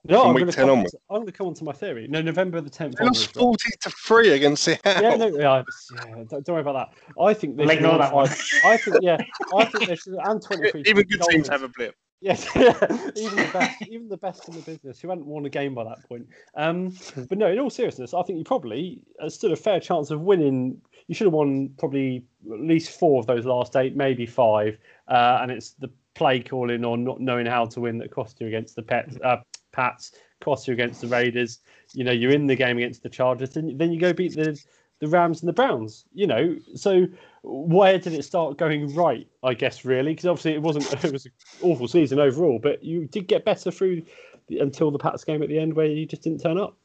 No, 0.06 0.24
I'm 0.24 0.34
going, 0.34 0.50
to 0.50 0.62
I'm 0.62 0.84
going 1.10 1.26
to 1.26 1.32
come 1.32 1.48
on 1.48 1.54
to 1.56 1.64
my 1.66 1.74
theory. 1.74 2.08
No, 2.08 2.22
November 2.22 2.62
the 2.62 2.70
10th. 2.70 2.96
They 2.96 3.06
lost 3.06 3.34
40 3.34 3.66
right? 3.66 3.82
to 3.82 3.90
3 3.90 4.30
against 4.32 4.64
Seattle. 4.64 5.04
Yeah, 5.04 5.16
no, 5.16 5.28
yeah, 5.28 5.64
yeah 5.94 6.24
don't, 6.30 6.46
don't, 6.46 6.48
worry 6.48 6.62
about 6.62 6.74
that. 6.74 7.22
I 7.22 7.34
think 7.34 7.58
they 7.58 7.68
should. 7.68 7.84
that 7.84 8.14
one. 8.14 8.30
I 8.64 8.78
think, 8.78 8.98
yeah, 9.02 9.18
I 9.56 9.66
think 9.66 9.88
they 9.88 9.96
should. 9.96 10.16
And 10.24 10.42
23. 10.42 10.84
Even 10.88 11.06
good 11.06 11.22
teams 11.30 11.50
have 11.50 11.64
a 11.64 11.68
blip. 11.68 11.96
Yes, 12.22 12.46
even 12.56 13.36
the 13.38 13.50
best, 13.54 13.82
even 13.88 14.10
the 14.10 14.18
best 14.18 14.50
in 14.50 14.56
the 14.56 14.62
business 14.62 15.00
who 15.00 15.10
hadn't 15.10 15.26
won 15.26 15.46
a 15.46 15.50
game 15.50 15.74
by 15.74 15.86
that 15.86 16.04
point. 16.04 16.28
Um, 16.56 16.94
but 17.30 17.38
no, 17.38 17.48
in 17.50 17.60
all 17.60 17.70
seriousness, 17.70 18.14
I 18.14 18.24
think 18.24 18.38
you 18.38 18.44
probably 18.44 19.02
uh, 19.22 19.30
stood 19.30 19.52
a 19.54 19.56
fair 19.56 19.80
chance 19.80 20.12
of 20.12 20.22
winning. 20.22 20.82
You 21.08 21.16
should 21.16 21.28
have 21.28 21.34
won 21.34 21.70
probably 21.78 22.26
at 22.52 22.60
least 22.60 23.00
four 23.00 23.20
of 23.20 23.26
those 23.26 23.46
last 23.46 23.76
eight, 23.78 23.96
maybe 23.96 24.26
five. 24.26 24.78
Uh, 25.08 25.40
and 25.42 25.50
it's 25.50 25.72
the 25.72 25.90
play 26.14 26.42
calling 26.42 26.84
or 26.84 26.98
not 26.98 27.22
knowing 27.22 27.46
how 27.46 27.66
to 27.66 27.80
win 27.80 27.98
that 28.00 28.12
cost 28.12 28.42
you 28.42 28.48
against 28.48 28.76
the 28.76 28.84
Pets, 28.84 29.18
uh, 29.24 29.38
Pats, 29.72 30.12
cost 30.42 30.68
you 30.68 30.74
against 30.74 31.00
the 31.00 31.08
Raiders. 31.08 31.60
You 31.94 32.04
know, 32.04 32.12
you're 32.12 32.32
in 32.32 32.48
the 32.48 32.56
game 32.56 32.78
against 32.78 33.02
the 33.02 33.10
Chargers, 33.10 33.56
and 33.56 33.80
then 33.80 33.94
you 33.94 34.00
go 34.00 34.12
beat 34.12 34.36
the 34.36 34.62
the 35.00 35.08
Rams 35.08 35.42
and 35.42 35.50
the 35.50 35.54
Browns. 35.54 36.06
You 36.14 36.28
know, 36.28 36.58
so 36.76 37.06
where 37.44 37.98
did 37.98 38.14
it 38.14 38.24
start 38.24 38.58
going 38.58 38.94
right? 38.94 39.28
I 39.44 39.54
guess 39.54 39.86
really 39.86 40.14
because 40.14 40.26
obviously 40.26 40.54
it 40.54 40.62
wasn't 40.62 40.92
it 41.04 41.12
was 41.12 41.26
an 41.26 41.32
awful 41.62 41.88
season 41.88 42.20
overall, 42.20 42.60
but 42.62 42.84
you 42.84 43.06
did 43.06 43.28
get 43.28 43.46
better 43.46 43.72
through 43.72 44.04
the, 44.48 44.60
until 44.60 44.92
the 44.92 45.00
Pats 45.00 45.24
game 45.24 45.42
at 45.42 45.50
the 45.50 45.60
end 45.60 45.74
where 45.74 45.88
you 45.88 46.06
just 46.06 46.24
didn't 46.24 46.42
turn 46.42 46.58
up. 46.58 46.78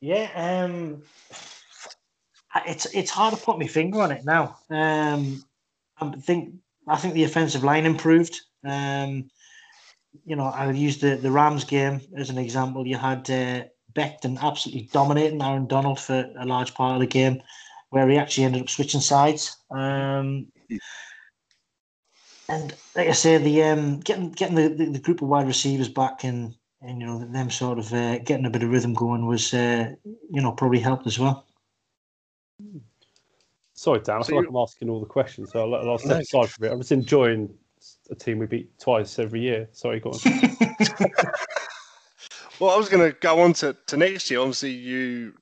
Yeah, 0.00 0.30
um, 0.34 1.02
it's 2.66 2.86
it's 2.94 3.10
hard 3.10 3.34
to 3.34 3.40
put 3.40 3.58
my 3.58 3.66
finger 3.66 4.00
on 4.02 4.12
it 4.12 4.24
now. 4.24 4.58
Um, 4.70 5.44
I 5.98 6.10
think 6.10 6.54
I 6.86 6.96
think 6.96 7.14
the 7.14 7.24
offensive 7.24 7.64
line 7.64 7.86
improved. 7.86 8.40
Um, 8.64 9.30
you 10.24 10.36
know, 10.36 10.44
I'll 10.44 10.74
use 10.74 10.98
the, 10.98 11.16
the 11.16 11.30
Rams 11.30 11.64
game 11.64 12.00
as 12.16 12.30
an 12.30 12.38
example. 12.38 12.86
You 12.86 12.96
had 12.96 13.28
uh, 13.30 13.64
Becton 13.94 14.40
absolutely 14.40 14.88
dominating 14.92 15.42
Aaron 15.42 15.66
Donald 15.66 16.00
for 16.00 16.30
a 16.38 16.46
large 16.46 16.74
part 16.74 16.94
of 16.94 17.00
the 17.00 17.06
game, 17.06 17.42
where 17.90 18.08
he 18.08 18.18
actually 18.18 18.44
ended 18.44 18.62
up 18.62 18.68
switching 18.68 19.00
sides. 19.00 19.56
Um, 19.70 20.48
and 22.48 22.74
like 22.94 23.08
I 23.08 23.12
say, 23.12 23.38
the 23.38 23.62
um, 23.64 24.00
getting 24.00 24.32
getting 24.32 24.56
the, 24.56 24.68
the, 24.68 24.86
the, 24.86 24.98
group 24.98 25.22
of 25.22 25.28
wide 25.28 25.46
receivers 25.46 25.88
back 25.88 26.24
and 26.24 26.54
and 26.82 27.00
you 27.00 27.06
know 27.06 27.18
them 27.18 27.50
sort 27.50 27.78
of 27.78 27.92
uh, 27.92 28.18
getting 28.18 28.46
a 28.46 28.50
bit 28.50 28.62
of 28.62 28.70
rhythm 28.70 28.94
going 28.94 29.26
was 29.26 29.54
uh, 29.54 29.90
you 30.04 30.42
know 30.42 30.52
probably 30.52 30.80
helped 30.80 31.06
as 31.06 31.18
well. 31.18 31.46
Sorry, 33.74 34.00
Dan. 34.00 34.20
I 34.20 34.22
feel 34.22 34.36
like 34.38 34.48
I'm 34.48 34.56
asking 34.56 34.88
all 34.88 35.00
the 35.00 35.06
questions, 35.06 35.52
so 35.52 35.60
I'll, 35.60 35.90
I'll 35.90 35.98
step 35.98 36.20
aside 36.20 36.50
for 36.50 36.56
a 36.58 36.60
bit. 36.60 36.72
I'm 36.72 36.80
just 36.80 36.92
enjoying 36.92 37.52
a 38.10 38.14
team 38.14 38.38
we 38.38 38.46
beat 38.46 38.78
twice 38.78 39.18
every 39.18 39.40
year. 39.40 39.68
Sorry, 39.72 40.00
go 40.00 40.10
on. 40.10 40.18
Well, 42.60 42.70
I 42.70 42.76
was 42.76 42.88
going 42.88 43.10
to 43.10 43.16
go 43.18 43.40
on 43.40 43.52
to, 43.54 43.76
to 43.88 43.96
next 43.96 44.30
year. 44.30 44.40
Obviously, 44.40 44.70
you 44.70 45.34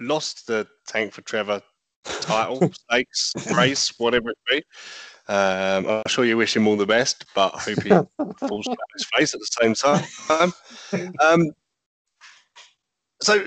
lost 0.00 0.46
the 0.46 0.66
tank 0.86 1.12
for 1.12 1.22
Trevor 1.22 1.62
title, 2.04 2.70
stakes, 2.90 3.32
race, 3.54 3.98
whatever 3.98 4.30
it 4.30 4.38
be. 4.48 4.56
Um, 5.32 5.86
I'm 5.88 6.02
sure 6.06 6.24
you 6.24 6.36
wish 6.36 6.56
him 6.56 6.66
all 6.66 6.76
the 6.76 6.86
best, 6.86 7.26
but 7.34 7.54
I 7.54 7.58
hope 7.58 7.82
he 7.82 7.88
falls 8.48 8.64
flat 8.64 8.78
his 8.94 9.06
face 9.14 9.34
at 9.34 9.40
the 9.40 9.58
same 9.60 9.74
time. 9.74 10.52
Um, 11.20 11.50
so 13.20 13.46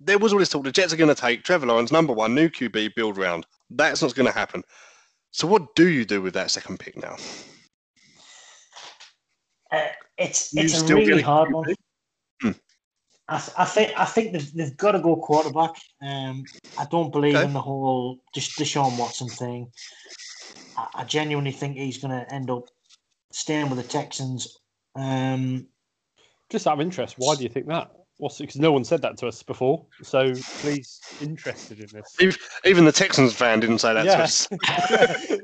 there 0.00 0.18
was 0.18 0.32
all 0.32 0.38
this 0.38 0.48
talk 0.48 0.64
the 0.64 0.72
Jets 0.72 0.92
are 0.92 0.96
going 0.96 1.14
to 1.14 1.20
take 1.20 1.44
Trevor 1.44 1.66
Lawrence, 1.66 1.92
number 1.92 2.12
one, 2.12 2.34
new 2.34 2.48
QB, 2.48 2.94
build 2.94 3.16
round. 3.16 3.46
That's 3.70 4.02
not 4.02 4.14
going 4.14 4.26
to 4.26 4.36
happen. 4.36 4.62
So 5.30 5.46
what 5.46 5.74
do 5.74 5.88
you 5.88 6.04
do 6.04 6.22
with 6.22 6.34
that 6.34 6.50
second 6.50 6.78
pick 6.78 6.96
now? 6.96 7.16
Uh, 9.70 9.88
it's 10.16 10.56
it's 10.56 10.80
a 10.80 10.94
really 10.94 11.22
hard 11.22 11.52
one. 11.52 11.74
I, 13.28 13.38
th- 13.38 13.56
I, 13.56 13.64
think 13.64 13.92
I 13.96 14.04
think 14.04 14.32
they've, 14.32 14.52
they've 14.52 14.76
got 14.76 14.92
to 14.92 15.00
go 15.00 15.16
quarterback. 15.16 15.70
Um, 16.02 16.44
I 16.78 16.86
don't 16.90 17.10
believe 17.10 17.36
okay. 17.36 17.44
in 17.44 17.52
the 17.52 17.60
whole 17.60 18.18
just 18.34 18.58
Deshaun 18.58 18.98
Watson 18.98 19.28
thing. 19.28 19.70
I, 20.76 20.88
I 20.94 21.04
genuinely 21.04 21.52
think 21.52 21.76
he's 21.76 21.98
going 21.98 22.10
to 22.10 22.32
end 22.32 22.50
up 22.50 22.68
staying 23.32 23.70
with 23.70 23.78
the 23.78 23.88
Texans. 23.88 24.58
Um, 24.94 25.66
just 26.50 26.66
out 26.66 26.74
of 26.74 26.80
interest, 26.80 27.14
why 27.18 27.34
do 27.34 27.42
you 27.42 27.48
think 27.48 27.66
that? 27.68 27.90
What's 28.18 28.38
because 28.38 28.56
no 28.56 28.70
one 28.70 28.84
said 28.84 29.02
that 29.02 29.16
to 29.18 29.26
us 29.26 29.42
before. 29.42 29.84
So 30.02 30.34
please, 30.60 31.00
interested 31.20 31.80
in 31.80 31.88
this. 31.92 32.38
Even 32.64 32.84
the 32.84 32.92
Texans 32.92 33.32
fan 33.32 33.58
didn't 33.58 33.78
say 33.78 33.92
that 33.92 34.04
yeah. 34.04 34.16
to 34.16 34.22
us. 34.22 34.48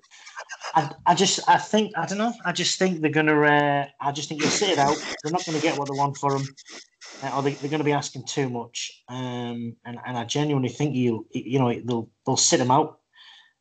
I, 0.75 0.91
I 1.07 1.15
just 1.17 1.41
I 1.49 1.57
think 1.59 1.93
I 1.97 2.07
don't 2.07 2.19
know. 2.19 2.33
I 2.45 2.53
just 2.53 2.79
think 2.79 3.01
they're 3.01 3.11
gonna. 3.11 3.43
Uh, 3.43 3.87
I 4.01 4.13
just 4.13 4.29
think 4.29 4.41
they'll 4.41 4.51
sit 4.51 4.71
it 4.71 4.79
out. 4.79 4.97
They're 5.23 5.33
not 5.33 5.45
going 5.45 5.59
to 5.59 5.63
get 5.63 5.77
what 5.77 5.89
they 5.89 5.99
want 5.99 6.17
for 6.17 6.37
him, 6.37 6.43
uh, 6.43 6.79
or 7.35 7.43
they, 7.43 7.53
are 7.53 7.69
going 7.69 7.79
to 7.79 7.85
be 7.85 7.93
asking 7.93 8.25
too 8.27 8.49
much. 8.49 9.03
Um, 9.09 9.77
and 9.85 9.99
and 10.07 10.17
I 10.17 10.25
genuinely 10.25 10.69
think 10.69 10.95
you 10.95 11.27
you 11.31 11.59
know 11.59 11.73
they'll 11.85 12.09
they'll 12.27 12.37
sit 12.37 12.61
him 12.61 12.71
out 12.71 12.99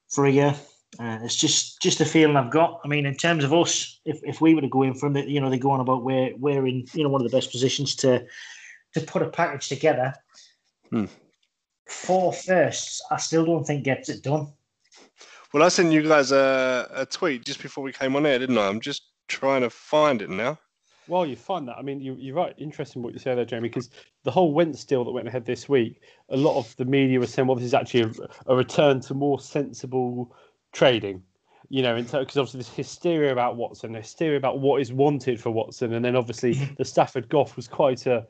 for 0.09 0.25
a 0.25 0.31
year. 0.31 0.55
Uh, 0.97 1.19
it's 1.21 1.35
just 1.35 1.81
just 1.81 2.01
a 2.01 2.05
feeling 2.05 2.35
I've 2.35 2.51
got. 2.51 2.81
I 2.83 2.87
mean, 2.87 3.05
in 3.05 3.15
terms 3.15 3.43
of 3.43 3.53
us, 3.53 3.99
if, 4.05 4.19
if 4.23 4.41
we 4.41 4.55
were 4.55 4.61
to 4.61 4.69
go 4.69 4.81
in 4.83 4.95
from 4.95 5.15
it, 5.15 5.27
you 5.27 5.39
know, 5.39 5.49
they 5.49 5.59
go 5.59 5.71
on 5.71 5.79
about 5.79 6.03
where 6.03 6.31
we're 6.37 6.65
in, 6.65 6.85
you 6.93 7.03
know, 7.03 7.09
one 7.09 7.23
of 7.23 7.29
the 7.29 7.35
best 7.35 7.51
positions 7.51 7.95
to 7.97 8.25
to 8.93 9.01
put 9.01 9.21
a 9.21 9.29
package 9.29 9.69
together. 9.69 10.13
Hmm. 10.89 11.05
Four 11.87 12.33
firsts, 12.33 13.01
I 13.11 13.17
still 13.17 13.45
don't 13.45 13.65
think 13.65 13.83
gets 13.83 14.09
it 14.09 14.23
done. 14.23 14.47
Well, 15.53 15.63
I 15.63 15.69
sent 15.69 15.91
you 15.91 16.07
guys 16.07 16.31
a, 16.31 16.87
a 16.93 17.05
tweet 17.05 17.45
just 17.45 17.61
before 17.61 17.83
we 17.83 17.91
came 17.91 18.15
on 18.15 18.25
air, 18.25 18.37
didn't 18.37 18.57
I? 18.57 18.67
I'm 18.67 18.79
just 18.79 19.03
trying 19.27 19.61
to 19.61 19.69
find 19.69 20.21
it 20.21 20.29
now. 20.29 20.59
Well, 21.09 21.25
you 21.25 21.35
find 21.35 21.67
that. 21.67 21.77
I 21.77 21.81
mean, 21.81 21.99
you, 21.99 22.15
you're 22.19 22.35
right. 22.35 22.53
Interesting 22.59 23.01
what 23.01 23.13
you 23.13 23.19
say 23.19 23.33
there, 23.33 23.43
Jamie, 23.43 23.67
because 23.67 23.89
the 24.23 24.31
whole 24.31 24.53
Wentz 24.53 24.83
deal 24.83 25.03
that 25.03 25.11
went 25.11 25.27
ahead 25.27 25.43
this 25.43 25.67
week, 25.67 26.01
a 26.29 26.37
lot 26.37 26.57
of 26.57 26.75
the 26.77 26.85
media 26.85 27.19
was 27.19 27.33
saying, 27.33 27.47
well, 27.47 27.55
this 27.55 27.65
is 27.65 27.73
actually 27.73 28.01
a, 28.01 28.11
a 28.45 28.55
return 28.55 29.01
to 29.01 29.15
more 29.15 29.39
sensible 29.39 30.35
trading. 30.71 31.23
You 31.69 31.81
know, 31.83 31.95
because 31.95 32.37
obviously 32.37 32.59
this 32.59 32.69
hysteria 32.69 33.31
about 33.31 33.55
Watson, 33.55 33.93
hysteria 33.93 34.37
about 34.37 34.59
what 34.59 34.81
is 34.81 34.93
wanted 34.93 35.39
for 35.39 35.51
Watson, 35.51 35.93
and 35.93 36.03
then 36.03 36.15
obviously 36.15 36.55
mm-hmm. 36.55 36.73
the 36.77 36.85
Stafford 36.85 37.29
Goff 37.29 37.55
was 37.55 37.67
quite 37.67 38.07
a 38.07 38.25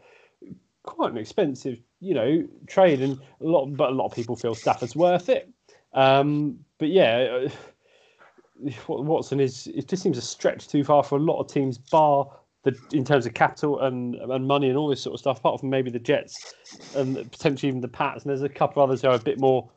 quite 0.83 1.11
an 1.11 1.17
expensive, 1.17 1.79
you 2.01 2.13
know, 2.13 2.45
trade, 2.67 3.01
and 3.01 3.17
a 3.41 3.45
lot, 3.45 3.67
but 3.67 3.91
a 3.91 3.93
lot 3.93 4.07
of 4.07 4.13
people 4.13 4.35
feel 4.35 4.55
Stafford's 4.55 4.95
worth 4.95 5.29
it. 5.29 5.49
Um, 5.93 6.59
but 6.79 6.89
yeah, 6.89 7.47
uh, 7.47 8.71
Watson 8.87 9.39
is 9.39 9.67
it 9.67 9.87
just 9.87 10.03
seems 10.03 10.17
a 10.17 10.21
stretch 10.21 10.67
too 10.67 10.83
far 10.83 11.03
for 11.03 11.17
a 11.17 11.21
lot 11.21 11.39
of 11.39 11.47
teams, 11.47 11.77
bar 11.77 12.29
the 12.63 12.77
in 12.91 13.05
terms 13.05 13.25
of 13.25 13.33
capital 13.33 13.79
and 13.79 14.15
and 14.15 14.47
money 14.47 14.69
and 14.69 14.77
all 14.77 14.87
this 14.87 15.01
sort 15.01 15.13
of 15.13 15.19
stuff. 15.19 15.39
Apart 15.39 15.59
from 15.59 15.69
maybe 15.69 15.89
the 15.89 15.99
Jets 15.99 16.53
and 16.95 17.15
potentially 17.31 17.69
even 17.69 17.81
the 17.81 17.87
Pats, 17.87 18.23
and 18.23 18.29
there's 18.29 18.41
a 18.41 18.49
couple 18.49 18.83
of 18.83 18.89
others 18.89 19.01
who 19.01 19.07
are 19.07 19.15
a 19.15 19.19
bit 19.19 19.39
more 19.39 19.69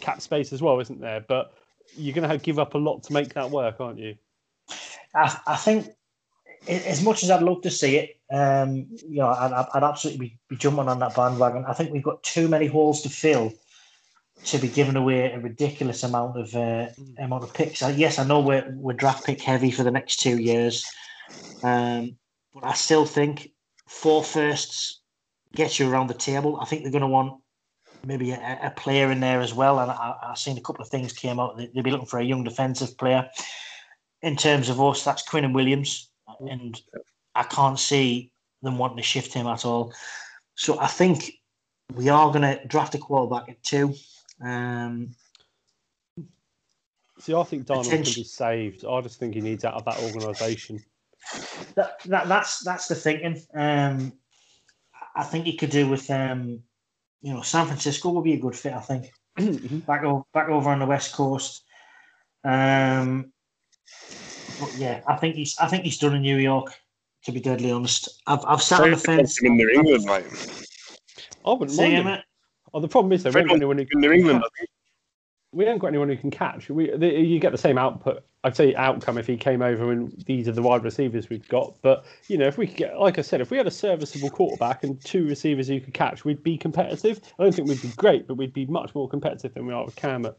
cap 0.00 0.20
space 0.20 0.52
as 0.52 0.62
well, 0.62 0.80
isn't 0.80 1.00
there? 1.00 1.24
But 1.26 1.54
you're 1.96 2.14
going 2.14 2.22
to 2.22 2.28
have 2.28 2.40
to 2.40 2.44
give 2.44 2.58
up 2.58 2.74
a 2.74 2.78
lot 2.78 3.02
to 3.04 3.12
make 3.12 3.34
that 3.34 3.50
work, 3.50 3.80
aren't 3.80 3.98
you? 3.98 4.14
I, 5.14 5.38
I 5.46 5.56
think 5.56 5.88
as 6.68 7.02
much 7.02 7.22
as 7.22 7.30
I'd 7.30 7.42
love 7.42 7.62
to 7.62 7.70
see 7.70 7.96
it, 7.96 8.20
um, 8.32 8.86
you 9.08 9.18
know, 9.18 9.28
I'd, 9.28 9.66
I'd 9.74 9.82
absolutely 9.82 10.26
be, 10.26 10.38
be, 10.48 10.56
jumping 10.56 10.88
on 10.88 11.00
that 11.00 11.14
bandwagon. 11.14 11.64
I 11.66 11.74
think 11.74 11.92
we've 11.92 12.02
got 12.02 12.22
too 12.22 12.48
many 12.48 12.66
holes 12.66 13.02
to 13.02 13.10
fill 13.10 13.52
to 14.44 14.58
be 14.58 14.68
giving 14.68 14.96
away 14.96 15.30
a 15.32 15.38
ridiculous 15.38 16.02
amount 16.02 16.38
of 16.38 16.54
uh, 16.54 16.88
mm. 16.88 17.24
amount 17.24 17.44
of 17.44 17.52
picks. 17.52 17.82
yes, 17.82 18.18
I 18.18 18.24
know 18.24 18.40
we're 18.40 18.74
we're 18.76 18.94
draft 18.94 19.24
pick 19.26 19.40
heavy 19.40 19.70
for 19.70 19.82
the 19.82 19.90
next 19.90 20.16
two 20.16 20.38
years, 20.38 20.84
um, 21.62 22.16
but 22.54 22.64
I 22.64 22.74
still 22.74 23.04
think 23.04 23.50
four 23.86 24.22
firsts 24.24 25.00
gets 25.54 25.78
you 25.78 25.90
around 25.90 26.08
the 26.08 26.14
table. 26.14 26.58
I 26.60 26.64
think 26.64 26.82
they're 26.82 26.92
going 26.92 27.02
to 27.02 27.08
want 27.08 27.40
maybe 28.04 28.32
a, 28.32 28.58
a, 28.62 28.70
player 28.70 29.10
in 29.10 29.20
there 29.20 29.40
as 29.40 29.54
well. 29.54 29.78
And 29.78 29.90
I, 29.90 30.14
have 30.22 30.38
seen 30.38 30.58
a 30.58 30.60
couple 30.60 30.82
of 30.82 30.88
things 30.88 31.12
came 31.12 31.38
out. 31.38 31.56
They'd 31.56 31.82
be 31.82 31.90
looking 31.90 32.06
for 32.06 32.18
a 32.18 32.24
young 32.24 32.42
defensive 32.42 32.96
player. 32.98 33.28
In 34.22 34.36
terms 34.36 34.68
of 34.68 34.80
us, 34.80 35.04
that's 35.04 35.28
Quinnen 35.28 35.52
Williams, 35.52 36.10
and 36.40 36.80
I 37.34 37.42
can't 37.44 37.78
see 37.78 38.32
them 38.62 38.78
wanting 38.78 38.98
to 38.98 39.02
shift 39.02 39.32
him 39.32 39.46
at 39.46 39.64
all. 39.64 39.92
So 40.54 40.78
I 40.78 40.86
think 40.86 41.32
we 41.94 42.08
are 42.08 42.28
going 42.28 42.42
to 42.42 42.64
draft 42.66 42.94
a 42.94 42.98
quarterback 42.98 43.48
at 43.48 43.62
two. 43.62 43.94
Um, 44.44 45.14
See, 47.18 47.34
I 47.34 47.42
think 47.44 47.66
Darnold 47.66 47.88
can 47.88 48.02
be 48.02 48.24
saved. 48.24 48.84
I 48.84 49.00
just 49.00 49.20
think 49.20 49.34
he 49.34 49.40
needs 49.40 49.64
out 49.64 49.74
of 49.74 49.84
that 49.84 50.02
organisation. 50.02 50.82
That, 51.74 52.00
that 52.06 52.28
that's 52.28 52.62
that's 52.64 52.88
the 52.88 52.94
thinking. 52.94 53.40
Um, 53.54 54.12
I 55.14 55.24
think 55.24 55.46
he 55.46 55.56
could 55.56 55.70
do 55.70 55.88
with 55.88 56.10
um, 56.10 56.62
you 57.20 57.32
know 57.32 57.42
San 57.42 57.66
Francisco 57.66 58.10
would 58.10 58.24
be 58.24 58.34
a 58.34 58.40
good 58.40 58.56
fit. 58.56 58.74
I 58.74 58.80
think 58.80 59.12
mm-hmm. 59.38 59.78
back 59.78 60.04
over 60.04 60.22
back 60.32 60.48
over 60.48 60.70
on 60.70 60.80
the 60.80 60.86
west 60.86 61.12
coast. 61.12 61.64
Um, 62.44 63.32
but 64.60 64.74
yeah, 64.76 65.00
I 65.06 65.16
think 65.16 65.36
he's 65.36 65.56
I 65.58 65.68
think 65.68 65.84
he's 65.84 65.98
done 65.98 66.14
in 66.14 66.22
New 66.22 66.38
York. 66.38 66.72
To 67.26 67.32
be 67.32 67.40
deadly 67.40 67.70
honest, 67.70 68.08
I've 68.26 68.44
I've 68.44 68.62
sat 68.62 68.80
on 68.80 68.90
the 68.90 68.96
fence. 68.96 69.40
in 69.42 69.56
New 69.56 69.68
England, 69.68 70.04
mate. 70.04 70.24
I 71.46 71.52
wouldn't 71.52 71.76
mind 71.76 71.92
him. 71.92 72.18
Oh, 72.74 72.80
the 72.80 72.88
problem 72.88 73.12
is 73.12 73.22
though, 73.22 73.30
we 73.30 73.40
haven't 73.40 73.48
got 73.48 73.56
anyone 73.56 73.78
who 73.78 73.86
in 73.92 74.00
New 74.00 74.12
England. 74.12 74.44
We 75.52 75.64
haven't 75.64 75.80
got 75.80 75.88
anyone 75.88 76.08
who 76.08 76.16
can 76.16 76.30
catch. 76.30 76.68
We 76.68 76.90
the, 76.90 77.06
you 77.06 77.38
get 77.38 77.52
the 77.52 77.58
same 77.58 77.78
output. 77.78 78.24
I'd 78.44 78.56
say 78.56 78.74
outcome 78.74 79.18
if 79.18 79.26
he 79.26 79.36
came 79.36 79.62
over 79.62 79.92
and 79.92 80.10
these 80.26 80.48
are 80.48 80.52
the 80.52 80.62
wide 80.62 80.82
receivers 80.82 81.28
we've 81.28 81.46
got. 81.48 81.76
But 81.80 82.04
you 82.26 82.36
know, 82.36 82.46
if 82.46 82.58
we 82.58 82.66
could 82.66 82.76
get, 82.76 82.98
like 82.98 83.18
I 83.18 83.22
said, 83.22 83.40
if 83.40 83.50
we 83.50 83.56
had 83.56 83.68
a 83.68 83.72
serviceable 83.72 84.30
quarterback 84.30 84.82
and 84.82 85.02
two 85.04 85.26
receivers 85.26 85.70
you 85.70 85.80
could 85.80 85.94
catch, 85.94 86.24
we'd 86.24 86.42
be 86.42 86.58
competitive. 86.58 87.20
I 87.38 87.44
don't 87.44 87.54
think 87.54 87.68
we'd 87.68 87.82
be 87.82 87.92
great, 87.96 88.26
but 88.26 88.34
we'd 88.34 88.52
be 88.52 88.66
much 88.66 88.94
more 88.94 89.08
competitive 89.08 89.54
than 89.54 89.66
we 89.66 89.72
are 89.72 89.84
with 89.84 89.94
Cam 89.94 90.26
at, 90.26 90.36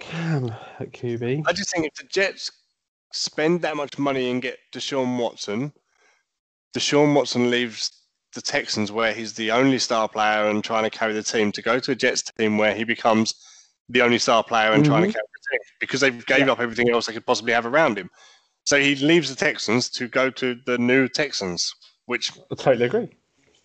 Cam 0.00 0.52
at 0.78 0.92
QB. 0.92 1.44
I 1.46 1.52
just 1.52 1.72
think 1.72 1.86
if 1.86 1.94
the 1.94 2.04
Jets 2.04 2.50
spend 3.12 3.62
that 3.62 3.76
much 3.76 3.98
money 3.98 4.30
and 4.30 4.42
get 4.42 4.58
Deshaun 4.72 5.18
Watson, 5.18 5.72
Deshaun 6.76 7.14
Watson 7.14 7.50
leaves 7.50 7.90
the 8.34 8.42
Texans, 8.42 8.92
where 8.92 9.14
he's 9.14 9.32
the 9.32 9.50
only 9.50 9.78
star 9.78 10.10
player 10.10 10.48
and 10.48 10.62
trying 10.62 10.84
to 10.84 10.90
carry 10.90 11.14
the 11.14 11.22
team, 11.22 11.52
to 11.52 11.62
go 11.62 11.80
to 11.80 11.92
a 11.92 11.94
Jets 11.94 12.22
team 12.22 12.58
where 12.58 12.74
he 12.74 12.84
becomes 12.84 13.34
the 13.88 14.02
only 14.02 14.18
star 14.18 14.44
player 14.44 14.72
and 14.72 14.82
mm-hmm. 14.82 14.92
trying 14.92 15.02
to 15.04 15.08
mm-hmm. 15.08 15.14
carry 15.14 15.26
the 15.50 15.58
because 15.80 16.00
they've 16.00 16.24
gave 16.26 16.46
yeah. 16.46 16.52
up 16.52 16.60
everything 16.60 16.90
else 16.90 17.06
they 17.06 17.12
could 17.12 17.26
possibly 17.26 17.52
have 17.52 17.66
around 17.66 17.98
him. 17.98 18.10
So 18.64 18.78
he 18.80 18.96
leaves 18.96 19.28
the 19.28 19.36
Texans 19.36 19.88
to 19.90 20.08
go 20.08 20.28
to 20.30 20.56
the 20.66 20.76
new 20.78 21.08
Texans, 21.08 21.74
which 22.06 22.32
I 22.50 22.54
totally 22.56 22.86
agree. 22.86 23.08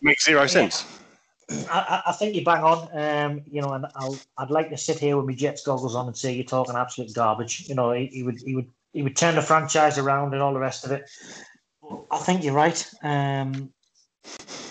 Makes 0.02 0.26
zero 0.26 0.42
yeah. 0.42 0.48
sense. 0.48 0.86
I, 1.70 2.04
I, 2.08 2.12
think 2.14 2.36
you 2.36 2.46
bang 2.46 2.64
on. 2.64 2.88
Um, 2.98 3.42
you 3.46 3.62
know, 3.62 3.74
and 3.74 3.86
I'll, 3.96 4.18
I'd 4.38 4.52
like 4.52 4.70
to 4.70 4.78
sit 4.78 5.00
here 5.00 5.18
with 5.18 5.26
my 5.26 5.34
Jets 5.34 5.64
goggles 5.64 5.96
on 5.96 6.08
and 6.08 6.16
say 6.16 6.34
you're 6.34 6.46
talking 6.46 6.76
absolute 6.76 7.14
garbage. 7.14 7.68
You 7.68 7.76
know, 7.76 7.92
he, 7.92 8.06
he 8.08 8.24
would 8.24 8.38
he 8.46 8.56
would 8.56 8.68
he 8.94 9.02
would 9.02 9.16
turn 9.16 9.36
the 9.36 9.42
franchise 9.42 9.98
around 9.98 10.34
and 10.34 10.42
all 10.42 10.54
the 10.54 10.60
rest 10.60 10.86
of 10.86 10.92
it. 10.92 11.10
I 12.10 12.18
think 12.20 12.44
you're 12.44 12.54
right. 12.54 12.90
Um, 13.04 13.72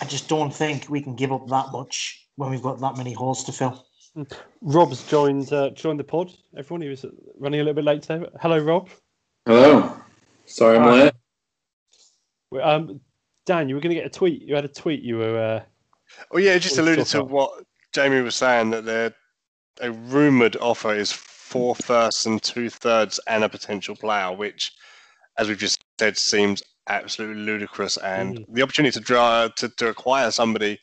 I 0.01 0.05
just 0.05 0.27
don't 0.27 0.53
think 0.53 0.89
we 0.89 1.01
can 1.01 1.15
give 1.15 1.31
up 1.31 1.47
that 1.47 1.71
much 1.71 2.27
when 2.35 2.49
we've 2.49 2.61
got 2.61 2.79
that 2.79 2.97
many 2.97 3.13
holes 3.13 3.43
to 3.43 3.51
fill. 3.51 3.85
Rob's 4.61 5.03
joined 5.07 5.51
uh, 5.53 5.69
joined 5.69 5.99
the 5.99 6.03
pod. 6.03 6.31
Everyone, 6.57 6.81
he 6.81 6.89
was 6.89 7.05
running 7.39 7.61
a 7.61 7.63
little 7.63 7.75
bit 7.75 7.85
late 7.85 8.01
today. 8.01 8.27
Hello, 8.41 8.57
Rob. 8.57 8.89
Hello. 9.45 9.95
Sorry, 10.45 10.77
I'm 10.77 10.85
late. 10.85 11.13
Um, 12.61 12.99
Dan, 13.45 13.69
you 13.69 13.75
were 13.75 13.81
going 13.81 13.95
to 13.95 14.01
get 14.01 14.05
a 14.05 14.09
tweet. 14.09 14.41
You 14.41 14.55
had 14.55 14.65
a 14.65 14.69
tweet. 14.69 15.01
You 15.01 15.17
were. 15.17 15.39
Uh, 15.39 15.63
oh 16.31 16.37
yeah, 16.37 16.57
just 16.57 16.77
alluded 16.77 17.05
to 17.07 17.23
what 17.23 17.51
Jamie 17.93 18.21
was 18.21 18.35
saying 18.35 18.71
that 18.71 18.85
there 18.85 19.13
a 19.79 19.91
rumored 19.91 20.57
offer 20.57 20.93
is 20.93 21.11
four 21.11 21.75
firsts 21.75 22.25
and 22.25 22.41
two 22.41 22.69
thirds 22.69 23.19
and 23.27 23.43
a 23.43 23.49
potential 23.49 23.95
player, 23.95 24.31
which, 24.33 24.73
as 25.37 25.47
we've 25.47 25.57
just 25.57 25.83
said, 25.99 26.17
seems 26.17 26.61
absolutely 26.87 27.41
ludicrous. 27.43 27.97
And 27.97 28.39
mm. 28.39 28.45
the 28.53 28.61
opportunity 28.61 28.91
to 28.91 28.99
draw 28.99 29.47
to, 29.47 29.69
to 29.69 29.87
acquire 29.87 30.31
somebody 30.31 30.79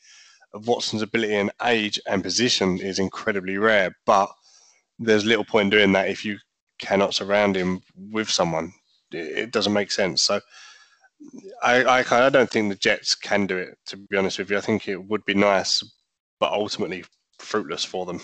Watson's 0.66 1.03
ability 1.03 1.35
and 1.35 1.51
age 1.64 2.01
and 2.07 2.23
position 2.23 2.79
is 2.79 2.99
incredibly 2.99 3.59
rare. 3.59 3.94
But 4.07 4.31
there's 4.99 5.25
little 5.25 5.44
point 5.44 5.71
doing 5.71 5.92
that 5.92 6.09
if 6.09 6.25
you 6.25 6.38
cannot 6.79 7.14
surround 7.14 7.57
him 7.57 7.81
with 8.11 8.31
someone. 8.31 8.73
It, 9.12 9.38
it 9.38 9.51
doesn't 9.53 9.73
make 9.73 9.90
sense. 9.90 10.23
So 10.23 10.40
I, 11.62 11.83
I, 11.83 12.27
I 12.27 12.31
don't 12.31 12.51
think 12.51 12.68
the 12.68 12.77
Jets 12.77 13.14
can 13.14 13.47
do 13.47 13.57
it. 13.57 13.79
To 13.87 13.97
be 13.97 14.16
honest 14.16 14.38
with 14.38 14.51
you, 14.51 14.59
I 14.59 14.61
think 14.61 14.88
it 14.88 15.09
would 15.09 15.25
be 15.25 15.35
nice, 15.35 15.83
but 16.38 16.53
ultimately 16.53 17.05
fruitless 17.38 17.85
for 17.85 18.07
them. 18.07 18.21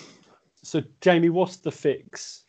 So, 0.62 0.83
Jamie, 1.01 1.29
what's 1.29 1.57
the 1.57 1.73
fix? 1.73 2.44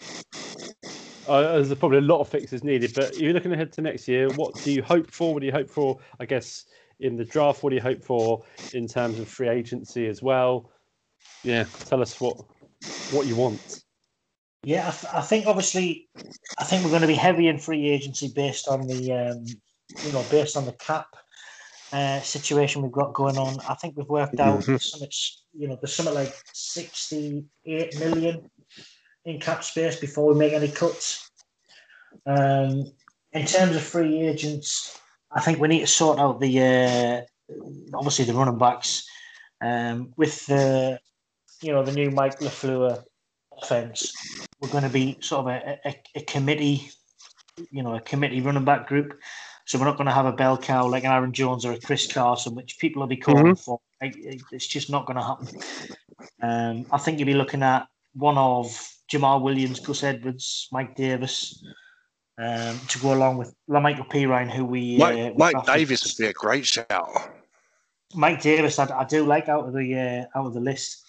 Uh, 1.28 1.42
there's 1.42 1.74
probably 1.76 1.98
a 1.98 2.02
lot 2.02 2.20
of 2.20 2.30
fixes 2.30 2.64
needed, 2.64 2.94
but 2.94 3.18
you're 3.18 3.34
looking 3.34 3.52
ahead 3.52 3.72
to 3.74 3.82
next 3.82 4.08
year. 4.08 4.30
What 4.30 4.54
do 4.64 4.72
you 4.72 4.84
hope 4.84 5.12
for? 5.12 5.34
What 5.34 5.40
do 5.40 5.48
you 5.48 5.52
hope 5.52 5.70
for? 5.70 6.00
I 6.20 6.26
guess 6.26 6.66
in 7.00 7.16
the 7.18 7.26
draft. 7.26 7.64
What 7.64 7.70
do 7.72 7.76
you 7.76 7.82
hope 7.82 8.04
for 8.04 8.44
in 8.74 8.88
terms 8.88 9.20
of 9.20 9.28
free 9.28 9.50
agency 9.50 10.08
as 10.08 10.22
well? 10.22 10.72
Yeah, 11.44 11.66
tell 11.86 12.02
us 12.02 12.20
what 12.20 12.38
what 13.12 13.28
you 13.28 13.36
want. 13.36 13.84
Yeah, 14.64 14.88
I, 14.88 14.92
th- 14.92 15.14
I 15.14 15.22
think 15.22 15.46
obviously, 15.46 16.10
I 16.58 16.64
think 16.64 16.84
we're 16.84 16.90
going 16.90 17.02
to 17.02 17.08
be 17.08 17.14
heavy 17.14 17.48
in 17.48 17.60
free 17.60 17.88
agency 17.90 18.32
based 18.36 18.68
on 18.68 18.88
the, 18.88 19.12
um, 19.14 19.46
you 20.04 20.12
know, 20.12 20.26
based 20.32 20.58
on 20.58 20.66
the 20.66 20.72
cap 20.74 21.08
uh, 21.94 22.20
situation 22.22 22.82
we've 22.82 22.92
got 22.92 23.14
going 23.14 23.38
on. 23.38 23.60
I 23.70 23.76
think 23.76 23.96
we've 23.96 24.10
worked 24.10 24.40
out 24.40 24.62
Mhm. 24.62 24.82
something, 24.82 25.10
you 25.54 25.68
know, 25.68 25.78
there's 25.80 25.94
something 25.96 26.16
like 26.16 26.34
68 26.54 28.00
million 28.00 28.50
in 29.26 29.40
cap 29.40 29.64
space 29.64 30.00
before 30.00 30.34
we 30.34 30.40
make 30.40 30.54
any 30.54 30.72
cuts. 30.72 31.30
Um, 32.26 32.92
in 33.34 33.46
terms 33.46 33.76
of 33.76 33.84
free 33.84 34.22
agents, 34.22 35.00
I 35.36 35.42
think 35.42 35.60
we 35.60 35.68
need 35.68 35.82
to 35.82 35.88
sort 35.88 36.18
out 36.20 36.40
the, 36.40 36.62
uh, 36.62 37.22
obviously 37.94 38.26
the 38.26 38.34
running 38.34 38.58
backs 38.58 39.06
um, 39.62 40.14
with 40.18 40.46
the, 40.48 41.00
you 41.62 41.72
know, 41.74 41.84
the 41.84 41.92
new 41.92 42.10
Mike 42.12 42.40
LaFleur 42.40 43.04
offense. 43.62 44.14
We're 44.62 44.70
going 44.70 44.84
to 44.84 44.90
be 44.90 45.18
sort 45.22 45.42
of 45.42 45.48
a, 45.48 45.80
a, 45.86 45.96
a 46.16 46.22
committee, 46.22 46.90
you 47.72 47.84
know, 47.84 47.96
a 47.96 48.02
committee 48.02 48.42
running 48.42 48.66
back 48.66 48.88
group. 48.88 49.20
So 49.66 49.78
we're 49.80 49.86
not 49.86 49.98
going 49.98 50.08
to 50.08 50.14
have 50.14 50.26
a 50.28 50.32
bell 50.32 50.58
cow 50.58 50.88
like 50.88 51.04
an 51.04 51.12
Aaron 51.12 51.34
Jones 51.34 51.66
or 51.66 51.74
a 51.74 51.80
Chris 51.80 52.12
Carson, 52.12 52.56
which 52.56 52.78
people 52.80 53.02
will 53.02 53.08
be 53.08 53.18
calling 53.18 53.56
for. 53.56 53.80
Like, 54.02 54.16
it- 54.18 54.42
It's 54.52 54.68
just 54.68 54.90
not 54.90 55.06
going 55.06 55.18
to 55.18 55.24
happen. 55.24 55.48
Um, 56.42 56.86
I 56.92 56.98
think 56.98 57.20
you'll 57.20 57.26
be 57.26 57.34
looking 57.34 57.64
at 57.64 57.88
one 58.14 58.38
of 58.38 58.68
Jamaal 59.12 59.42
Williams, 59.42 59.80
Gus 59.80 60.04
Edwards, 60.04 60.68
Mike 60.72 60.96
Davis, 60.96 61.64
um, 62.38 62.80
to 62.88 63.00
go 63.00 63.14
along 63.14 63.38
with 63.38 63.56
La'Mical 63.70 64.10
Perine, 64.10 64.52
who 64.52 64.66
we 64.66 64.98
Mike, 64.98 65.18
uh, 65.18 65.32
Mike. 65.38 65.66
Davis 65.66 66.04
would 66.04 66.18
be 66.22 66.30
a 66.30 66.34
great 66.34 66.66
shout. 66.66 67.10
Mike 68.14 68.42
Davis, 68.42 68.78
I, 68.80 68.86
I 69.00 69.06
do 69.06 69.26
like 69.26 69.50
out 69.50 69.68
of 69.68 69.74
the 69.74 69.96
uh, 69.96 70.40
out 70.40 70.48
of 70.48 70.54
the 70.54 70.60
list. 70.60 71.04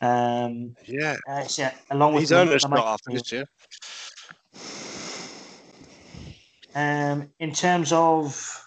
Um, 0.00 0.76
Yeah, 0.86 1.16
uh, 1.28 1.42
so, 1.44 1.62
yeah, 1.62 1.72
along 1.90 2.14
with 2.14 2.22
he's 2.22 2.32
earned 2.32 2.50
a 2.50 2.60
spot 2.60 2.86
after 2.86 3.10
this 3.12 3.32
year. 3.32 3.44
Um, 6.74 7.30
in 7.40 7.52
terms 7.52 7.92
of 7.92 8.64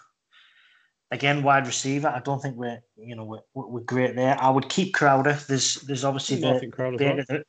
again 1.10 1.42
wide 1.42 1.66
receiver, 1.66 2.08
I 2.08 2.20
don't 2.20 2.40
think 2.40 2.56
we're 2.56 2.82
you 2.96 3.16
know 3.16 3.24
we're, 3.24 3.66
we're 3.66 3.80
great 3.80 4.16
there. 4.16 4.36
I 4.40 4.50
would 4.50 4.68
keep 4.68 4.92
Crowder. 4.94 5.38
There's 5.48 5.76
there's 5.76 6.04
obviously 6.04 6.38
Yeah, 6.38 6.50
I 6.50 6.52
the, 6.54 6.60
think 6.60 6.74
Crowder's 6.74 6.98
debate, 6.98 7.26
right. 7.30 7.42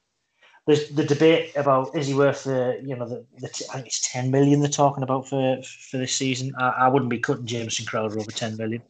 There's 0.65 0.89
the 0.89 1.03
debate 1.03 1.51
about 1.57 1.95
is 1.95 2.07
he 2.07 2.13
worth 2.13 2.45
the 2.45 2.79
you 2.81 2.95
know 2.95 3.07
the, 3.07 3.25
the 3.39 3.47
I 3.71 3.75
think 3.75 3.87
it's 3.87 4.11
ten 4.11 4.31
million 4.31 4.61
they're 4.61 4.69
talking 4.69 5.03
about 5.03 5.27
for 5.27 5.61
for 5.61 5.97
this 5.97 6.15
season. 6.15 6.53
I, 6.57 6.69
I 6.69 6.87
wouldn't 6.87 7.09
be 7.09 7.19
cutting 7.19 7.45
Jamison 7.45 7.85
Crowder 7.85 8.19
over 8.19 8.31
ten 8.31 8.55
million. 8.55 8.81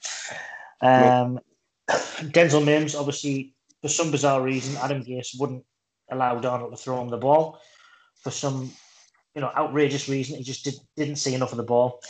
Um, 0.81 1.39
Denzel 1.89 2.63
Mims 2.63 2.93
obviously 2.93 3.53
for 3.81 3.87
some 3.87 4.11
bizarre 4.11 4.41
reason 4.41 4.77
Adam 4.77 5.03
Gase 5.03 5.39
wouldn't 5.39 5.65
allow 6.11 6.39
Darnold 6.39 6.71
to 6.71 6.77
throw 6.77 7.01
him 7.01 7.09
the 7.09 7.17
ball 7.17 7.59
for 8.21 8.29
some 8.29 8.71
you 9.33 9.41
know 9.41 9.51
outrageous 9.57 10.07
reason. 10.07 10.37
He 10.37 10.43
just 10.43 10.63
did, 10.63 10.75
didn't 10.95 11.15
see 11.15 11.33
enough 11.33 11.51
of 11.51 11.57
the 11.57 11.63
ball. 11.63 12.01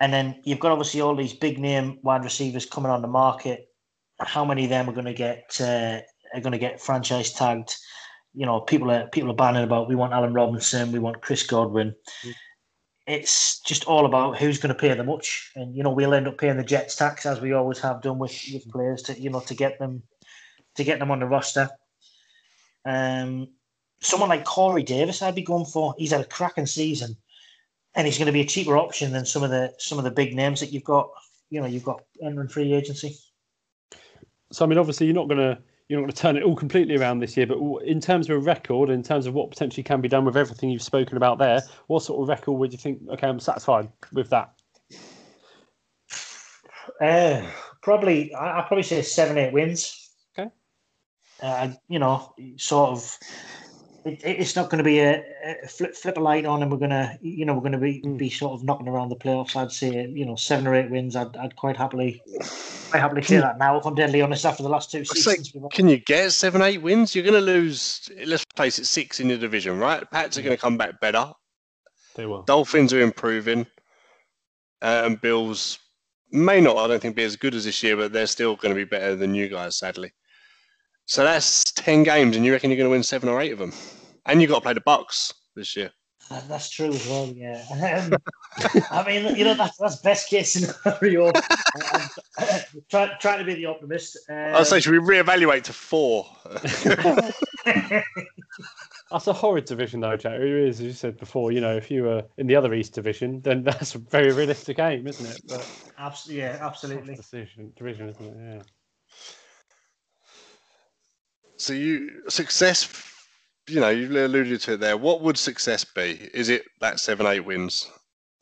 And 0.00 0.12
then 0.12 0.40
you've 0.44 0.60
got 0.60 0.72
obviously 0.72 1.00
all 1.00 1.16
these 1.16 1.32
big 1.32 1.58
name 1.58 1.98
wide 2.02 2.22
receivers 2.22 2.64
coming 2.64 2.90
on 2.90 3.02
the 3.02 3.08
market. 3.08 3.68
How 4.20 4.44
many 4.44 4.64
of 4.64 4.70
them 4.70 4.88
are 4.88 4.92
going 4.92 5.06
to 5.06 5.14
get 5.14 5.60
uh, 5.60 6.00
are 6.34 6.40
going 6.40 6.52
to 6.52 6.58
get 6.58 6.80
franchise 6.80 7.32
tagged? 7.32 7.74
You 8.38 8.46
know, 8.46 8.60
people 8.60 8.92
are 8.92 9.08
people 9.08 9.32
are 9.32 9.34
banning 9.34 9.64
about. 9.64 9.88
We 9.88 9.96
want 9.96 10.12
Allen 10.12 10.32
Robinson. 10.32 10.92
We 10.92 11.00
want 11.00 11.22
Chris 11.22 11.42
Godwin. 11.42 11.92
It's 13.08 13.58
just 13.62 13.84
all 13.86 14.06
about 14.06 14.38
who's 14.38 14.58
going 14.58 14.72
to 14.72 14.80
pay 14.80 14.94
the 14.94 15.02
much, 15.02 15.50
and 15.56 15.74
you 15.74 15.82
know 15.82 15.90
we'll 15.90 16.14
end 16.14 16.28
up 16.28 16.38
paying 16.38 16.56
the 16.56 16.62
Jets 16.62 16.94
tax 16.94 17.26
as 17.26 17.40
we 17.40 17.52
always 17.52 17.80
have 17.80 18.00
done 18.00 18.20
with, 18.20 18.40
with 18.52 18.70
players 18.70 19.02
to 19.02 19.20
you 19.20 19.28
know 19.28 19.40
to 19.40 19.54
get 19.56 19.80
them 19.80 20.04
to 20.76 20.84
get 20.84 21.00
them 21.00 21.10
on 21.10 21.18
the 21.18 21.26
roster. 21.26 21.68
Um, 22.84 23.48
someone 23.98 24.28
like 24.28 24.44
Corey 24.44 24.84
Davis, 24.84 25.20
I'd 25.20 25.34
be 25.34 25.42
going 25.42 25.64
for. 25.64 25.96
He's 25.98 26.12
had 26.12 26.20
a 26.20 26.24
cracking 26.24 26.66
season, 26.66 27.16
and 27.96 28.06
he's 28.06 28.18
going 28.18 28.26
to 28.26 28.32
be 28.32 28.42
a 28.42 28.46
cheaper 28.46 28.78
option 28.78 29.10
than 29.10 29.26
some 29.26 29.42
of 29.42 29.50
the 29.50 29.74
some 29.78 29.98
of 29.98 30.04
the 30.04 30.12
big 30.12 30.36
names 30.36 30.60
that 30.60 30.72
you've 30.72 30.84
got. 30.84 31.10
You 31.50 31.60
know, 31.60 31.66
you've 31.66 31.82
got 31.82 32.04
entering 32.22 32.46
free 32.46 32.72
agency. 32.72 33.16
So 34.52 34.64
I 34.64 34.68
mean, 34.68 34.78
obviously, 34.78 35.06
you're 35.06 35.16
not 35.16 35.26
going 35.26 35.38
to 35.38 35.58
you're 35.88 35.98
not 35.98 36.04
going 36.04 36.12
to 36.12 36.20
turn 36.20 36.36
it 36.36 36.42
all 36.42 36.54
completely 36.54 36.96
around 36.96 37.20
this 37.20 37.36
year, 37.36 37.46
but 37.46 37.58
in 37.84 37.98
terms 37.98 38.28
of 38.28 38.36
a 38.36 38.38
record, 38.38 38.90
in 38.90 39.02
terms 39.02 39.26
of 39.26 39.32
what 39.32 39.50
potentially 39.50 39.82
can 39.82 40.02
be 40.02 40.08
done 40.08 40.24
with 40.24 40.36
everything 40.36 40.68
you've 40.68 40.82
spoken 40.82 41.16
about 41.16 41.38
there, 41.38 41.62
what 41.86 42.02
sort 42.02 42.22
of 42.22 42.28
record 42.28 42.52
would 42.52 42.72
you 42.72 42.78
think? 42.78 43.00
Okay, 43.08 43.26
I'm 43.26 43.40
satisfied 43.40 43.88
with 44.12 44.28
that. 44.30 44.52
Uh, 47.00 47.42
probably, 47.82 48.34
I'd 48.34 48.66
probably 48.66 48.82
say 48.82 49.00
seven, 49.00 49.38
eight 49.38 49.52
wins. 49.52 50.10
Okay. 50.38 50.50
Uh, 51.42 51.70
you 51.88 51.98
know, 51.98 52.34
sort 52.56 52.90
of. 52.90 53.18
It, 54.08 54.20
it's 54.24 54.56
not 54.56 54.70
going 54.70 54.78
to 54.78 54.84
be 54.84 54.98
a, 55.00 55.22
a 55.64 55.68
flip, 55.68 55.94
flip 55.94 56.16
a 56.16 56.20
light 56.20 56.46
on, 56.46 56.62
and 56.62 56.70
we're 56.70 56.78
going 56.78 56.90
to, 56.90 57.18
you 57.20 57.44
know, 57.44 57.54
we're 57.54 57.60
going 57.60 57.72
to 57.72 57.78
be 57.78 58.02
Mm. 58.02 58.18
be 58.18 58.30
sort 58.30 58.52
of 58.52 58.64
knocking 58.64 58.88
around 58.88 59.08
the 59.08 59.16
playoffs. 59.16 59.56
I'd 59.56 59.72
say, 59.72 60.06
you 60.08 60.24
know, 60.24 60.36
seven 60.36 60.66
or 60.66 60.74
eight 60.74 60.90
wins. 60.90 61.16
I'd, 61.16 61.36
I'd 61.36 61.56
quite 61.56 61.76
happily, 61.76 62.22
quite 62.90 63.00
happily 63.00 63.22
say 63.22 63.38
that 63.38 63.58
now. 63.58 63.78
If 63.78 63.86
I'm 63.86 63.94
deadly 63.94 64.22
honest, 64.22 64.44
after 64.44 64.62
the 64.62 64.68
last 64.68 64.90
two 64.90 64.98
It's 64.98 65.26
like, 65.26 65.38
seasons, 65.38 65.72
can 65.72 65.88
you 65.88 65.98
get 65.98 66.32
seven, 66.32 66.62
eight 66.62 66.82
wins? 66.82 67.14
You're 67.14 67.24
going 67.24 67.34
to 67.34 67.40
lose, 67.40 68.08
let's 68.26 68.44
face 68.56 68.78
it, 68.78 68.86
six 68.86 69.20
in 69.20 69.28
the 69.28 69.36
division, 69.36 69.78
right? 69.78 70.08
Pats 70.10 70.38
are 70.38 70.42
going 70.42 70.56
to 70.56 70.60
come 70.60 70.76
back 70.76 71.00
better. 71.00 71.32
They 72.14 72.26
will. 72.26 72.42
Dolphins 72.42 72.92
are 72.92 73.00
improving. 73.00 73.66
Uh, 74.80 75.02
and 75.06 75.20
Bills 75.20 75.78
may 76.30 76.60
not, 76.60 76.76
I 76.76 76.86
don't 76.86 77.00
think, 77.00 77.16
be 77.16 77.24
as 77.24 77.36
good 77.36 77.54
as 77.54 77.64
this 77.64 77.82
year, 77.82 77.96
but 77.96 78.12
they're 78.12 78.26
still 78.26 78.54
going 78.56 78.74
to 78.74 78.78
be 78.78 78.84
better 78.84 79.16
than 79.16 79.34
you 79.34 79.48
guys, 79.48 79.76
sadly. 79.76 80.12
So 81.06 81.24
that's 81.24 81.64
10 81.72 82.02
games, 82.02 82.36
and 82.36 82.44
you 82.44 82.52
reckon 82.52 82.70
you're 82.70 82.76
going 82.76 82.86
to 82.88 82.90
win 82.90 83.02
seven 83.02 83.28
or 83.28 83.40
eight 83.40 83.52
of 83.52 83.58
them? 83.58 83.72
And 84.28 84.40
you've 84.40 84.50
got 84.50 84.56
to 84.56 84.62
play 84.62 84.74
the 84.74 84.80
Bucs 84.80 85.32
this 85.56 85.74
year. 85.76 85.90
That, 86.30 86.46
that's 86.48 86.68
true 86.68 86.92
as 86.92 87.06
well. 87.08 87.32
Yeah. 87.34 87.64
Um, 88.60 88.74
I 88.90 89.04
mean, 89.06 89.36
you 89.36 89.44
know, 89.44 89.54
that's 89.54 89.76
that's 89.76 89.96
best 89.96 90.28
case 90.28 90.52
scenario. 90.54 91.28
I'm, 91.28 91.42
I'm 92.38 92.60
try, 92.90 93.12
trying 93.20 93.38
to 93.38 93.44
be 93.44 93.54
the 93.54 93.66
optimist. 93.66 94.18
Um, 94.28 94.56
I'd 94.56 94.66
say, 94.66 94.80
should 94.80 94.90
we 94.92 94.98
reevaluate 94.98 95.62
to 95.64 95.72
four? 95.72 96.26
That's 99.10 99.26
a 99.26 99.32
horrid 99.32 99.64
division, 99.64 100.00
though, 100.00 100.16
Jack. 100.16 100.34
It 100.34 100.38
really 100.42 100.68
is, 100.68 100.80
as 100.80 100.86
you 100.86 100.92
said 100.92 101.16
before. 101.18 101.52
You 101.52 101.60
know, 101.60 101.76
if 101.76 101.90
you 101.90 102.02
were 102.02 102.24
in 102.36 102.46
the 102.46 102.56
other 102.56 102.74
East 102.74 102.92
division, 102.94 103.40
then 103.40 103.62
that's 103.62 103.94
a 103.94 103.98
very 103.98 104.32
realistic 104.32 104.78
aim, 104.80 105.06
isn't 105.06 105.24
it? 105.24 105.40
But 105.48 105.66
Abs- 105.96 106.28
yeah, 106.28 106.58
absolutely. 106.60 107.14
decision, 107.14 107.72
division, 107.76 108.08
isn't 108.10 108.24
it? 108.24 108.36
Yeah. 108.36 108.62
So 111.56 111.72
you 111.72 112.28
success, 112.28 112.84
you 113.68 113.80
know, 113.80 113.90
you 113.90 114.08
alluded 114.24 114.60
to 114.62 114.74
it 114.74 114.80
there. 114.80 114.96
What 114.96 115.20
would 115.22 115.36
success 115.36 115.84
be? 115.84 116.28
Is 116.34 116.48
it 116.48 116.64
that 116.80 117.00
seven, 117.00 117.26
eight 117.26 117.40
wins, 117.40 117.88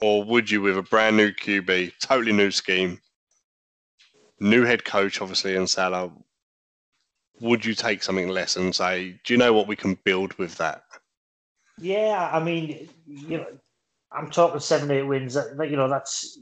or 0.01 0.25
would 0.25 0.51
you, 0.51 0.61
with 0.61 0.79
a 0.79 0.83
brand 0.83 1.17
new 1.17 1.33
QB, 1.33 1.93
totally 2.01 2.33
new 2.33 2.51
scheme, 2.51 3.01
new 4.41 4.65
head 4.65 4.85
coach, 4.85 5.21
obviously, 5.21 5.57
and 5.57 5.69
Saleh, 5.69 6.11
would 7.41 7.65
you 7.65 7.75
take 7.75 8.03
something 8.03 8.29
less 8.29 8.57
and 8.57 8.75
say, 8.75 9.19
do 9.25 9.35
you 9.35 9.39
know 9.39 9.53
what 9.53 9.67
we 9.67 9.77
can 9.77 9.99
build 10.05 10.33
with 10.35 10.57
that? 10.59 10.83
Yeah, 11.79 12.31
I 12.33 12.43
mean, 12.43 12.89
you 13.07 13.39
know, 13.39 13.47
I'm 14.11 14.31
talking 14.31 14.61
seven, 14.61 14.91
eight 14.91 15.03
wins. 15.03 15.35
That, 15.35 15.57
that, 15.59 15.71
you 15.71 15.77
know, 15.77 15.89
that's 15.89 16.39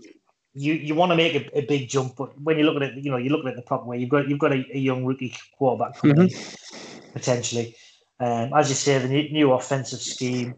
you. 0.53 0.75
You 0.75 0.95
want 0.95 1.11
to 1.11 1.17
make 1.17 1.35
a, 1.35 1.59
a 1.59 1.67
big 1.67 1.89
jump, 1.89 2.15
but 2.17 2.41
when 2.41 2.57
you're 2.57 2.67
looking 2.67 2.89
at 2.89 3.03
you 3.03 3.11
know, 3.11 3.17
you're 3.17 3.33
looking 3.33 3.51
at 3.51 3.57
the 3.57 3.63
problem 3.63 3.89
way. 3.89 3.99
You've 3.99 4.11
got 4.11 4.29
you've 4.29 4.39
got 4.39 4.53
a, 4.53 4.65
a 4.73 4.79
young 4.79 5.05
rookie 5.05 5.35
quarterback 5.59 5.99
coming 5.99 6.19
in, 6.19 6.29
mm-hmm. 6.29 7.13
potentially. 7.13 7.75
Um, 8.21 8.53
as 8.55 8.69
you 8.69 8.75
say, 8.75 8.99
the 8.99 9.09
new, 9.09 9.29
new 9.31 9.53
offensive 9.53 10.01
scheme. 10.01 10.55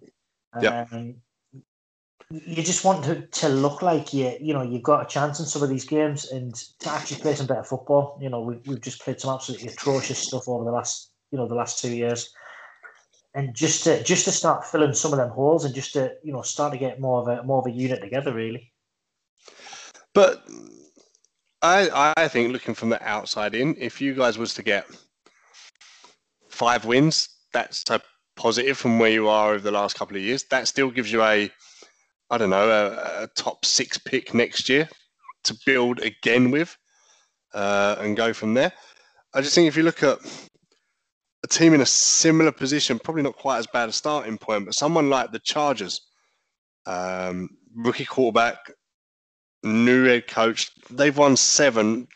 Yep. 0.61 0.93
Um, 0.93 1.15
you 2.31 2.63
just 2.63 2.85
want 2.85 3.05
to, 3.05 3.27
to 3.27 3.49
look 3.49 3.83
like 3.83 4.13
you 4.13 4.37
you 4.41 4.53
know 4.53 4.63
you've 4.63 4.83
got 4.83 5.03
a 5.03 5.07
chance 5.07 5.39
in 5.39 5.47
some 5.47 5.63
of 5.63 5.69
these 5.69 5.85
games 5.85 6.31
and 6.33 6.55
to 6.81 6.91
actually 6.91 7.21
play 7.21 7.35
some 7.35 7.47
better 7.47 7.63
football. 7.63 8.19
You 8.21 8.29
know, 8.29 8.41
we, 8.41 8.57
we've 8.67 8.81
just 8.81 9.01
played 9.01 9.21
some 9.21 9.33
absolutely 9.33 9.69
atrocious 9.69 10.19
stuff 10.19 10.49
over 10.49 10.65
the 10.65 10.73
last 10.73 11.13
you 11.31 11.39
know 11.39 11.47
the 11.47 11.55
last 11.55 11.81
two 11.81 11.95
years 11.95 12.33
and 13.35 13.55
just 13.55 13.85
to 13.85 14.03
just 14.03 14.25
to 14.25 14.33
start 14.33 14.67
filling 14.67 14.95
some 14.95 15.13
of 15.13 15.19
them 15.19 15.31
holes 15.31 15.65
and 15.65 15.75
just 15.75 15.93
to 15.93 16.13
you 16.25 16.33
know 16.33 16.43
start 16.43 16.73
to 16.73 16.79
get 16.79 17.01
more 17.01 17.21
of 17.21 17.29
a 17.29 17.43
more 17.45 17.59
of 17.59 17.67
a 17.67 17.71
unit 17.71 18.01
together 18.01 18.33
really 18.33 18.73
But 20.15 20.45
I, 21.63 22.15
I 22.17 22.29
think 22.29 22.53
looking 22.53 22.75
from 22.75 22.89
the 22.91 23.03
outside 23.07 23.55
in, 23.55 23.77
if 23.79 24.01
you 24.01 24.15
guys 24.15 24.39
was 24.39 24.55
to 24.55 24.63
get 24.63 24.87
five 26.49 26.85
wins, 26.85 27.29
that's 27.57 27.89
a 27.89 28.01
positive 28.37 28.77
from 28.77 28.99
where 28.99 29.11
you 29.11 29.29
are 29.29 29.55
over 29.55 29.65
the 29.65 29.71
last 29.71 29.97
couple 29.97 30.15
of 30.15 30.23
years. 30.23 30.45
That 30.51 30.69
still 30.69 30.91
gives 30.91 31.11
you 31.11 31.23
a, 31.23 31.51
I 32.29 32.39
don't 32.39 32.51
know, 32.51 32.69
a, 32.69 33.25
a 33.25 33.29
top 33.35 33.65
six 33.65 33.97
pick 33.97 34.35
next 34.35 34.69
year 34.69 34.87
to 35.45 35.57
build 35.65 36.01
again 36.01 36.51
with, 36.51 36.77
uh, 37.55 37.97
and 37.99 38.15
go 38.15 38.35
from 38.35 38.53
there. 38.53 38.73
I 39.33 39.41
just 39.41 39.55
think 39.55 39.69
if 39.69 39.77
you 39.77 39.85
look 39.85 40.03
at 40.03 40.19
a 41.45 41.49
team 41.49 41.73
in 41.73 41.81
a 41.81 41.87
similar 41.87 42.53
position, 42.53 42.99
probably 42.99 43.23
not 43.23 43.37
quite 43.37 43.59
as 43.59 43.67
bad 43.67 43.89
a 43.89 43.93
starting 43.93 44.37
point, 44.37 44.67
but 44.67 44.75
someone 44.75 45.09
like 45.09 45.33
the 45.33 45.39
Chargers, 45.39 46.03
um, 46.85 47.49
rookie 47.75 48.05
quarterback, 48.05 48.59
new 49.63 50.05
head 50.05 50.27
coach, 50.27 50.71
they've 50.91 51.17
won 51.17 51.37
seven, 51.37 52.07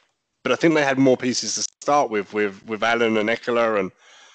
but 0.43 0.53
I 0.53 0.57
think 0.57 0.75
they 0.75 0.85
had 0.85 0.99
more 0.99 1.17
pieces 1.17 1.55
to 1.55 1.63
start 1.63 2.11
with, 2.11 2.35
with 2.35 2.63
with 2.67 2.83
Allen 2.83 3.17
and 3.17 3.31
Ekeler 3.31 3.81
and 3.81 3.91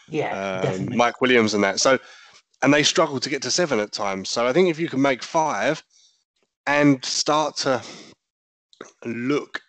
Yeah, 0.09 0.61
um. 0.61 0.89
Mike 0.95 1.21
Williams 1.21 1.53
and 1.53 1.63
that. 1.63 1.79
So, 1.79 1.99
and 2.61 2.73
they 2.73 2.83
struggled 2.83 3.23
to 3.23 3.29
get 3.29 3.41
to 3.43 3.51
seven 3.51 3.79
at 3.79 3.91
times. 3.91 4.29
So 4.29 4.45
I 4.45 4.53
think 4.53 4.69
if 4.69 4.79
you 4.79 4.89
can 4.89 5.01
make 5.01 5.23
five 5.23 5.83
and 6.67 7.03
start 7.03 7.57
to 7.57 7.81
look 9.05 9.61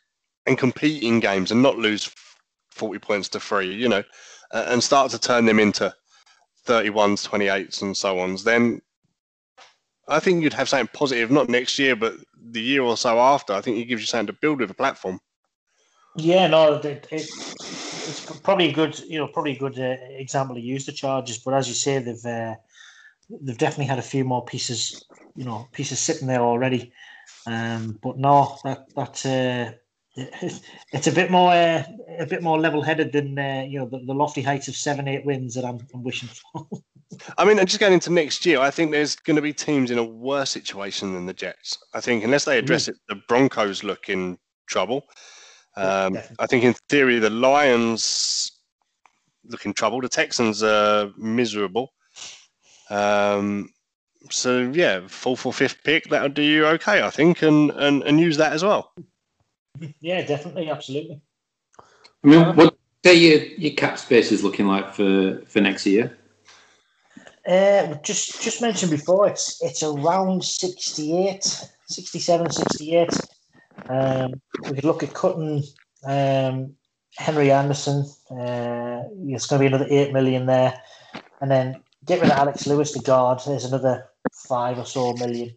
and 0.47 0.57
compete 0.57 1.03
in 1.03 1.21
games 1.21 1.51
and 1.51 1.63
not 1.63 1.79
lose 1.79 2.11
40 2.71 2.99
points 2.99 3.29
to 3.31 3.41
three, 3.41 3.75
you 3.75 3.89
know, 3.89 4.03
uh, 4.53 4.67
and 4.69 4.83
start 4.83 5.11
to 5.11 5.19
turn 5.19 5.45
them 5.45 5.59
into 5.59 5.95
31s, 6.67 7.29
28s, 7.29 7.83
and 7.83 7.97
so 7.97 8.19
on, 8.19 8.37
then 8.45 8.81
I 10.09 10.21
think 10.21 10.43
you'd 10.43 10.53
have 10.53 10.69
something 10.69 10.91
positive, 10.93 11.31
not 11.31 11.49
next 11.49 11.79
year, 11.79 11.97
but 11.97 12.15
the 12.51 12.61
year 12.61 12.83
or 12.83 12.97
so 12.97 13.19
after. 13.19 13.53
I 13.53 13.61
think 13.61 13.79
it 13.79 13.87
gives 13.87 14.03
you 14.03 14.07
something 14.07 14.29
to 14.29 14.33
build 14.33 14.61
with 14.61 14.71
a 14.71 14.75
platform. 14.75 15.21
Yeah, 16.17 16.47
no, 16.47 16.75
it, 16.75 17.09
it, 17.11 17.29
it's 18.09 18.41
probably 18.41 18.71
a 18.71 18.73
good, 18.73 18.99
you 19.01 19.19
know, 19.19 19.29
probably 19.29 19.53
a 19.53 19.59
good 19.59 19.79
uh, 19.79 19.97
example 20.11 20.55
to 20.55 20.61
use 20.61 20.87
the 20.87 20.93
Chargers. 20.93 21.39
But 21.39 21.55
as 21.55 21.69
you 21.69 21.75
say, 21.75 21.99
they've 21.99 22.25
uh, 22.25 22.55
they've 23.29 23.59
definitely 23.59 23.87
had 23.87 23.99
a 23.99 24.03
few 24.03 24.25
more 24.25 24.45
pieces, 24.45 25.05
you 25.35 25.45
know, 25.45 25.69
pieces 25.73 25.99
sitting 25.99 26.29
there 26.29 26.43
already. 26.43 26.93
Um, 27.47 27.99
but 28.03 28.19
no, 28.19 28.59
that 28.65 28.87
that 28.95 29.27
uh, 29.27 29.73
it's 30.93 31.07
a 31.07 31.13
bit 31.13 31.31
more 31.31 31.53
uh, 31.53 31.85
a 32.19 32.27
bit 32.27 32.43
more 32.43 32.59
level 32.59 32.83
headed 32.83 33.13
than 33.13 33.39
uh, 33.39 33.65
you 33.69 33.79
know 33.79 33.87
the, 33.87 33.99
the 34.07 34.15
lofty 34.15 34.43
heights 34.43 34.69
of 34.69 34.77
seven 34.77 35.09
eight 35.09 35.25
wins 35.25 35.55
that 35.55 35.65
I'm, 35.65 35.79
I'm 35.95 36.03
wishing 36.03 36.29
for. 36.29 36.67
I 37.39 37.45
mean, 37.45 37.59
and 37.59 37.69
just 37.69 37.81
going 37.81 37.93
into 37.93 38.13
next 38.13 38.45
year, 38.45 38.59
I 38.59 38.71
think 38.71 38.91
there's 38.91 39.15
going 39.15 39.37
to 39.37 39.43
be 39.43 39.53
teams 39.53 39.91
in 39.91 39.99
a 39.99 40.05
worse 40.05 40.51
situation 40.51 41.15
than 41.15 41.27
the 41.27 41.33
Jets. 41.33 41.79
I 41.95 42.01
think 42.01 42.25
unless 42.25 42.45
they 42.45 42.59
address 42.59 42.89
it, 42.89 42.97
the 43.09 43.21
Broncos 43.29 43.85
look 43.85 44.09
in 44.09 44.39
trouble. 44.67 45.07
Um. 45.77 46.19
I 46.39 46.47
think 46.47 46.65
in 46.65 46.75
theory 46.89 47.19
the 47.19 47.31
Lions 47.31 48.53
look 49.49 49.67
in 49.67 49.73
trouble. 49.73 50.01
The 50.01 50.09
Texans 50.09 50.63
are 50.63 51.13
miserable. 51.17 51.93
Um, 52.91 53.71
so 54.31 54.71
yeah, 54.73 55.01
fourth 55.07 55.47
or 55.47 55.53
fifth 55.53 55.83
pick 55.85 56.09
that'll 56.09 56.29
do 56.29 56.43
you 56.43 56.67
okay, 56.67 57.03
I 57.03 57.11
think, 57.11 57.43
and 57.43 57.71
and, 57.73 58.03
and 58.03 58.21
use 58.21 58.37
that 58.37 58.53
as 58.53 58.65
well. 58.65 58.93
yeah, 60.01 60.23
definitely, 60.23 60.71
absolutely. 60.71 61.21
I 62.25 62.29
mean, 62.29 62.57
what 62.57 62.77
say 63.05 63.15
your 63.15 63.45
your 63.59 63.75
cap 63.75 63.99
space 63.99 64.33
is 64.33 64.43
looking 64.43 64.67
like 64.67 64.95
for 64.95 65.41
for 65.47 65.61
next 65.61 65.87
year? 65.87 66.17
Uh, 67.47 67.95
just 68.03 68.43
just 68.43 68.61
mentioned 68.61 68.91
before, 68.91 69.29
it's 69.29 69.63
it's 69.63 69.83
around 69.83 70.43
68, 70.43 71.45
67, 71.87 72.51
68. 72.51 73.09
Um, 73.89 74.41
we 74.65 74.75
could 74.77 74.85
look 74.85 75.03
at 75.03 75.15
cutting 75.15 75.63
um, 76.07 76.75
Henry 77.17 77.51
Anderson. 77.51 78.05
Uh, 78.31 79.03
it's 79.29 79.47
going 79.47 79.61
to 79.61 79.63
be 79.63 79.67
another 79.67 79.87
eight 79.89 80.13
million 80.13 80.47
there, 80.47 80.81
and 81.41 81.51
then 81.51 81.83
get 82.05 82.21
rid 82.21 82.31
of 82.31 82.39
Alex 82.39 82.67
Lewis, 82.67 82.93
the 82.93 83.01
guard. 83.01 83.41
There's 83.47 83.65
another 83.65 84.09
five 84.33 84.79
or 84.79 84.87
so 84.87 85.13
million. 85.15 85.55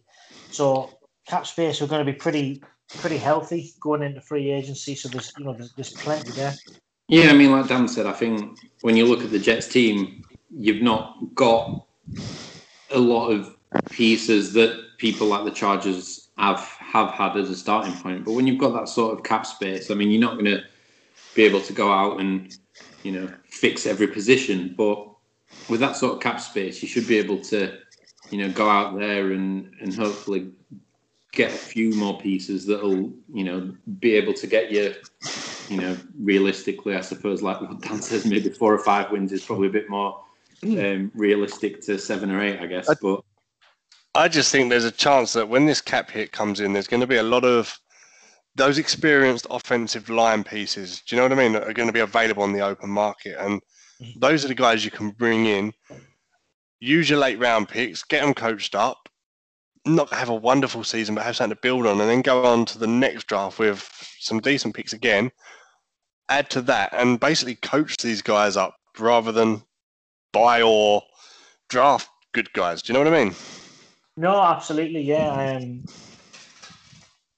So 0.50 0.90
cap 1.26 1.46
space, 1.46 1.80
we're 1.80 1.86
going 1.86 2.04
to 2.04 2.12
be 2.12 2.16
pretty 2.16 2.62
pretty 2.98 3.18
healthy 3.18 3.72
going 3.80 4.02
into 4.02 4.20
free 4.20 4.50
agency. 4.50 4.94
So 4.94 5.08
there's 5.08 5.32
you 5.38 5.44
know 5.44 5.54
there's, 5.54 5.72
there's 5.74 5.92
plenty 5.92 6.32
there. 6.32 6.54
Yeah, 7.08 7.30
I 7.30 7.32
mean, 7.32 7.50
like 7.50 7.68
Dan 7.68 7.88
said, 7.88 8.06
I 8.06 8.12
think 8.12 8.58
when 8.82 8.96
you 8.96 9.04
look 9.04 9.24
at 9.24 9.30
the 9.30 9.38
Jets 9.38 9.66
team, 9.66 10.24
you've 10.50 10.82
not 10.82 11.16
got 11.34 11.86
a 12.90 12.98
lot 12.98 13.30
of 13.30 13.56
pieces 13.90 14.52
that 14.52 14.96
people 14.98 15.26
like 15.26 15.44
the 15.44 15.50
Chargers 15.50 16.28
have 16.38 16.76
have 16.92 17.12
had 17.12 17.36
as 17.36 17.50
a 17.50 17.56
starting 17.56 17.94
point. 17.94 18.24
But 18.24 18.32
when 18.32 18.46
you've 18.46 18.58
got 18.58 18.72
that 18.72 18.88
sort 18.88 19.16
of 19.16 19.24
cap 19.24 19.46
space, 19.46 19.90
I 19.90 19.94
mean, 19.94 20.10
you're 20.10 20.20
not 20.20 20.34
going 20.34 20.46
to 20.46 20.62
be 21.34 21.44
able 21.44 21.60
to 21.62 21.72
go 21.72 21.92
out 21.92 22.20
and 22.20 22.56
you 23.02 23.12
know 23.12 23.32
fix 23.48 23.86
every 23.86 24.08
position. 24.08 24.74
But 24.76 25.06
with 25.68 25.80
that 25.80 25.96
sort 25.96 26.14
of 26.14 26.20
cap 26.20 26.40
space, 26.40 26.82
you 26.82 26.88
should 26.88 27.06
be 27.06 27.18
able 27.18 27.38
to 27.44 27.78
you 28.30 28.38
know 28.38 28.52
go 28.52 28.68
out 28.68 28.98
there 28.98 29.32
and 29.32 29.72
and 29.80 29.94
hopefully 29.94 30.50
get 31.32 31.52
a 31.52 31.56
few 31.56 31.94
more 31.94 32.18
pieces 32.18 32.66
that'll 32.66 33.12
you 33.32 33.44
know 33.44 33.72
be 34.00 34.14
able 34.14 34.32
to 34.34 34.46
get 34.46 34.72
you 34.72 34.94
you 35.68 35.80
know 35.80 35.96
realistically 36.18 36.96
i 36.96 37.00
suppose 37.00 37.40
like 37.40 37.60
what 37.60 37.80
dan 37.80 38.02
says 38.02 38.26
maybe 38.26 38.48
four 38.48 38.74
or 38.74 38.78
five 38.78 39.10
wins 39.12 39.30
is 39.30 39.44
probably 39.44 39.68
a 39.68 39.70
bit 39.70 39.88
more 39.88 40.20
um, 40.64 41.10
realistic 41.14 41.80
to 41.80 41.98
seven 41.98 42.30
or 42.32 42.42
eight 42.42 42.58
i 42.60 42.66
guess 42.66 42.92
but 43.00 43.22
I 44.14 44.28
just 44.28 44.50
think 44.50 44.68
there's 44.70 44.84
a 44.84 44.90
chance 44.90 45.32
that 45.34 45.48
when 45.48 45.66
this 45.66 45.80
cap 45.80 46.10
hit 46.10 46.32
comes 46.32 46.60
in, 46.60 46.72
there's 46.72 46.88
going 46.88 47.00
to 47.00 47.06
be 47.06 47.16
a 47.16 47.22
lot 47.22 47.44
of 47.44 47.78
those 48.56 48.78
experienced 48.78 49.46
offensive 49.50 50.08
line 50.08 50.42
pieces. 50.42 51.02
Do 51.06 51.14
you 51.14 51.22
know 51.22 51.28
what 51.28 51.38
I 51.38 51.48
mean? 51.48 51.56
Are 51.56 51.72
going 51.72 51.88
to 51.88 51.92
be 51.92 52.00
available 52.00 52.42
on 52.42 52.52
the 52.52 52.60
open 52.60 52.90
market, 52.90 53.36
and 53.38 53.60
mm-hmm. 54.02 54.18
those 54.18 54.44
are 54.44 54.48
the 54.48 54.54
guys 54.54 54.84
you 54.84 54.90
can 54.90 55.10
bring 55.10 55.46
in. 55.46 55.72
Use 56.80 57.08
your 57.08 57.18
late 57.18 57.38
round 57.38 57.68
picks, 57.68 58.02
get 58.02 58.22
them 58.22 58.34
coached 58.34 58.74
up, 58.74 59.08
not 59.86 60.12
have 60.12 60.28
a 60.28 60.34
wonderful 60.34 60.82
season, 60.82 61.14
but 61.14 61.24
have 61.24 61.36
something 61.36 61.54
to 61.54 61.60
build 61.62 61.86
on, 61.86 62.00
and 62.00 62.10
then 62.10 62.22
go 62.22 62.44
on 62.44 62.64
to 62.66 62.78
the 62.78 62.86
next 62.86 63.26
draft 63.28 63.58
with 63.58 63.88
some 64.18 64.40
decent 64.40 64.74
picks 64.74 64.92
again. 64.92 65.30
Add 66.28 66.50
to 66.50 66.62
that, 66.62 66.92
and 66.92 67.20
basically 67.20 67.56
coach 67.56 67.96
these 67.98 68.22
guys 68.22 68.56
up 68.56 68.74
rather 68.98 69.30
than 69.30 69.62
buy 70.32 70.62
or 70.62 71.02
draft 71.68 72.08
good 72.32 72.52
guys. 72.52 72.82
Do 72.82 72.92
you 72.92 72.98
know 72.98 73.04
what 73.04 73.14
I 73.14 73.24
mean? 73.24 73.34
No, 74.20 74.42
absolutely, 74.42 75.00
yeah. 75.00 75.56
Um, 75.56 75.82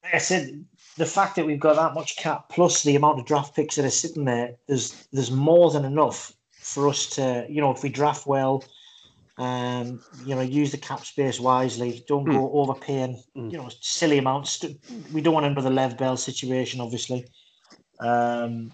like 0.03 0.15
I 0.15 0.19
said, 0.19 0.65
the 0.97 1.07
fact 1.07 1.37
that 1.37 1.47
we've 1.47 1.61
got 1.61 1.77
that 1.77 1.95
much 1.95 2.17
cap 2.17 2.49
plus 2.49 2.83
the 2.83 2.97
amount 2.97 3.21
of 3.21 3.27
draft 3.27 3.55
picks 3.55 3.77
that 3.77 3.85
are 3.85 3.91
sitting 3.91 4.25
there, 4.25 4.57
there's 4.67 5.07
there's 5.13 5.31
more 5.31 5.71
than 5.71 5.85
enough 5.85 6.33
for 6.51 6.89
us 6.89 7.07
to, 7.11 7.47
you 7.49 7.61
know, 7.61 7.71
if 7.71 7.85
we 7.85 7.89
draft 7.89 8.27
well, 8.27 8.65
um, 9.39 10.03
you 10.25 10.35
know, 10.35 10.41
use 10.41 10.73
the 10.73 10.77
cap 10.77 11.05
space 11.05 11.39
wisely. 11.39 12.05
Don't 12.09 12.25
go 12.25 12.51
overpaying, 12.53 13.23
Mm. 13.37 13.53
you 13.53 13.59
know, 13.59 13.71
silly 13.81 14.19
amounts. 14.19 14.65
We 15.13 15.21
don't 15.21 15.35
want 15.35 15.47
another 15.47 15.71
Lev 15.71 15.97
Bell 15.97 16.17
situation, 16.17 16.81
obviously. 16.81 17.27
Um, 18.01 18.73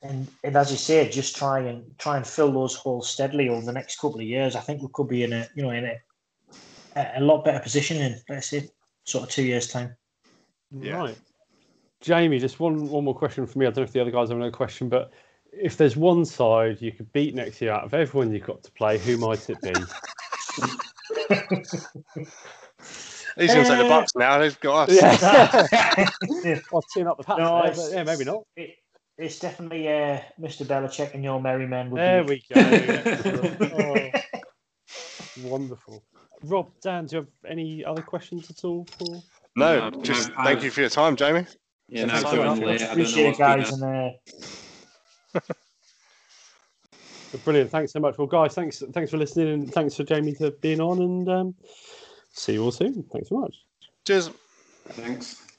and 0.00 0.28
and 0.44 0.56
as 0.56 0.70
you 0.70 0.78
say, 0.78 1.10
just 1.10 1.36
try 1.36 1.60
and 1.60 1.84
try 1.98 2.16
and 2.16 2.26
fill 2.26 2.52
those 2.52 2.74
holes 2.74 3.10
steadily 3.10 3.50
over 3.50 3.66
the 3.66 3.72
next 3.72 4.00
couple 4.00 4.20
of 4.20 4.26
years. 4.26 4.56
I 4.56 4.60
think 4.60 4.80
we 4.80 4.88
could 4.94 5.08
be 5.08 5.24
in 5.24 5.34
a, 5.34 5.46
you 5.54 5.62
know, 5.62 5.70
in 5.72 5.84
a 5.84 5.96
a 6.96 7.12
a 7.16 7.20
lot 7.20 7.44
better 7.44 7.60
position 7.60 7.98
in, 7.98 8.20
let's 8.28 8.48
say, 8.48 8.68
sort 9.04 9.24
of 9.24 9.30
two 9.30 9.42
years' 9.42 9.68
time. 9.68 9.96
Yeah. 10.70 10.96
Right. 10.96 11.18
Jamie, 12.00 12.38
just 12.38 12.60
one 12.60 12.88
one 12.88 13.04
more 13.04 13.14
question 13.14 13.46
for 13.46 13.58
me. 13.58 13.66
I 13.66 13.70
don't 13.70 13.78
know 13.78 13.82
if 13.84 13.92
the 13.92 14.00
other 14.00 14.10
guys 14.10 14.28
have 14.28 14.36
another 14.38 14.50
question, 14.50 14.88
but 14.88 15.12
if 15.52 15.76
there's 15.76 15.96
one 15.96 16.24
side 16.24 16.80
you 16.80 16.92
could 16.92 17.12
beat 17.12 17.34
next 17.34 17.60
year 17.60 17.72
out 17.72 17.84
of 17.84 17.92
everyone 17.92 18.32
you've 18.32 18.46
got 18.46 18.62
to 18.62 18.72
play, 18.72 18.98
who 18.98 19.16
might 19.18 19.50
it 19.50 19.60
be? 19.60 19.72
He's 23.36 23.54
going 23.54 23.64
to 23.64 23.70
say 23.70 23.76
the 23.76 23.86
Uh, 23.86 24.02
Bucs 24.02 24.16
now. 24.16 24.38
They've 24.38 24.60
got 24.60 24.88
us. 24.88 25.00
Yeah. 25.00 26.08
I'll 26.74 26.82
team 26.82 27.06
up 27.06 27.18
the 27.18 27.24
Pats 27.24 27.38
No, 27.38 27.62
there, 27.62 27.74
but 27.74 27.92
yeah, 27.92 28.02
maybe 28.04 28.24
not. 28.24 28.42
It, 28.56 28.76
it's 29.18 29.38
definitely 29.38 29.88
uh, 29.88 30.20
Mr. 30.40 30.64
Belichick 30.66 31.14
and 31.14 31.22
your 31.22 31.40
merry 31.40 31.66
men. 31.66 31.90
Would 31.90 32.00
There 32.00 32.24
be, 32.24 32.42
we 32.50 32.54
go. 32.54 34.10
Oh, 35.44 35.48
wonderful. 35.48 36.02
Rob, 36.44 36.68
Dan, 36.82 37.06
do 37.06 37.16
you 37.16 37.22
have 37.22 37.28
any 37.50 37.84
other 37.84 38.02
questions 38.02 38.50
at 38.50 38.64
all? 38.64 38.86
For... 38.98 39.22
No, 39.56 39.90
No, 39.90 40.02
just 40.02 40.28
no, 40.30 40.34
thank 40.36 40.48
I've- 40.58 40.64
you 40.64 40.70
for 40.70 40.80
your 40.80 40.90
time, 40.90 41.16
Jamie. 41.16 41.46
yeah 41.88 42.04
no, 42.06 42.12
Thanks 42.14 42.22
it's 42.22 42.30
so 42.30 42.44
much. 42.44 42.58
late. 42.60 42.74
I 42.82 42.84
don't 42.84 42.90
Appreciate 42.92 43.26
it, 43.34 43.38
guys. 43.38 43.72
And 43.72 43.84
uh, 45.34 45.40
brilliant. 47.44 47.70
Thanks 47.70 47.92
so 47.92 48.00
much. 48.00 48.16
Well, 48.18 48.26
guys, 48.26 48.54
thanks 48.54 48.82
thanks 48.92 49.10
for 49.10 49.16
listening 49.18 49.48
and 49.52 49.72
thanks 49.72 49.94
for 49.96 50.04
Jamie 50.04 50.34
for 50.34 50.50
being 50.50 50.80
on 50.80 51.00
and 51.00 51.28
um, 51.28 51.54
see 52.32 52.54
you 52.54 52.64
all 52.64 52.72
soon. 52.72 53.02
Thanks 53.12 53.28
so 53.28 53.38
much. 53.40 53.56
Cheers. 54.06 54.30
Thanks. 54.90 55.49